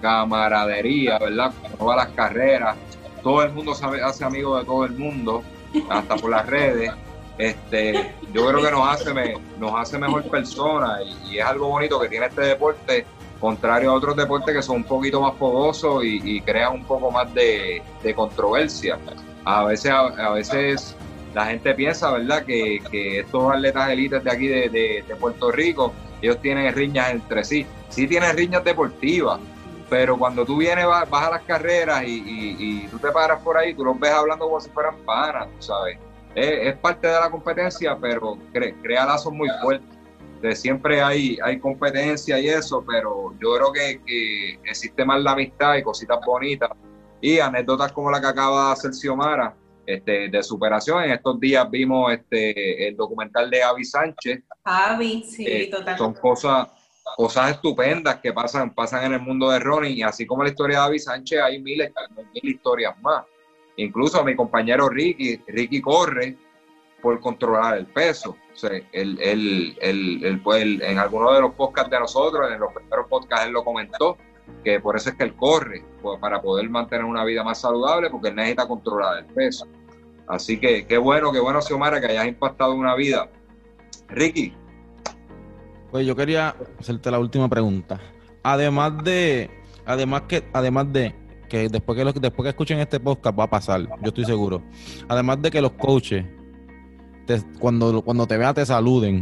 camaradería, 0.00 1.18
¿verdad? 1.18 1.52
Todas 1.78 1.96
las 1.96 2.08
carreras, 2.08 2.76
todo 3.22 3.42
el 3.42 3.52
mundo 3.52 3.74
sabe, 3.74 4.02
hace 4.02 4.24
amigo 4.24 4.58
de 4.58 4.64
todo 4.64 4.84
el 4.84 4.92
mundo, 4.92 5.42
hasta 5.88 6.16
por 6.16 6.30
las 6.30 6.46
redes. 6.46 6.92
Este, 7.38 8.14
yo 8.32 8.46
creo 8.46 8.62
que 8.62 8.70
nos 8.70 8.88
hace, 8.88 9.34
nos 9.58 9.74
hace 9.74 9.98
mejor 9.98 10.24
persona 10.24 10.98
y, 11.02 11.38
es 11.38 11.44
algo 11.44 11.68
bonito 11.68 12.00
que 12.00 12.08
tiene 12.08 12.26
este 12.26 12.42
deporte, 12.42 13.06
contrario 13.40 13.90
a 13.90 13.94
otros 13.94 14.16
deportes 14.16 14.54
que 14.54 14.62
son 14.62 14.76
un 14.76 14.84
poquito 14.84 15.20
más 15.20 15.34
fogosos 15.36 16.04
y, 16.04 16.40
crean 16.40 16.74
un 16.74 16.84
poco 16.84 17.10
más 17.10 17.32
de, 17.34 17.82
controversia. 18.14 18.98
A 19.44 19.64
veces, 19.64 19.92
a, 19.92 20.30
veces 20.30 20.96
la 21.34 21.46
gente 21.46 21.74
piensa, 21.74 22.10
¿verdad?, 22.12 22.44
que, 22.44 22.80
estos 23.20 23.52
atletas 23.52 23.90
élites 23.90 24.24
de 24.24 24.30
aquí 24.30 24.48
de, 24.48 25.04
de 25.06 25.16
Puerto 25.16 25.50
Rico 25.50 25.92
ellos 26.22 26.40
tienen 26.40 26.72
riñas 26.74 27.10
entre 27.10 27.44
sí. 27.44 27.66
Sí 27.88 28.06
tienen 28.06 28.36
riñas 28.36 28.64
deportivas, 28.64 29.38
pero 29.88 30.16
cuando 30.18 30.44
tú 30.44 30.56
vienes, 30.56 30.86
vas, 30.86 31.08
a 31.10 31.30
las 31.30 31.42
carreras 31.42 32.02
y, 32.06 32.86
tú 32.88 32.98
te 32.98 33.10
paras 33.12 33.40
por 33.42 33.56
ahí, 33.56 33.74
tú 33.74 33.84
los 33.84 33.98
ves 33.98 34.12
hablando 34.12 34.46
como 34.46 34.60
si 34.60 34.70
fueran 34.70 34.96
panas, 35.04 35.48
sabes. 35.60 35.98
Es, 36.36 36.76
parte 36.76 37.08
de 37.08 37.14
la 37.14 37.30
competencia, 37.30 37.96
pero 37.98 38.38
crea 38.52 39.06
lazos 39.06 39.32
muy 39.32 39.48
fuertes. 39.62 39.88
De 40.42 40.54
siempre 40.54 41.00
hay, 41.00 41.38
hay 41.42 41.58
competencia 41.58 42.38
y 42.38 42.48
eso, 42.48 42.84
pero 42.86 43.32
yo 43.40 43.56
creo 43.56 43.72
que, 43.72 44.60
existe 44.64 45.02
más 45.02 45.22
la 45.22 45.32
amistad 45.32 45.76
y 45.76 45.82
cositas 45.82 46.18
bonitas. 46.26 46.70
Y 47.22 47.38
anécdotas 47.38 47.90
como 47.92 48.10
la 48.10 48.20
que 48.20 48.26
acaba 48.26 48.66
de 48.66 48.72
hacer 48.74 48.92
Xiomara, 48.92 49.56
este, 49.86 50.28
de 50.28 50.42
superación. 50.42 51.04
En 51.04 51.12
estos 51.12 51.40
días 51.40 51.70
vimos 51.70 52.12
este, 52.12 52.86
el 52.86 52.96
documental 52.96 53.48
de 53.48 53.62
Avi 53.62 53.84
Sánchez. 53.84 54.42
Avi, 54.64 55.22
sí, 55.22 55.46
eh, 55.46 55.68
totalmente. 55.70 55.98
Son 55.98 56.12
cosas, 56.12 56.68
cosas 57.16 57.52
estupendas 57.52 58.16
que 58.16 58.34
pasan, 58.34 58.74
pasan 58.74 59.04
en 59.04 59.14
el 59.14 59.20
mundo 59.20 59.48
de 59.48 59.58
Ronnie 59.58 59.92
y 59.92 60.02
así 60.02 60.26
como 60.26 60.42
la 60.42 60.50
historia 60.50 60.80
de 60.80 60.84
Avi 60.84 60.98
Sánchez 60.98 61.40
hay 61.40 61.62
miles, 61.62 61.90
mil 62.34 62.52
historias 62.52 62.94
más. 63.00 63.24
Incluso 63.76 64.24
mi 64.24 64.34
compañero 64.34 64.88
Ricky, 64.88 65.40
Ricky 65.46 65.80
corre 65.80 66.36
por 67.02 67.20
controlar 67.20 67.78
el 67.78 67.86
peso. 67.86 68.36
O 68.52 68.56
sea, 68.56 68.70
él, 68.92 69.18
él, 69.20 69.76
él, 69.80 70.40
pues, 70.42 70.64
en 70.64 70.98
alguno 70.98 71.32
de 71.32 71.42
los 71.42 71.54
podcasts 71.54 71.90
de 71.90 72.00
nosotros, 72.00 72.50
en 72.50 72.58
los 72.58 72.72
primeros 72.72 73.06
podcasts, 73.08 73.46
él 73.46 73.52
lo 73.52 73.62
comentó, 73.62 74.16
que 74.64 74.80
por 74.80 74.96
eso 74.96 75.10
es 75.10 75.16
que 75.16 75.24
él 75.24 75.34
corre, 75.34 75.84
pues, 76.00 76.18
para 76.18 76.40
poder 76.40 76.68
mantener 76.70 77.04
una 77.04 77.24
vida 77.24 77.44
más 77.44 77.60
saludable, 77.60 78.08
porque 78.10 78.28
él 78.28 78.34
necesita 78.34 78.66
controlar 78.66 79.18
el 79.18 79.26
peso. 79.26 79.66
Así 80.26 80.58
que 80.58 80.86
qué 80.86 80.98
bueno, 80.98 81.32
qué 81.32 81.38
bueno, 81.38 81.60
Xiomara, 81.60 82.00
que 82.00 82.06
hayas 82.06 82.26
impactado 82.26 82.74
una 82.74 82.94
vida. 82.94 83.28
Ricky. 84.08 84.54
Pues 85.90 86.06
yo 86.06 86.16
quería 86.16 86.56
hacerte 86.80 87.10
la 87.10 87.18
última 87.18 87.48
pregunta. 87.48 88.00
Además 88.42 89.04
de, 89.04 89.50
además 89.84 90.22
que, 90.22 90.44
además 90.52 90.92
de 90.92 91.14
que 91.48 91.68
después 91.68 91.96
que 91.96 92.04
los, 92.04 92.14
después 92.14 92.44
que 92.44 92.50
escuchen 92.50 92.78
este 92.78 93.00
podcast 93.00 93.38
va 93.38 93.44
a 93.44 93.50
pasar, 93.50 93.80
yo 93.80 94.08
estoy 94.08 94.24
seguro. 94.24 94.62
Además 95.08 95.42
de 95.42 95.50
que 95.50 95.60
los 95.60 95.72
coaches 95.72 96.24
cuando, 97.58 98.02
cuando 98.02 98.26
te 98.26 98.36
vean 98.36 98.54
te 98.54 98.64
saluden 98.64 99.20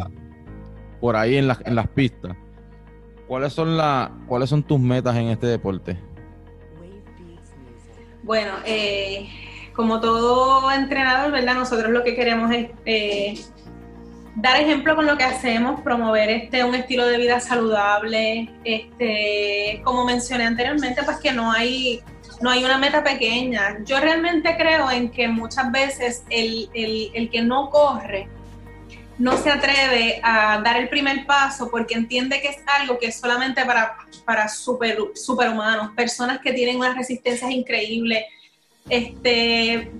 por 1.01 1.17
ahí 1.17 1.37
en, 1.37 1.51
en 1.65 1.75
las 1.75 1.89
pistas, 1.89 2.37
¿cuáles 3.27 3.53
son, 3.53 3.77
la, 3.77 4.13
¿cuáles 4.27 4.51
son 4.51 4.63
tus 4.63 4.79
metas 4.79 5.17
en 5.17 5.29
este 5.29 5.47
deporte? 5.47 5.99
Bueno, 8.23 8.53
eh, 8.65 9.29
como 9.75 10.01
todo 10.01 10.71
entrenador, 10.73 11.31
¿verdad? 11.33 11.55
Nosotros 11.55 11.91
lo 11.91 12.03
que 12.03 12.15
queremos 12.15 12.51
es 12.53 12.71
eh, 12.87 13.35
dar 14.37 14.61
ejemplo 14.61 14.97
con 14.97 15.07
lo 15.07 15.17
que 15.17 15.25
hacemos, 15.25 15.81
promover 15.83 16.31
este 16.31 16.65
un 16.65 16.75
estilo 16.75 17.07
de 17.07 17.19
vida 17.19 17.39
saludable, 17.41 18.51
este, 18.65 19.83
como 19.85 20.05
mencioné 20.05 20.45
anteriormente, 20.45 21.03
pues 21.05 21.19
que 21.19 21.33
no 21.33 21.53
hay 21.53 22.03
no 22.45 22.51
hay 22.51 22.63
una 22.63 22.77
meta 22.77 23.03
pequeña. 23.03 23.79
Yo 23.87 23.99
realmente 23.99 24.55
creo 24.55 24.91
en 24.91 25.11
que 25.11 25.29
muchas 25.29 25.73
veces 25.73 26.25
el, 26.29 26.69
el, 26.75 27.31
que 27.31 27.41
no 27.41 27.71
corre 27.71 28.29
no 29.17 29.39
se 29.39 29.51
atreve 29.51 30.21
a 30.23 30.61
dar 30.63 30.77
el 30.77 30.91
primer 30.91 31.25
paso 31.25 31.71
porque 31.71 31.95
entiende 31.95 32.43
que 32.43 32.49
es 32.49 32.59
algo 32.79 32.99
que 32.99 33.07
es 33.07 33.19
solamente 33.19 33.65
para, 33.65 33.97
para 34.27 34.47
super, 34.51 34.99
superhumanos, 35.15 35.93
personas 35.93 36.39
que 36.41 36.53
tienen 36.53 36.77
unas 36.77 36.95
resistencias 36.95 37.51
increíbles. 37.51 38.25
Este, 38.91 39.91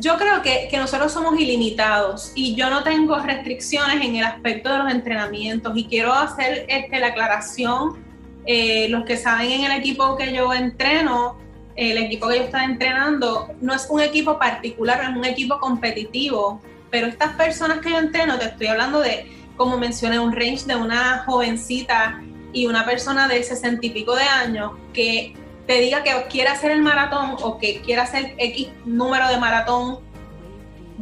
yo 0.00 0.18
creo 0.18 0.42
que, 0.42 0.68
nosotros 0.76 1.12
somos 1.12 1.38
ilimitados 1.38 2.32
y 2.34 2.56
yo 2.56 2.70
no 2.70 2.82
tengo 2.82 3.20
restricciones 3.20 4.04
en 4.04 4.16
el 4.16 4.24
aspecto 4.24 4.68
de 4.68 4.78
los 4.78 4.90
entrenamientos 4.90 5.76
y 5.76 5.84
quiero 5.84 6.12
hacer 6.12 6.66
este, 6.66 6.98
la 6.98 7.08
aclaración. 7.08 8.10
Eh, 8.44 8.88
los 8.88 9.04
que 9.04 9.16
saben 9.16 9.52
en 9.52 9.70
el 9.70 9.78
equipo 9.78 10.16
que 10.16 10.32
yo 10.32 10.52
entreno, 10.52 11.40
el 11.76 11.98
equipo 11.98 12.28
que 12.28 12.38
yo 12.38 12.44
estaba 12.44 12.64
entrenando, 12.64 13.50
no 13.60 13.74
es 13.74 13.86
un 13.88 14.00
equipo 14.00 14.38
particular, 14.38 15.00
es 15.02 15.16
un 15.16 15.24
equipo 15.24 15.58
competitivo, 15.58 16.60
pero 16.90 17.06
estas 17.06 17.34
personas 17.34 17.78
que 17.78 17.90
yo 17.90 17.98
entreno, 17.98 18.38
te 18.38 18.46
estoy 18.46 18.66
hablando 18.66 19.00
de, 19.00 19.26
como 19.56 19.78
mencioné, 19.78 20.18
un 20.18 20.32
range 20.32 20.66
de 20.66 20.76
una 20.76 21.24
jovencita 21.24 22.22
y 22.52 22.66
una 22.66 22.84
persona 22.84 23.28
de 23.28 23.42
sesenta 23.42 23.86
y 23.86 23.90
pico 23.90 24.14
de 24.14 24.24
años 24.24 24.72
que 24.92 25.34
te 25.66 25.80
diga 25.80 26.02
que 26.02 26.12
quiere 26.28 26.50
hacer 26.50 26.70
el 26.72 26.82
maratón 26.82 27.36
o 27.42 27.58
que 27.58 27.80
quiere 27.80 28.02
hacer 28.02 28.34
X 28.36 28.68
número 28.84 29.28
de 29.28 29.38
maratón, 29.38 30.00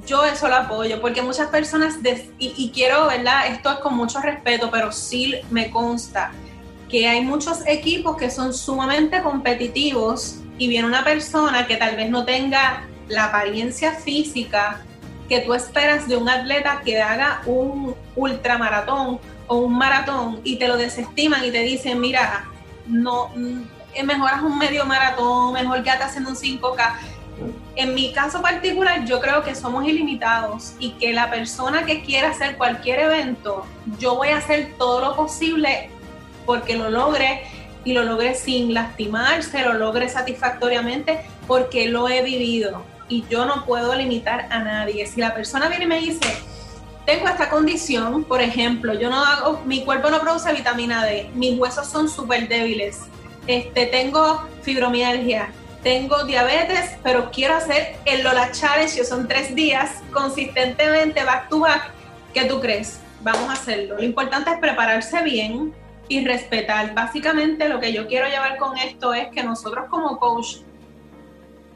yo 0.07 0.25
eso 0.25 0.49
lo 0.49 0.57
apoyo, 0.57 1.01
porque 1.01 1.23
muchas 1.23 1.49
personas, 1.49 1.99
y, 2.39 2.71
quiero, 2.73 3.07
¿verdad? 3.07 3.49
Esto 3.49 3.73
es 3.73 3.79
con 3.79 3.97
mucho 3.97 4.21
respeto, 4.21 4.71
pero 4.71 4.93
sí 4.93 5.35
me 5.51 5.71
consta 5.71 6.33
que 6.89 7.07
hay 7.07 7.23
muchos 7.23 7.67
equipos 7.67 8.17
que 8.17 8.31
son 8.31 8.53
sumamente 8.53 9.23
competitivos 9.23 10.40
y 10.61 10.69
viene 10.69 10.87
una 10.87 11.03
persona 11.03 11.67
que 11.67 11.77
tal 11.77 11.97
vez 11.97 12.11
no 12.11 12.27
tenga 12.27 12.85
la 13.09 13.25
apariencia 13.25 13.95
física 13.95 14.83
que 15.27 15.41
tú 15.41 15.55
esperas 15.55 16.07
de 16.07 16.17
un 16.17 16.29
atleta 16.29 16.83
que 16.85 17.01
haga 17.01 17.41
un 17.47 17.95
ultramaratón 18.15 19.19
o 19.47 19.57
un 19.57 19.79
maratón 19.79 20.43
y 20.45 20.57
te 20.57 20.69
lo 20.69 20.77
desestiman 20.77 21.43
y 21.47 21.51
te 21.51 21.63
dicen, 21.63 21.99
mira, 21.99 22.45
no 22.87 23.33
eh, 23.95 24.03
mejoras 24.03 24.43
un 24.43 24.59
medio 24.59 24.85
maratón, 24.85 25.55
mejor 25.55 25.83
quédate 25.83 26.05
haciendo 26.05 26.29
un 26.29 26.37
5K. 26.37 26.93
En 27.77 27.95
mi 27.95 28.13
caso 28.13 28.43
particular, 28.43 29.07
yo 29.07 29.19
creo 29.19 29.43
que 29.43 29.55
somos 29.55 29.87
ilimitados 29.87 30.75
y 30.79 30.91
que 30.93 31.15
la 31.15 31.31
persona 31.31 31.87
que 31.87 32.03
quiera 32.03 32.29
hacer 32.29 32.59
cualquier 32.59 33.01
evento, 33.01 33.65
yo 33.99 34.17
voy 34.17 34.29
a 34.29 34.37
hacer 34.37 34.75
todo 34.77 35.01
lo 35.01 35.17
posible 35.17 35.89
porque 36.45 36.77
lo 36.77 36.91
logre 36.91 37.45
y 37.85 37.93
lo 37.93 38.05
logre 38.05 38.35
sin 38.35 38.75
lastimarse, 38.75 39.63
lo 39.63 39.75
logre 39.75 40.09
satisfactoriamente 40.09 41.21
porque 41.47 41.89
lo 41.89 42.09
he 42.09 42.23
vivido 42.23 42.85
y 43.09 43.25
yo 43.29 43.45
no 43.45 43.65
puedo 43.65 43.95
limitar 43.95 44.47
a 44.51 44.61
nadie. 44.61 45.07
Si 45.07 45.21
la 45.21 45.35
persona 45.35 45.69
viene 45.69 45.85
y 45.85 45.89
me 45.89 46.01
dice, 46.01 46.37
tengo 47.05 47.29
esta 47.29 47.51
condición, 47.51 48.25
por 48.25 48.41
ejemplo, 48.41 48.95
yo 48.95 49.11
no 49.11 49.25
hago, 49.25 49.63
mi 49.65 49.85
cuerpo 49.85 50.11
no 50.11 50.21
produce 50.21 50.53
vitamina 50.53 51.05
D, 51.05 51.31
mis 51.35 51.59
huesos 51.59 51.87
son 51.89 52.09
súper 52.09 52.49
débiles, 52.49 53.01
este, 53.47 53.87
tengo 53.87 54.47
fibromialgia, 54.63 55.51
tengo 55.83 56.25
diabetes, 56.25 56.97
pero 57.03 57.31
quiero 57.31 57.55
hacer 57.55 57.97
el 58.05 58.23
Lola 58.23 58.53
Challenge, 58.53 58.95
que 58.95 59.05
son 59.05 59.27
tres 59.27 59.55
días, 59.55 59.91
consistentemente, 60.13 61.25
back 61.25 61.49
to 61.49 61.61
back. 61.61 61.91
¿Qué 62.35 62.45
tú 62.45 62.61
crees? 62.61 63.01
Vamos 63.23 63.49
a 63.49 63.55
hacerlo. 63.55 63.97
Lo 63.97 64.05
importante 64.05 64.51
es 64.51 64.59
prepararse 64.59 65.23
bien 65.23 65.75
y 66.11 66.25
respetar. 66.27 66.93
Básicamente 66.93 67.69
lo 67.69 67.79
que 67.79 67.93
yo 67.93 68.09
quiero 68.09 68.27
llevar 68.27 68.59
con 68.59 68.77
esto 68.77 69.15
es 69.15 69.29
que 69.29 69.45
nosotros 69.45 69.87
como 69.89 70.19
coach, 70.19 70.57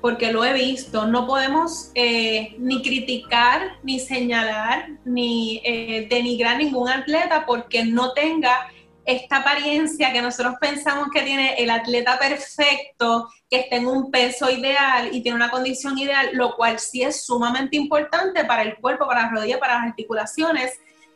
porque 0.00 0.32
lo 0.32 0.44
he 0.44 0.52
visto, 0.52 1.06
no 1.06 1.24
podemos 1.24 1.92
eh, 1.94 2.56
ni 2.58 2.82
criticar, 2.82 3.78
ni 3.84 4.00
señalar, 4.00 4.88
ni 5.04 5.62
eh, 5.64 6.08
denigrar 6.10 6.58
ningún 6.58 6.88
atleta 6.88 7.46
porque 7.46 7.84
no 7.84 8.12
tenga 8.12 8.68
esta 9.06 9.36
apariencia 9.36 10.12
que 10.12 10.20
nosotros 10.20 10.56
pensamos 10.60 11.08
que 11.12 11.22
tiene 11.22 11.54
el 11.54 11.70
atleta 11.70 12.18
perfecto, 12.18 13.28
que 13.48 13.60
está 13.60 13.76
en 13.76 13.86
un 13.86 14.10
peso 14.10 14.50
ideal 14.50 15.10
y 15.12 15.22
tiene 15.22 15.36
una 15.36 15.50
condición 15.50 15.96
ideal, 15.96 16.30
lo 16.32 16.56
cual 16.56 16.80
sí 16.80 17.02
es 17.02 17.24
sumamente 17.24 17.76
importante 17.76 18.44
para 18.44 18.62
el 18.62 18.76
cuerpo, 18.78 19.06
para 19.06 19.22
las 19.22 19.32
rodillas, 19.32 19.60
para 19.60 19.74
las 19.74 19.84
articulaciones, 19.84 20.72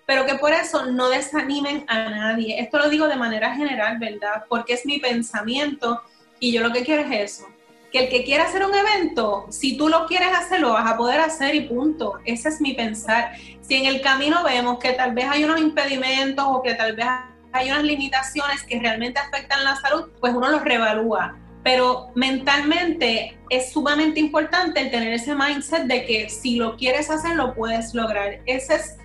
pero 0.08 0.24
que 0.24 0.36
por 0.36 0.54
eso 0.54 0.86
no 0.86 1.10
desanimen 1.10 1.84
a 1.86 2.08
nadie. 2.08 2.58
Esto 2.58 2.78
lo 2.78 2.88
digo 2.88 3.08
de 3.08 3.16
manera 3.16 3.54
general, 3.54 3.98
¿verdad? 3.98 4.44
Porque 4.48 4.72
es 4.72 4.86
mi 4.86 4.98
pensamiento 4.98 6.00
y 6.40 6.50
yo 6.50 6.62
lo 6.62 6.72
que 6.72 6.82
quiero 6.82 7.02
es 7.02 7.34
eso. 7.34 7.46
Que 7.92 8.04
el 8.04 8.08
que 8.08 8.24
quiera 8.24 8.44
hacer 8.44 8.64
un 8.64 8.74
evento, 8.74 9.44
si 9.50 9.76
tú 9.76 9.90
lo 9.90 10.06
quieres 10.06 10.30
hacer, 10.34 10.60
lo 10.60 10.72
vas 10.72 10.90
a 10.90 10.96
poder 10.96 11.20
hacer 11.20 11.54
y 11.54 11.68
punto. 11.68 12.14
Ese 12.24 12.48
es 12.48 12.58
mi 12.58 12.72
pensar. 12.72 13.32
Si 13.60 13.74
en 13.74 13.84
el 13.84 14.00
camino 14.00 14.42
vemos 14.44 14.78
que 14.78 14.92
tal 14.92 15.12
vez 15.12 15.26
hay 15.28 15.44
unos 15.44 15.60
impedimentos 15.60 16.42
o 16.48 16.62
que 16.62 16.72
tal 16.72 16.96
vez 16.96 17.06
hay 17.52 17.70
unas 17.70 17.82
limitaciones 17.82 18.62
que 18.62 18.80
realmente 18.80 19.20
afectan 19.20 19.62
la 19.62 19.76
salud, 19.76 20.08
pues 20.20 20.32
uno 20.32 20.48
los 20.48 20.64
revalúa. 20.64 21.36
Pero 21.62 22.12
mentalmente 22.14 23.38
es 23.50 23.72
sumamente 23.72 24.20
importante 24.20 24.80
el 24.80 24.90
tener 24.90 25.12
ese 25.12 25.34
mindset 25.34 25.82
de 25.82 26.06
que 26.06 26.30
si 26.30 26.56
lo 26.56 26.78
quieres 26.78 27.10
hacer, 27.10 27.36
lo 27.36 27.54
puedes 27.54 27.92
lograr. 27.92 28.40
Ese 28.46 28.76
es 28.76 28.97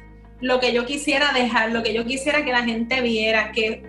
lo 0.43 0.59
que 0.59 0.73
yo 0.73 0.85
quisiera 0.85 1.33
dejar, 1.33 1.71
lo 1.71 1.81
que 1.81 1.93
yo 1.93 2.05
quisiera 2.05 2.43
que 2.45 2.51
la 2.51 2.63
gente 2.63 3.01
viera, 3.01 3.51
que 3.51 3.83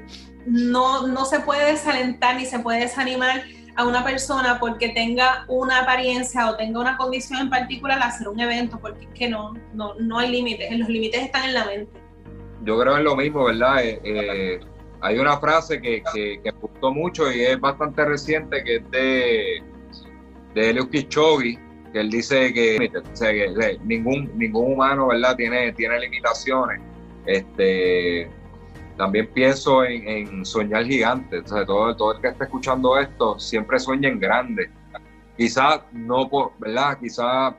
no, 0.46 1.06
no 1.06 1.24
se 1.24 1.40
puede 1.40 1.72
desalentar 1.72 2.36
ni 2.36 2.46
se 2.46 2.60
puede 2.60 2.80
desanimar 2.80 3.42
a 3.76 3.84
una 3.84 4.04
persona 4.04 4.58
porque 4.60 4.90
tenga 4.90 5.44
una 5.48 5.80
apariencia 5.80 6.48
o 6.48 6.56
tenga 6.56 6.80
una 6.80 6.96
condición 6.96 7.40
en 7.40 7.50
particular 7.50 8.00
a 8.00 8.06
hacer 8.06 8.28
un 8.28 8.40
evento, 8.40 8.78
porque 8.80 9.04
es 9.04 9.10
que 9.18 9.28
no, 9.28 9.54
no, 9.74 9.94
no 9.98 10.18
hay 10.18 10.30
límites, 10.30 10.70
los 10.78 10.88
límites 10.88 11.22
están 11.22 11.44
en 11.44 11.54
la 11.54 11.64
mente 11.64 12.04
yo 12.64 12.78
creo 12.78 12.96
en 12.96 13.04
lo 13.04 13.16
mismo, 13.16 13.44
¿verdad? 13.44 13.84
Eh, 13.84 14.00
eh, 14.04 14.60
hay 15.00 15.18
una 15.18 15.38
frase 15.38 15.80
que, 15.80 16.02
que, 16.14 16.40
me 16.44 16.50
gustó 16.52 16.92
mucho 16.92 17.30
y 17.30 17.42
es 17.42 17.60
bastante 17.60 18.04
reciente, 18.04 18.64
que 18.64 18.76
es 18.76 18.90
de, 18.90 19.62
de 20.54 20.70
Eliud 20.70 20.88
que 21.94 22.00
él 22.00 22.10
dice 22.10 22.52
que, 22.52 22.90
ningún, 23.84 24.36
ningún 24.36 24.72
humano, 24.72 25.06
¿verdad?, 25.06 25.36
tiene, 25.36 25.72
tiene 25.74 26.00
limitaciones. 26.00 26.80
Este, 27.24 28.28
también 28.96 29.28
pienso 29.32 29.84
en, 29.84 30.44
soñar 30.44 30.86
gigante. 30.86 31.40
todo, 31.42 31.94
todo 31.94 32.14
el 32.14 32.20
que 32.20 32.28
esté 32.28 32.44
escuchando 32.44 32.98
esto 32.98 33.38
siempre 33.38 33.78
sueña 33.78 34.08
en 34.08 34.18
grande. 34.18 34.72
Quizás 35.36 35.82
no, 35.92 36.28
¿verdad? 36.58 36.98
Quizás 36.98 37.54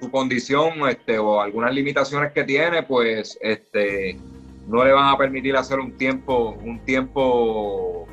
su 0.00 0.08
condición 0.08 0.88
este, 0.88 1.18
o 1.18 1.40
algunas 1.40 1.74
limitaciones 1.74 2.30
que 2.30 2.44
tiene, 2.44 2.84
pues 2.84 3.36
este, 3.42 4.20
no 4.68 4.84
le 4.84 4.92
van 4.92 5.12
a 5.12 5.18
permitir 5.18 5.56
hacer 5.56 5.80
un 5.80 5.96
tiempo, 5.96 6.56
un 6.62 6.78
tiempo 6.84 8.06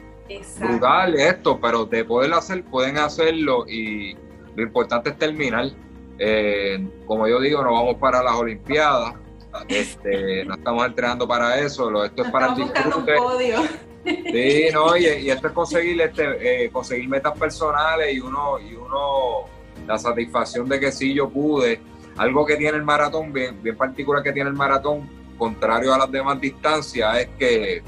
brutal 0.59 1.13
esto, 1.13 1.59
pero 1.61 1.85
de 1.85 2.03
poder 2.03 2.33
hacer, 2.33 2.63
pueden 2.63 2.97
hacerlo 2.97 3.67
y 3.67 4.17
lo 4.55 4.63
importante 4.63 5.09
es 5.09 5.17
terminar. 5.17 5.69
Eh, 6.17 6.87
como 7.05 7.27
yo 7.27 7.39
digo, 7.39 7.63
no 7.63 7.73
vamos 7.73 7.95
para 7.95 8.23
las 8.23 8.35
Olimpiadas, 8.35 9.15
este, 9.67 10.45
no 10.45 10.55
estamos 10.55 10.85
entrenando 10.85 11.27
para 11.27 11.59
eso, 11.59 12.03
esto 12.03 12.23
es 12.23 12.31
para 12.31 12.47
el 12.47 12.55
disfrute. 12.55 13.15
Sí, 14.05 14.67
no, 14.71 14.95
y, 14.95 15.05
esto 15.05 15.47
es 15.47 15.53
conseguir 15.53 15.99
este, 15.99 16.65
eh, 16.65 16.69
conseguir 16.69 17.09
metas 17.09 17.37
personales 17.37 18.13
y 18.13 18.19
uno, 18.19 18.59
y 18.59 18.75
uno 18.75 19.45
la 19.87 19.97
satisfacción 19.97 20.69
de 20.69 20.79
que 20.79 20.91
sí 20.91 21.13
yo 21.13 21.29
pude. 21.29 21.79
Algo 22.17 22.45
que 22.45 22.55
tiene 22.55 22.77
el 22.77 22.83
maratón, 22.83 23.33
bien, 23.33 23.61
bien 23.61 23.75
particular 23.75 24.23
que 24.23 24.31
tiene 24.31 24.49
el 24.49 24.55
maratón, 24.55 25.09
contrario 25.37 25.93
a 25.93 25.97
las 25.97 26.11
demás 26.11 26.39
distancias, 26.39 27.17
es 27.17 27.29
que, 27.37 27.83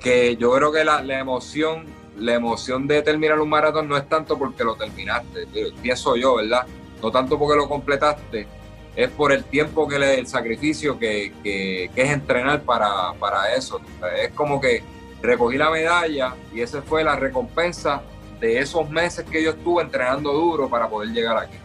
que 0.00 0.36
yo 0.36 0.52
creo 0.52 0.72
que 0.72 0.84
la, 0.84 1.00
emoción, 1.18 1.86
la 2.18 2.34
emoción 2.34 2.86
de 2.86 3.02
terminar 3.02 3.40
un 3.40 3.48
maratón 3.48 3.88
no 3.88 3.96
es 3.96 4.08
tanto 4.08 4.38
porque 4.38 4.64
lo 4.64 4.74
terminaste, 4.74 5.46
pienso 5.82 6.16
yo, 6.16 6.36
¿verdad? 6.36 6.66
No 7.02 7.10
tanto 7.10 7.38
porque 7.38 7.56
lo 7.56 7.68
completaste, 7.68 8.46
es 8.94 9.10
por 9.10 9.32
el 9.32 9.44
tiempo 9.44 9.86
que 9.86 9.98
le 9.98 10.18
el 10.18 10.26
sacrificio 10.26 10.98
que, 10.98 11.32
que, 11.42 11.90
que 11.94 12.02
es 12.02 12.10
entrenar 12.10 12.62
para, 12.62 13.12
para 13.20 13.54
eso. 13.54 13.80
Es 14.18 14.30
como 14.32 14.60
que 14.60 14.82
recogí 15.20 15.58
la 15.58 15.70
medalla 15.70 16.34
y 16.54 16.60
esa 16.60 16.80
fue 16.80 17.04
la 17.04 17.16
recompensa 17.16 18.02
de 18.40 18.58
esos 18.58 18.88
meses 18.88 19.24
que 19.30 19.42
yo 19.42 19.50
estuve 19.50 19.82
entrenando 19.82 20.32
duro 20.32 20.68
para 20.68 20.88
poder 20.88 21.10
llegar 21.10 21.36
aquí. 21.36 21.56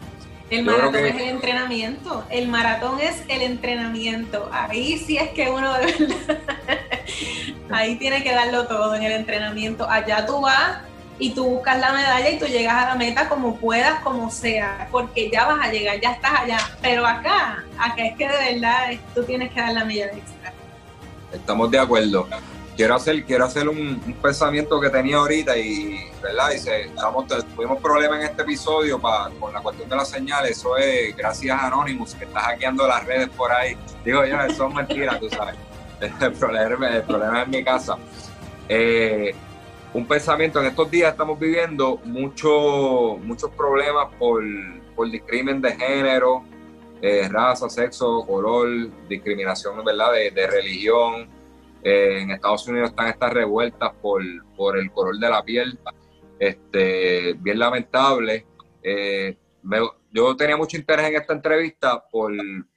El 0.49 0.65
maratón 0.65 0.95
es 0.97 1.15
el 1.15 1.21
entrenamiento. 1.21 2.25
El 2.29 2.47
maratón 2.49 2.99
es 2.99 3.23
el 3.29 3.41
entrenamiento. 3.41 4.49
Ahí 4.51 4.97
sí 4.97 5.17
es 5.17 5.29
que 5.29 5.49
uno 5.49 5.73
de 5.73 5.85
verdad. 5.85 6.79
Ahí 7.71 7.95
tiene 7.95 8.23
que 8.23 8.33
darlo 8.33 8.67
todo 8.67 8.95
en 8.95 9.03
el 9.03 9.11
entrenamiento. 9.13 9.89
Allá 9.89 10.25
tú 10.25 10.41
vas 10.41 10.79
y 11.19 11.31
tú 11.31 11.45
buscas 11.45 11.79
la 11.79 11.93
medalla 11.93 12.29
y 12.29 12.39
tú 12.39 12.45
llegas 12.45 12.85
a 12.85 12.89
la 12.89 12.95
meta 12.95 13.29
como 13.29 13.57
puedas, 13.57 13.99
como 14.01 14.31
sea, 14.31 14.87
porque 14.91 15.29
ya 15.31 15.45
vas 15.45 15.67
a 15.67 15.71
llegar, 15.71 15.99
ya 15.99 16.11
estás 16.11 16.31
allá. 16.41 16.57
Pero 16.81 17.05
acá, 17.05 17.63
acá 17.77 18.05
es 18.05 18.17
que 18.17 18.27
de 18.27 18.53
verdad 18.53 18.91
tú 19.13 19.23
tienes 19.23 19.51
que 19.51 19.59
dar 19.59 19.73
la 19.73 19.85
medalla 19.85 20.17
extra. 20.17 20.53
Estamos 21.31 21.71
de 21.71 21.79
acuerdo 21.79 22.27
quiero 22.75 22.95
hacer, 22.95 23.23
quiero 23.25 23.45
hacer 23.45 23.69
un, 23.69 23.99
pensamiento 24.21 24.79
que 24.79 24.89
tenía 24.89 25.17
ahorita 25.17 25.57
y, 25.57 26.09
¿verdad? 26.21 26.49
Dice, 26.49 26.81
estamos, 26.85 27.25
tuvimos 27.55 27.79
problemas 27.79 28.19
en 28.19 28.25
este 28.25 28.41
episodio 28.41 28.99
con 28.99 29.53
la 29.53 29.61
cuestión 29.61 29.87
de 29.87 29.95
la 29.95 30.05
señal, 30.05 30.45
eso 30.47 30.77
es 30.77 31.15
gracias 31.15 31.59
a 31.59 31.67
Anonymous 31.67 32.15
que 32.15 32.25
está 32.25 32.39
hackeando 32.39 32.87
las 32.87 33.05
redes 33.05 33.29
por 33.29 33.51
ahí. 33.51 33.77
Digo 34.03 34.25
yo, 34.25 34.41
eso 34.41 34.67
es 34.67 34.73
mentira, 34.73 35.19
tú 35.19 35.29
sabes. 35.29 35.55
El 36.21 36.33
problema, 36.33 36.97
el 36.97 37.03
problema 37.03 37.43
es 37.43 37.47
mi 37.47 37.63
casa. 37.63 37.97
Eh, 38.67 39.33
un 39.93 40.07
pensamiento, 40.07 40.59
en 40.59 40.67
estos 40.67 40.89
días 40.89 41.11
estamos 41.11 41.39
viviendo 41.39 41.97
mucho, 42.05 43.17
muchos 43.21 43.51
problemas 43.51 44.07
por, 44.17 44.43
por 44.95 45.11
discrimen 45.11 45.61
de 45.61 45.73
género, 45.73 46.43
eh, 47.01 47.27
raza, 47.29 47.69
sexo, 47.69 48.25
color, 48.25 48.89
discriminación 49.07 49.83
¿verdad? 49.83 50.13
De, 50.13 50.31
de 50.31 50.47
religión, 50.47 51.29
eh, 51.83 52.21
en 52.21 52.31
Estados 52.31 52.67
Unidos 52.67 52.91
están 52.91 53.07
estas 53.07 53.33
revueltas 53.33 53.91
por, 54.01 54.23
por 54.55 54.77
el 54.77 54.89
color 54.91 55.17
de 55.19 55.29
la 55.29 55.43
piel, 55.43 55.77
este, 56.39 57.33
bien 57.33 57.59
lamentable. 57.59 58.45
Yo 60.11 60.35
tenía 60.35 60.57
mucho 60.57 60.77
interés 60.77 61.09
en 61.09 61.15
esta 61.15 61.33
entrevista 61.33 62.03
por, 62.09 62.31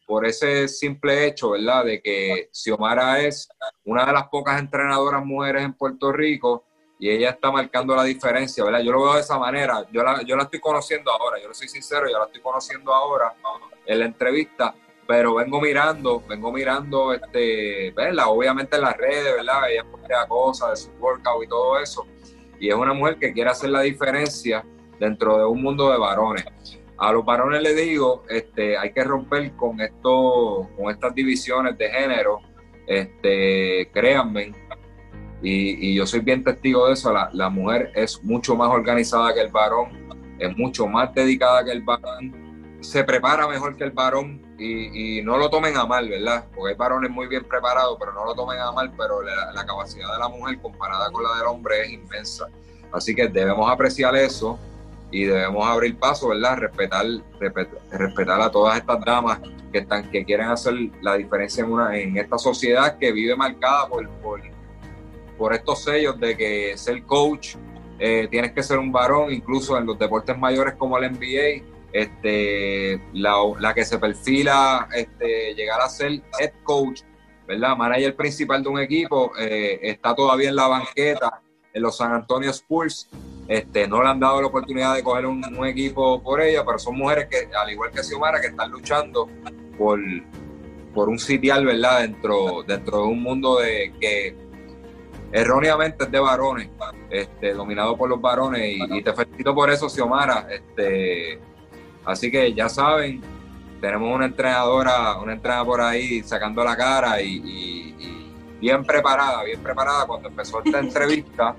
por 0.06 0.26
ese 0.26 0.68
simple 0.68 1.26
hecho, 1.26 1.50
¿verdad? 1.50 1.84
De 1.84 2.02
que 2.02 2.48
Xiomara 2.52 3.20
es 3.20 3.48
una 3.84 4.06
de 4.06 4.12
las 4.12 4.28
pocas 4.28 4.60
entrenadoras 4.60 5.24
mujeres 5.24 5.64
en 5.64 5.74
Puerto 5.74 6.12
Rico 6.12 6.64
y 6.98 7.10
ella 7.10 7.30
está 7.30 7.50
marcando 7.50 7.94
la 7.94 8.04
diferencia, 8.04 8.64
¿verdad? 8.64 8.80
Yo 8.80 8.92
lo 8.92 9.02
veo 9.04 9.14
de 9.14 9.20
esa 9.20 9.38
manera. 9.38 9.84
Yo 9.92 10.02
la, 10.02 10.22
yo 10.22 10.36
la 10.36 10.44
estoy 10.44 10.60
conociendo 10.60 11.10
ahora, 11.10 11.40
yo 11.40 11.48
lo 11.48 11.54
soy 11.54 11.68
sincero, 11.68 12.06
yo 12.10 12.18
la 12.18 12.26
estoy 12.26 12.40
conociendo 12.40 12.94
ahora 12.94 13.34
en 13.86 13.98
la 13.98 14.04
entrevista 14.06 14.74
pero 15.06 15.34
vengo 15.34 15.60
mirando, 15.60 16.22
vengo 16.26 16.52
mirando, 16.52 17.12
este, 17.12 17.90
¿verdad? 17.92 18.26
Obviamente 18.28 18.76
en 18.76 18.82
las 18.82 18.96
redes, 18.96 19.34
¿verdad? 19.36 19.70
Ella 19.70 19.84
postea 19.84 20.26
cosas 20.26 20.70
de 20.70 20.76
su 20.76 20.90
workout 20.98 21.44
y 21.44 21.48
todo 21.48 21.78
eso. 21.78 22.06
Y 22.58 22.68
es 22.68 22.74
una 22.74 22.94
mujer 22.94 23.18
que 23.18 23.32
quiere 23.32 23.50
hacer 23.50 23.70
la 23.70 23.82
diferencia 23.82 24.64
dentro 24.98 25.38
de 25.38 25.44
un 25.44 25.62
mundo 25.62 25.90
de 25.90 25.98
varones. 25.98 26.44
A 26.98 27.12
los 27.12 27.24
varones 27.24 27.62
les 27.62 27.76
digo, 27.76 28.24
este, 28.28 28.76
hay 28.78 28.92
que 28.92 29.02
romper 29.02 29.52
con 29.56 29.80
esto, 29.80 30.68
con 30.76 30.90
estas 30.90 31.14
divisiones 31.14 31.76
de 31.76 31.90
género. 31.90 32.40
Este, 32.86 33.90
créanme, 33.92 34.52
y, 35.44 35.90
y 35.90 35.94
yo 35.94 36.06
soy 36.06 36.20
bien 36.20 36.42
testigo 36.42 36.86
de 36.86 36.94
eso, 36.94 37.12
la, 37.12 37.48
mujer 37.50 37.92
es 37.94 38.22
mucho 38.24 38.56
más 38.56 38.70
organizada 38.70 39.34
que 39.34 39.40
el 39.40 39.48
varón, 39.48 39.90
es 40.38 40.56
mucho 40.56 40.86
más 40.86 41.14
dedicada 41.14 41.62
que 41.62 41.72
el 41.72 41.82
varón, 41.82 42.78
se 42.80 43.04
prepara 43.04 43.46
mejor 43.46 43.76
que 43.76 43.84
el 43.84 43.90
varón, 43.90 44.40
y, 44.58 45.20
no 45.22 45.36
lo 45.36 45.50
tomen 45.50 45.76
a 45.76 45.84
mal, 45.84 46.08
¿verdad? 46.08 46.46
Porque 46.54 46.70
hay 46.70 46.76
varones 46.76 47.10
muy 47.10 47.26
bien 47.26 47.44
preparados, 47.44 47.96
pero 47.98 48.12
no 48.12 48.24
lo 48.24 48.34
tomen 48.34 48.58
a 48.58 48.72
mal, 48.72 48.90
pero 48.96 49.20
la, 49.20 49.66
capacidad 49.66 50.12
de 50.12 50.18
la 50.18 50.28
mujer 50.28 50.58
comparada 50.60 51.10
con 51.10 51.22
la 51.22 51.34
del 51.36 51.46
hombre 51.46 51.82
es 51.82 51.92
inmensa. 51.92 52.48
Así 52.92 53.14
que 53.14 53.28
debemos 53.28 53.70
apreciar 53.70 54.16
eso 54.16 54.58
y 55.14 55.26
debemos 55.26 55.64
abrir 55.64 55.96
paso, 55.96 56.30
¿verdad? 56.30 56.56
Respetar, 56.56 57.06
respetar, 57.92 58.40
a 58.40 58.50
todas 58.50 58.76
estas 58.76 59.00
damas 59.04 59.38
que 59.70 59.78
están, 59.78 60.10
que 60.10 60.24
quieren 60.24 60.48
hacer 60.48 60.74
la 61.02 61.14
diferencia 61.14 61.62
en 61.62 61.70
una, 61.70 61.96
en 61.96 62.16
esta 62.16 62.36
sociedad 62.36 62.98
que 62.98 63.12
vive 63.12 63.36
marcada 63.36 63.86
por, 63.86 64.08
por, 65.38 65.54
estos 65.54 65.84
sellos 65.84 66.18
de 66.18 66.36
que 66.36 66.76
ser 66.76 67.04
coach 67.04 67.54
eh, 68.00 68.26
tienes 68.28 68.50
que 68.50 68.62
ser 68.64 68.78
un 68.78 68.90
varón, 68.90 69.32
incluso 69.32 69.78
en 69.78 69.86
los 69.86 69.96
deportes 69.96 70.36
mayores 70.36 70.74
como 70.74 70.98
el 70.98 71.12
NBA 71.12 71.62
este, 71.92 73.00
la, 73.12 73.72
que 73.72 73.84
se 73.84 73.98
perfila 74.00 74.88
este, 74.92 75.54
llegar 75.54 75.80
a 75.80 75.88
ser 75.88 76.10
head 76.40 76.54
coach, 76.64 77.02
¿verdad? 77.46 77.76
Manager 77.76 78.16
principal 78.16 78.64
de 78.64 78.68
un 78.68 78.80
equipo, 78.80 79.30
eh, 79.38 79.78
está 79.80 80.12
todavía 80.12 80.48
en 80.48 80.56
la 80.56 80.66
banqueta 80.66 81.40
en 81.72 81.82
los 81.82 81.96
San 81.98 82.12
Antonio 82.12 82.50
Spurs. 82.50 83.08
Este, 83.46 83.86
no 83.86 84.02
le 84.02 84.08
han 84.08 84.20
dado 84.20 84.40
la 84.40 84.46
oportunidad 84.46 84.94
de 84.94 85.02
coger 85.02 85.26
un, 85.26 85.44
equipo 85.66 86.22
por 86.22 86.40
ella, 86.40 86.64
pero 86.64 86.78
son 86.78 86.96
mujeres 86.96 87.28
que, 87.28 87.48
al 87.54 87.70
igual 87.70 87.90
que 87.90 88.02
Xiomara, 88.02 88.40
que 88.40 88.48
están 88.48 88.70
luchando 88.70 89.28
por, 89.76 90.00
por 90.94 91.08
un 91.08 91.18
sitial, 91.18 91.66
¿verdad? 91.66 92.00
Dentro, 92.00 92.62
dentro 92.66 92.98
de 92.98 93.04
un 93.04 93.22
mundo 93.22 93.58
de 93.58 93.92
que 94.00 94.36
erróneamente 95.32 96.04
es 96.04 96.10
de 96.10 96.20
varones, 96.20 96.70
este, 97.10 97.52
dominado 97.52 97.96
por 97.96 98.08
los 98.08 98.20
varones, 98.20 98.76
y, 98.76 98.98
y 98.98 99.02
te 99.02 99.12
felicito 99.12 99.54
por 99.54 99.70
eso, 99.70 99.88
Xiomara. 99.88 100.46
Este, 100.50 101.40
Así 102.04 102.30
que 102.30 102.52
ya 102.52 102.68
saben, 102.68 103.22
tenemos 103.80 104.14
una 104.14 104.26
entrenadora, 104.26 105.16
una 105.18 105.32
entrenadora 105.32 105.64
por 105.64 105.80
ahí 105.80 106.22
sacando 106.22 106.62
la 106.62 106.76
cara 106.76 107.20
y, 107.20 107.94
bien 108.60 108.84
preparada, 108.84 109.42
bien 109.44 109.60
preparada. 109.62 110.06
Cuando 110.06 110.28
empezó 110.28 110.62
esta 110.62 110.78
entrevista, 110.80 111.56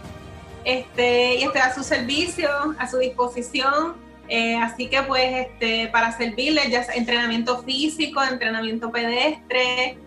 Este, 0.63 1.35
y 1.35 1.43
estoy 1.43 1.61
a 1.61 1.71
su 1.73 1.83
servicio, 1.83 2.49
a 2.79 2.89
su 2.89 2.97
disposición. 2.97 4.03
Eh, 4.27 4.57
así 4.57 4.87
que 4.87 5.03
pues 5.03 5.47
este, 5.47 5.87
para 5.89 6.17
servirles, 6.17 6.71
ya 6.71 6.83
sea 6.83 6.95
entrenamiento 6.95 7.61
físico, 7.63 8.23
entrenamiento 8.23 8.91
pedestre, 8.91 9.99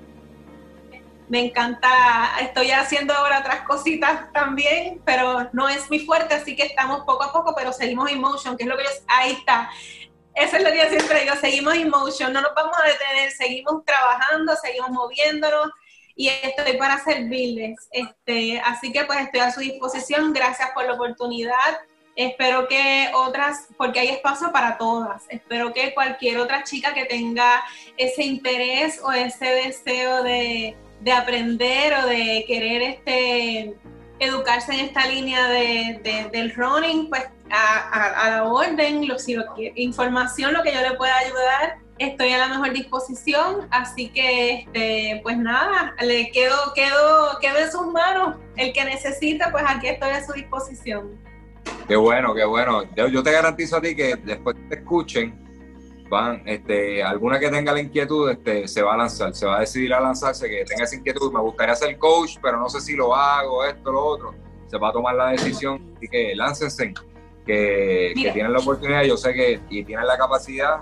me 1.29 1.45
encanta, 1.45 1.89
estoy 2.41 2.70
haciendo 2.70 3.14
ahora 3.14 3.41
otras 3.41 3.62
cositas 3.62 4.33
también, 4.33 5.01
pero 5.05 5.49
no 5.53 5.68
es 5.68 5.89
muy 5.89 6.01
fuerte, 6.01 6.35
así 6.35 6.57
que 6.57 6.64
estamos 6.64 7.01
poco 7.05 7.24
a 7.24 7.33
poco, 7.33 7.55
pero 7.57 7.72
seguimos 7.72 8.11
en 8.11 8.20
motion, 8.20 8.57
que 8.57 8.64
es 8.64 8.68
lo 8.68 8.76
que 8.76 8.85
yo, 8.85 8.91
ahí 9.07 9.33
está. 9.33 9.70
Eso 10.35 10.57
es 10.57 10.62
lo 10.62 10.70
que 10.70 10.79
yo 10.79 10.89
siempre 10.89 11.22
digo, 11.22 11.35
seguimos 11.37 11.74
en 11.74 11.91
motion, 11.91 12.33
no 12.33 12.41
nos 12.41 12.55
vamos 12.55 12.76
a 12.83 12.87
detener, 12.87 13.31
seguimos 13.33 13.85
trabajando, 13.85 14.55
seguimos 14.57 14.91
moviéndonos 14.91 15.70
y 16.14 16.29
estoy 16.29 16.76
para 16.76 17.03
servirles. 17.03 17.89
Este, 17.91 18.61
así 18.61 18.93
que 18.93 19.05
pues 19.05 19.20
estoy 19.20 19.41
a 19.41 19.51
su 19.51 19.61
disposición, 19.61 20.33
gracias 20.33 20.70
por 20.74 20.87
la 20.87 20.95
oportunidad 20.95 21.79
Espero 22.18 22.66
que 22.66 23.12
otras, 23.14 23.68
porque 23.76 24.01
hay 24.01 24.09
espacio 24.09 24.51
para 24.51 24.76
todas, 24.76 25.22
espero 25.29 25.72
que 25.72 25.95
cualquier 25.95 26.39
otra 26.39 26.64
chica 26.64 26.93
que 26.93 27.05
tenga 27.05 27.62
ese 27.97 28.24
interés 28.24 29.01
o 29.05 29.12
ese 29.12 29.45
deseo 29.45 30.24
de, 30.24 30.76
aprender 31.13 31.95
o 31.95 32.07
de 32.07 32.45
querer 32.47 32.83
este, 32.83 33.75
educarse 34.19 34.73
en 34.73 34.81
esta 34.81 35.07
línea 35.07 35.49
de, 35.49 36.29
del 36.33 36.55
running, 36.55 37.09
pues 37.09 37.25
a, 37.51 38.31
la 38.31 38.45
orden, 38.45 39.07
lo, 39.07 39.19
si 39.19 39.35
lo, 39.35 39.45
información, 39.77 40.53
lo 40.53 40.63
que 40.63 40.73
yo 40.73 40.81
le 40.81 40.97
pueda 40.97 41.17
ayudar, 41.17 41.79
estoy 41.99 42.33
a 42.33 42.39
la 42.39 42.49
mejor 42.49 42.73
disposición, 42.73 43.69
así 43.71 44.09
que 44.09 44.55
este, 44.55 45.21
pues 45.23 45.37
nada, 45.37 45.95
le 46.01 46.31
quedo, 46.31 46.57
quedo, 46.75 47.39
quedo 47.41 47.59
en 47.59 47.73
sus 47.73 47.87
manos. 47.93 48.37
El 48.57 48.73
que 48.73 48.85
necesita, 48.85 49.51
pues 49.51 49.65
aquí 49.67 49.89
estoy 49.89 50.11
a 50.11 50.25
su 50.25 50.33
disposición. 50.33 51.19
Qué 51.87 51.97
bueno, 51.97 52.35
qué 52.35 52.45
bueno. 52.45 52.83
Yo, 52.95 53.23
te 53.23 53.33
garantizo 53.33 53.77
a 53.77 53.81
ti 53.81 53.95
que 53.97 54.17
después 54.17 54.57
te 54.69 54.77
escuchen, 54.77 55.48
van, 56.09 56.43
este, 56.47 57.03
alguna 57.03 57.39
que 57.39 57.51
tenga 57.51 57.73
la 57.73 57.81
inquietud, 57.81 58.31
este, 58.31 58.67
se 58.69 58.83
va 58.83 58.95
a 58.95 58.97
lanzar, 58.97 59.35
se 59.35 59.47
va 59.47 59.59
a 59.59 59.61
decidir 59.61 59.93
a 59.95 60.01
lanzarse, 60.01 60.49
que 60.49 60.65
tenga 60.65 60.85
esa 60.85 60.97
inquietud, 60.97 61.33
me 61.33 61.41
gustaría 61.41 61.75
ser 61.75 61.99
coach, 61.99 62.37
pero 62.43 62.59
no 62.59 62.69
sé 62.69 62.81
si 62.81 62.95
lo 62.95 63.15
hago, 63.15 63.65
esto, 63.65 63.93
lo 63.93 64.05
otro. 64.05 64.35
Se 64.69 64.77
va 64.77 64.89
a 64.89 64.93
tomar 64.93 65.15
la 65.15 65.31
decisión, 65.31 65.95
así 65.97 66.09
que 66.09 66.35
láncense, 66.35 66.93
que, 67.47 68.13
que 68.15 68.33
tienen 68.33 68.53
la 68.53 68.59
oportunidad, 68.59 69.03
yo 69.05 69.17
sé 69.17 69.33
que 69.33 69.61
y 69.71 69.85
tienen 69.85 70.07
la 70.07 70.19
capacidad 70.19 70.81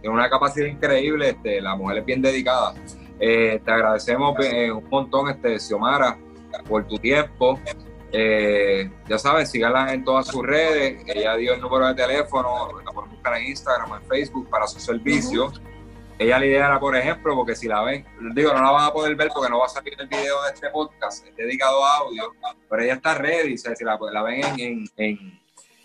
tiene 0.00 0.14
una 0.14 0.30
capacidad 0.30 0.66
increíble, 0.66 1.30
este, 1.30 1.60
la 1.60 1.74
mujer 1.74 1.98
es 1.98 2.04
bien 2.04 2.22
dedicada. 2.22 2.74
Eh, 3.20 3.60
te 3.64 3.70
agradecemos 3.70 4.36
eh, 4.44 4.70
un 4.70 4.88
montón, 4.88 5.28
este, 5.28 5.58
Xiomara, 5.58 6.16
por 6.68 6.86
tu 6.86 6.96
tiempo. 6.98 7.58
Eh, 8.12 8.90
ya 9.08 9.18
sabes, 9.18 9.50
síganla 9.50 9.92
en 9.92 10.04
todas 10.04 10.26
sus 10.26 10.44
redes. 10.44 11.02
Ella 11.06 11.36
dio 11.36 11.54
el 11.54 11.60
número 11.60 11.88
de 11.88 11.94
teléfono, 11.94 12.68
la 12.84 12.92
pueden 12.92 13.10
buscar 13.10 13.36
en 13.36 13.48
Instagram, 13.48 13.94
en 13.94 14.08
Facebook 14.08 14.48
para 14.48 14.66
sus 14.66 14.82
servicios. 14.82 15.60
Ella 16.18 16.38
lidera, 16.38 16.80
por 16.80 16.96
ejemplo, 16.96 17.34
porque 17.36 17.54
si 17.54 17.68
la 17.68 17.82
ven, 17.82 18.04
digo, 18.34 18.52
no 18.52 18.60
la 18.60 18.70
van 18.72 18.84
a 18.86 18.92
poder 18.92 19.14
ver 19.14 19.28
porque 19.32 19.50
no 19.50 19.60
va 19.60 19.66
a 19.66 19.68
salir 19.68 19.94
el 19.98 20.08
video 20.08 20.42
de 20.42 20.50
este 20.52 20.68
podcast, 20.70 21.24
es 21.24 21.36
dedicado 21.36 21.84
a 21.84 21.98
audio, 21.98 22.34
pero 22.68 22.82
ella 22.82 22.94
está 22.94 23.14
ready, 23.14 23.54
o 23.54 23.58
sea, 23.58 23.76
si 23.76 23.84
la, 23.84 23.96
la 24.10 24.22
ven 24.24 24.42
en, 24.58 24.84
en 24.96 25.38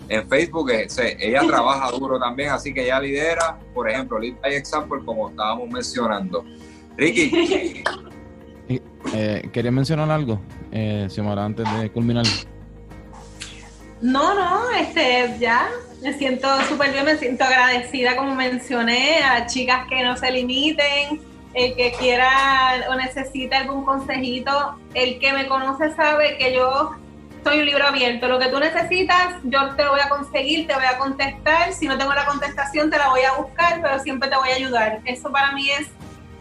en 0.10 0.28
Facebook, 0.28 0.70
eh, 0.72 0.88
ella 1.20 1.42
trabaja 1.48 1.92
duro 1.92 2.20
también, 2.20 2.50
así 2.50 2.74
que 2.74 2.84
ella 2.84 3.00
lidera, 3.00 3.58
por 3.74 3.90
ejemplo, 3.90 4.20
Lead 4.20 4.40
by 4.42 4.56
Example, 4.56 5.00
como 5.06 5.30
estábamos 5.30 5.70
mencionando. 5.70 6.44
Ricky. 6.98 7.84
eh, 9.14 9.50
¿Quería 9.52 9.72
mencionar 9.72 10.12
algo, 10.12 10.40
eh, 10.74 11.08
Xiomara, 11.10 11.46
antes 11.46 11.66
de 11.80 11.92
culminar? 11.92 12.26
No, 14.02 14.34
no, 14.34 14.70
este, 14.72 15.34
ya 15.40 15.70
me 16.02 16.14
siento 16.14 16.48
súper 16.64 16.92
bien, 16.92 17.06
me 17.06 17.18
siento 17.18 17.46
agradecida, 17.46 18.18
como 18.18 18.36
mencioné, 18.36 19.24
a 19.24 19.46
chicas 19.46 19.88
que 19.88 20.04
no 20.04 20.18
se 20.18 20.30
limiten, 20.32 21.22
el 21.54 21.76
que 21.76 21.94
quiera 21.94 22.86
o 22.90 22.96
necesite 22.96 23.56
algún 23.56 23.86
consejito, 23.86 24.76
el 24.94 25.20
que 25.20 25.32
me 25.32 25.48
conoce 25.48 25.96
sabe 25.96 26.38
que 26.38 26.54
yo 26.54 26.96
soy 27.44 27.60
un 27.60 27.66
libro 27.66 27.86
abierto. 27.86 28.28
Lo 28.28 28.40
que 28.40 28.48
tú 28.48 28.60
necesitas, 28.60 29.36
yo 29.44 29.76
te 29.76 29.84
lo 29.84 29.92
voy 29.92 30.00
a 30.02 30.10
conseguir, 30.10 30.66
te 30.68 30.74
voy 30.74 30.86
a 30.86 30.98
contestar. 30.98 31.74
Si 31.74 31.88
no 31.88 31.98
tengo 31.98 32.14
la 32.14 32.26
contestación, 32.26 32.90
te 32.90 32.98
la 32.98 33.10
voy 33.10 33.22
a 33.22 33.34
buscar, 33.34 33.82
pero 33.82 34.00
siempre 34.00 34.30
te 34.30 34.36
voy 34.36 34.50
a 34.50 34.56
ayudar. 34.56 35.02
Eso 35.06 35.32
para 35.32 35.52
mí 35.52 35.70
es 35.70 35.90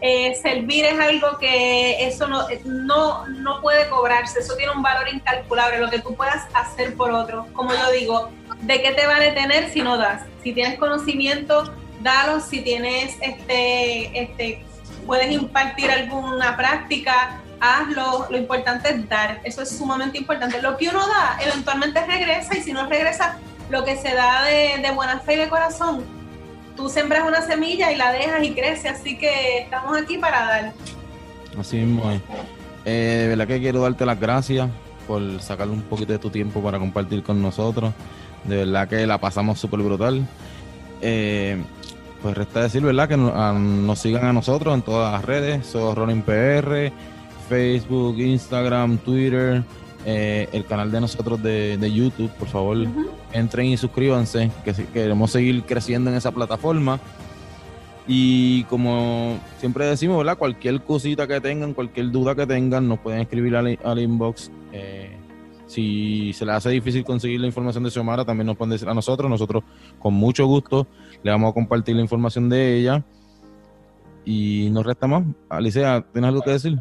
eh, 0.04 0.34
servir 0.42 0.84
es 0.84 0.98
algo 0.98 1.38
que 1.38 2.06
eso 2.06 2.26
no, 2.26 2.46
no, 2.64 3.26
no 3.28 3.60
puede 3.62 3.88
cobrarse, 3.88 4.40
eso 4.40 4.56
tiene 4.56 4.72
un 4.72 4.82
valor 4.82 5.08
incalculable, 5.08 5.78
lo 5.78 5.88
que 5.88 6.00
tú 6.00 6.14
puedas 6.16 6.44
hacer 6.54 6.96
por 6.96 7.12
otro. 7.12 7.46
Como 7.52 7.72
yo 7.72 7.92
digo, 7.92 8.30
¿de 8.62 8.82
qué 8.82 8.90
te 8.90 9.06
vale 9.06 9.30
tener 9.30 9.70
si 9.70 9.80
no 9.80 9.96
das? 9.96 10.22
Si 10.42 10.52
tienes 10.52 10.76
conocimiento, 10.78 11.72
dalo, 12.00 12.40
si 12.40 12.62
tienes, 12.62 13.16
este, 13.20 14.20
este, 14.20 14.64
puedes 15.06 15.30
impartir 15.30 15.88
alguna 15.88 16.56
práctica, 16.56 17.40
hazlo, 17.60 18.26
lo 18.28 18.36
importante 18.36 18.90
es 18.90 19.08
dar, 19.08 19.40
eso 19.44 19.62
es 19.62 19.78
sumamente 19.78 20.18
importante. 20.18 20.60
Lo 20.60 20.76
que 20.76 20.88
uno 20.88 21.06
da, 21.06 21.38
eventualmente 21.40 22.04
regresa 22.04 22.56
y 22.56 22.62
si 22.62 22.72
no 22.72 22.88
regresa, 22.88 23.38
lo 23.70 23.84
que 23.84 23.96
se 23.96 24.12
da 24.14 24.42
de, 24.42 24.90
buena 24.94 25.20
fe 25.20 25.34
y 25.34 25.36
de 25.36 25.48
corazón, 25.48 26.04
tú 26.76 26.88
sembras 26.88 27.26
una 27.26 27.42
semilla 27.42 27.92
y 27.92 27.96
la 27.96 28.12
dejas 28.12 28.42
y 28.42 28.52
crece, 28.52 28.88
así 28.88 29.18
que 29.18 29.58
estamos 29.60 29.96
aquí 29.96 30.18
para 30.18 30.44
dar. 30.46 30.72
Así 31.58 31.78
mismo 31.78 32.10
es. 32.10 32.20
Eh, 32.84 33.18
de 33.22 33.28
verdad 33.28 33.46
que 33.46 33.60
quiero 33.60 33.82
darte 33.82 34.04
las 34.04 34.18
gracias 34.18 34.68
por 35.06 35.40
sacarle 35.40 35.72
un 35.72 35.82
poquito 35.82 36.12
de 36.12 36.18
tu 36.18 36.30
tiempo 36.30 36.62
para 36.62 36.78
compartir 36.78 37.22
con 37.22 37.40
nosotros. 37.40 37.92
De 38.44 38.56
verdad 38.56 38.88
que 38.88 39.06
la 39.06 39.18
pasamos 39.18 39.58
súper 39.58 39.80
brutal. 39.80 40.26
Eh, 41.00 41.62
pues 42.22 42.36
resta 42.36 42.62
decir, 42.62 42.82
¿verdad? 42.82 43.08
Que 43.08 43.16
nos, 43.16 43.98
sigan 43.98 44.24
a 44.24 44.32
nosotros 44.32 44.74
en 44.74 44.82
todas 44.82 45.12
las 45.12 45.24
redes. 45.24 45.66
Soy 45.66 45.94
Ronin 45.94 46.22
PR 46.22 46.92
Facebook, 47.48 48.18
Instagram, 48.18 48.98
Twitter, 48.98 49.62
eh, 50.06 50.48
el 50.52 50.64
canal 50.64 50.90
de 50.90 51.00
nosotros 51.00 51.42
de, 51.42 51.92
YouTube. 51.92 52.30
Por 52.30 52.48
favor, 52.48 52.78
entren 53.32 53.66
y 53.66 53.76
suscríbanse, 53.76 54.50
que 54.64 54.72
queremos 54.92 55.30
seguir 55.30 55.62
creciendo 55.64 56.10
en 56.10 56.16
esa 56.16 56.32
plataforma. 56.32 57.00
Y 58.06 58.64
como 58.64 59.38
siempre 59.58 59.86
decimos. 59.86 60.24
Cualquier 60.36 60.82
cosita 60.82 61.26
que 61.26 61.40
tengan, 61.40 61.74
cualquier 61.74 62.10
duda 62.10 62.34
que 62.34 62.46
tengan, 62.46 62.88
nos 62.88 62.98
pueden 62.98 63.20
escribir 63.20 63.56
al, 63.56 63.98
inbox. 63.98 64.50
Eh, 64.72 65.16
si 65.66 66.32
se 66.32 66.44
les 66.44 66.54
hace 66.54 66.70
difícil 66.70 67.04
conseguir 67.04 67.40
la 67.40 67.46
información 67.46 67.84
de 67.84 67.90
Xiomara, 67.90 68.24
también 68.24 68.46
nos 68.46 68.56
pueden 68.56 68.72
decir 68.72 68.88
a 68.88 68.94
nosotros. 68.94 69.30
Nosotros, 69.30 69.62
con 69.98 70.14
mucho 70.14 70.46
gusto, 70.46 70.86
le 71.22 71.30
vamos 71.30 71.50
a 71.50 71.54
compartir 71.54 71.96
la 71.96 72.02
información 72.02 72.48
de 72.48 72.76
ella. 72.76 73.04
Y 74.24 74.68
nos 74.70 74.84
resta 74.84 75.06
más. 75.06 75.24
Alicia, 75.48 76.04
¿tienes 76.12 76.28
algo 76.28 76.42
que 76.42 76.50
decir? 76.50 76.78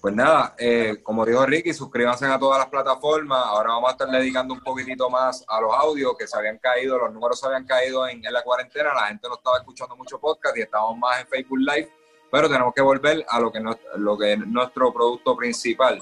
Pues 0.00 0.14
nada, 0.14 0.54
eh, 0.58 0.98
como 1.02 1.26
dijo 1.26 1.44
Ricky, 1.44 1.74
suscríbanse 1.74 2.24
a 2.26 2.38
todas 2.38 2.58
las 2.60 2.68
plataformas. 2.68 3.44
Ahora 3.46 3.70
vamos 3.70 3.88
a 3.88 3.92
estar 3.92 4.08
dedicando 4.08 4.54
un 4.54 4.60
poquitito 4.60 5.10
más 5.10 5.44
a 5.48 5.60
los 5.60 5.72
audios 5.74 6.16
que 6.16 6.28
se 6.28 6.38
habían 6.38 6.58
caído, 6.58 6.96
los 6.98 7.12
números 7.12 7.40
se 7.40 7.46
habían 7.46 7.66
caído 7.66 8.06
en, 8.06 8.22
la 8.22 8.42
cuarentena. 8.42 8.94
La 8.94 9.08
gente 9.08 9.26
no 9.28 9.34
estaba 9.34 9.58
escuchando 9.58 9.96
mucho 9.96 10.20
podcast 10.20 10.56
y 10.56 10.60
estamos 10.60 10.96
más 10.96 11.20
en 11.20 11.26
Facebook 11.26 11.58
Live, 11.58 11.90
pero 12.30 12.48
tenemos 12.48 12.72
que 12.72 12.80
volver 12.80 13.26
a 13.28 13.40
lo 13.40 13.50
que, 13.50 13.60
lo 13.96 14.16
que 14.16 14.34
es 14.34 14.38
nuestro 14.38 14.92
producto 14.92 15.36
principal. 15.36 16.00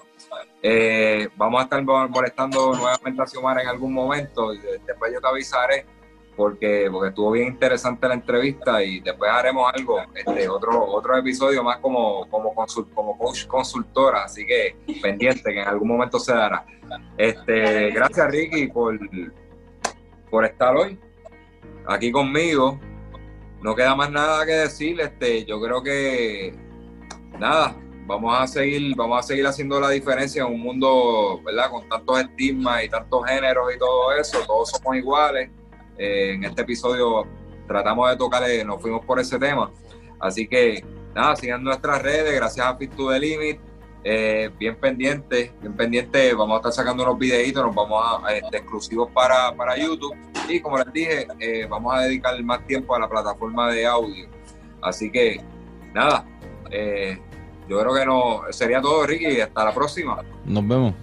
Eh, 0.63 1.31
vamos 1.37 1.61
a 1.61 1.65
estar 1.65 1.83
molestando 1.83 2.75
nuevamente 2.75 3.23
a 3.23 3.27
Xiomara 3.27 3.63
en 3.63 3.69
algún 3.69 3.95
momento. 3.95 4.53
Después 4.53 5.11
yo 5.11 5.21
te 5.23 5.29
avisaré 5.29 5.87
porque, 6.37 6.89
porque 6.93 7.09
estuvo 7.09 7.31
bien 7.33 7.49
interesante 7.49 8.07
la 8.07 8.15
entrevista 8.15 8.83
y 8.83 9.01
después 9.01 9.31
haremos 9.31 9.73
algo, 9.75 9.99
este, 10.15 10.49
otro, 10.49 10.85
otro 10.85 11.17
episodio 11.17 11.65
más 11.65 11.79
como, 11.79 12.29
como, 12.29 12.55
como 12.95 13.19
coach 13.19 13.47
consultora, 13.47 14.25
así 14.25 14.45
que 14.47 14.77
pendiente 15.01 15.53
que 15.53 15.63
en 15.63 15.67
algún 15.69 15.89
momento 15.89 16.19
se 16.19 16.35
dará. 16.35 16.67
Este, 17.17 17.91
gracias 17.91 18.31
Ricky 18.31 18.69
por, 18.69 18.99
por 20.31 20.45
estar 20.45 20.77
hoy 20.77 20.99
aquí 21.87 22.13
conmigo. 22.13 22.79
No 23.63 23.75
queda 23.75 23.97
más 23.97 24.11
nada 24.11 24.45
que 24.45 24.53
decir, 24.53 25.01
este, 25.01 25.45
yo 25.47 25.61
creo 25.61 25.83
que 25.83 26.55
nada, 27.39 27.75
vamos 28.07 28.39
a 28.39 28.47
seguir, 28.47 28.95
vamos 28.95 29.19
a 29.19 29.23
seguir 29.23 29.47
haciendo 29.47 29.81
la 29.81 29.89
diferencia 29.89 30.43
en 30.43 30.53
un 30.53 30.61
mundo, 30.61 31.41
¿verdad? 31.43 31.71
Con 31.71 31.89
tantos 31.89 32.21
estigmas 32.21 32.85
y 32.85 32.91
tantos 32.91 33.25
géneros 33.27 33.75
y 33.75 33.79
todo 33.79 34.13
eso, 34.13 34.39
todos 34.47 34.71
somos 34.71 34.97
iguales 34.97 35.51
eh, 35.99 36.33
en 36.35 36.45
este 36.45 36.63
episodio 36.63 37.27
tratamos 37.67 38.11
de 38.11 38.17
tocar, 38.17 38.43
nos 38.65 38.81
fuimos 38.81 39.05
por 39.05 39.19
ese 39.19 39.39
tema. 39.39 39.71
Así 40.19 40.47
que 40.47 40.85
nada, 41.15 41.37
sigan 41.37 41.63
nuestras 41.63 42.03
redes, 42.03 42.35
gracias 42.35 42.67
a 42.67 42.77
Fit 42.77 42.95
to 42.95 43.11
Limit. 43.13 43.59
Eh, 44.09 44.51
bien 44.57 44.77
pendiente, 44.77 45.53
bien 45.61 45.75
pendiente, 45.75 46.33
vamos 46.33 46.55
a 46.55 46.57
estar 46.59 46.73
sacando 46.73 47.03
unos 47.03 47.19
videitos, 47.19 47.65
nos 47.65 47.75
vamos 47.75 48.23
a, 48.25 48.33
este, 48.37 48.59
exclusivos 48.59 49.11
para, 49.11 49.53
para, 49.57 49.77
YouTube 49.77 50.15
y 50.49 50.61
como 50.61 50.79
les 50.79 50.93
dije, 50.93 51.27
eh, 51.41 51.67
vamos 51.69 51.93
a 51.93 52.03
dedicar 52.03 52.41
más 52.45 52.65
tiempo 52.69 52.95
a 52.95 53.01
la 53.01 53.09
plataforma 53.09 53.73
de 53.73 53.85
audio. 53.85 54.29
Así 54.81 55.11
que 55.11 55.41
nada, 55.93 56.25
yo 57.69 57.81
creo 57.81 57.95
que 57.95 58.07
no 58.07 58.43
sería 58.51 58.81
todo, 58.81 59.05
Ricky, 59.05 59.41
hasta 59.41 59.65
la 59.65 59.75
próxima. 59.75 60.23
Nos 60.45 60.69
vemos. 60.69 60.95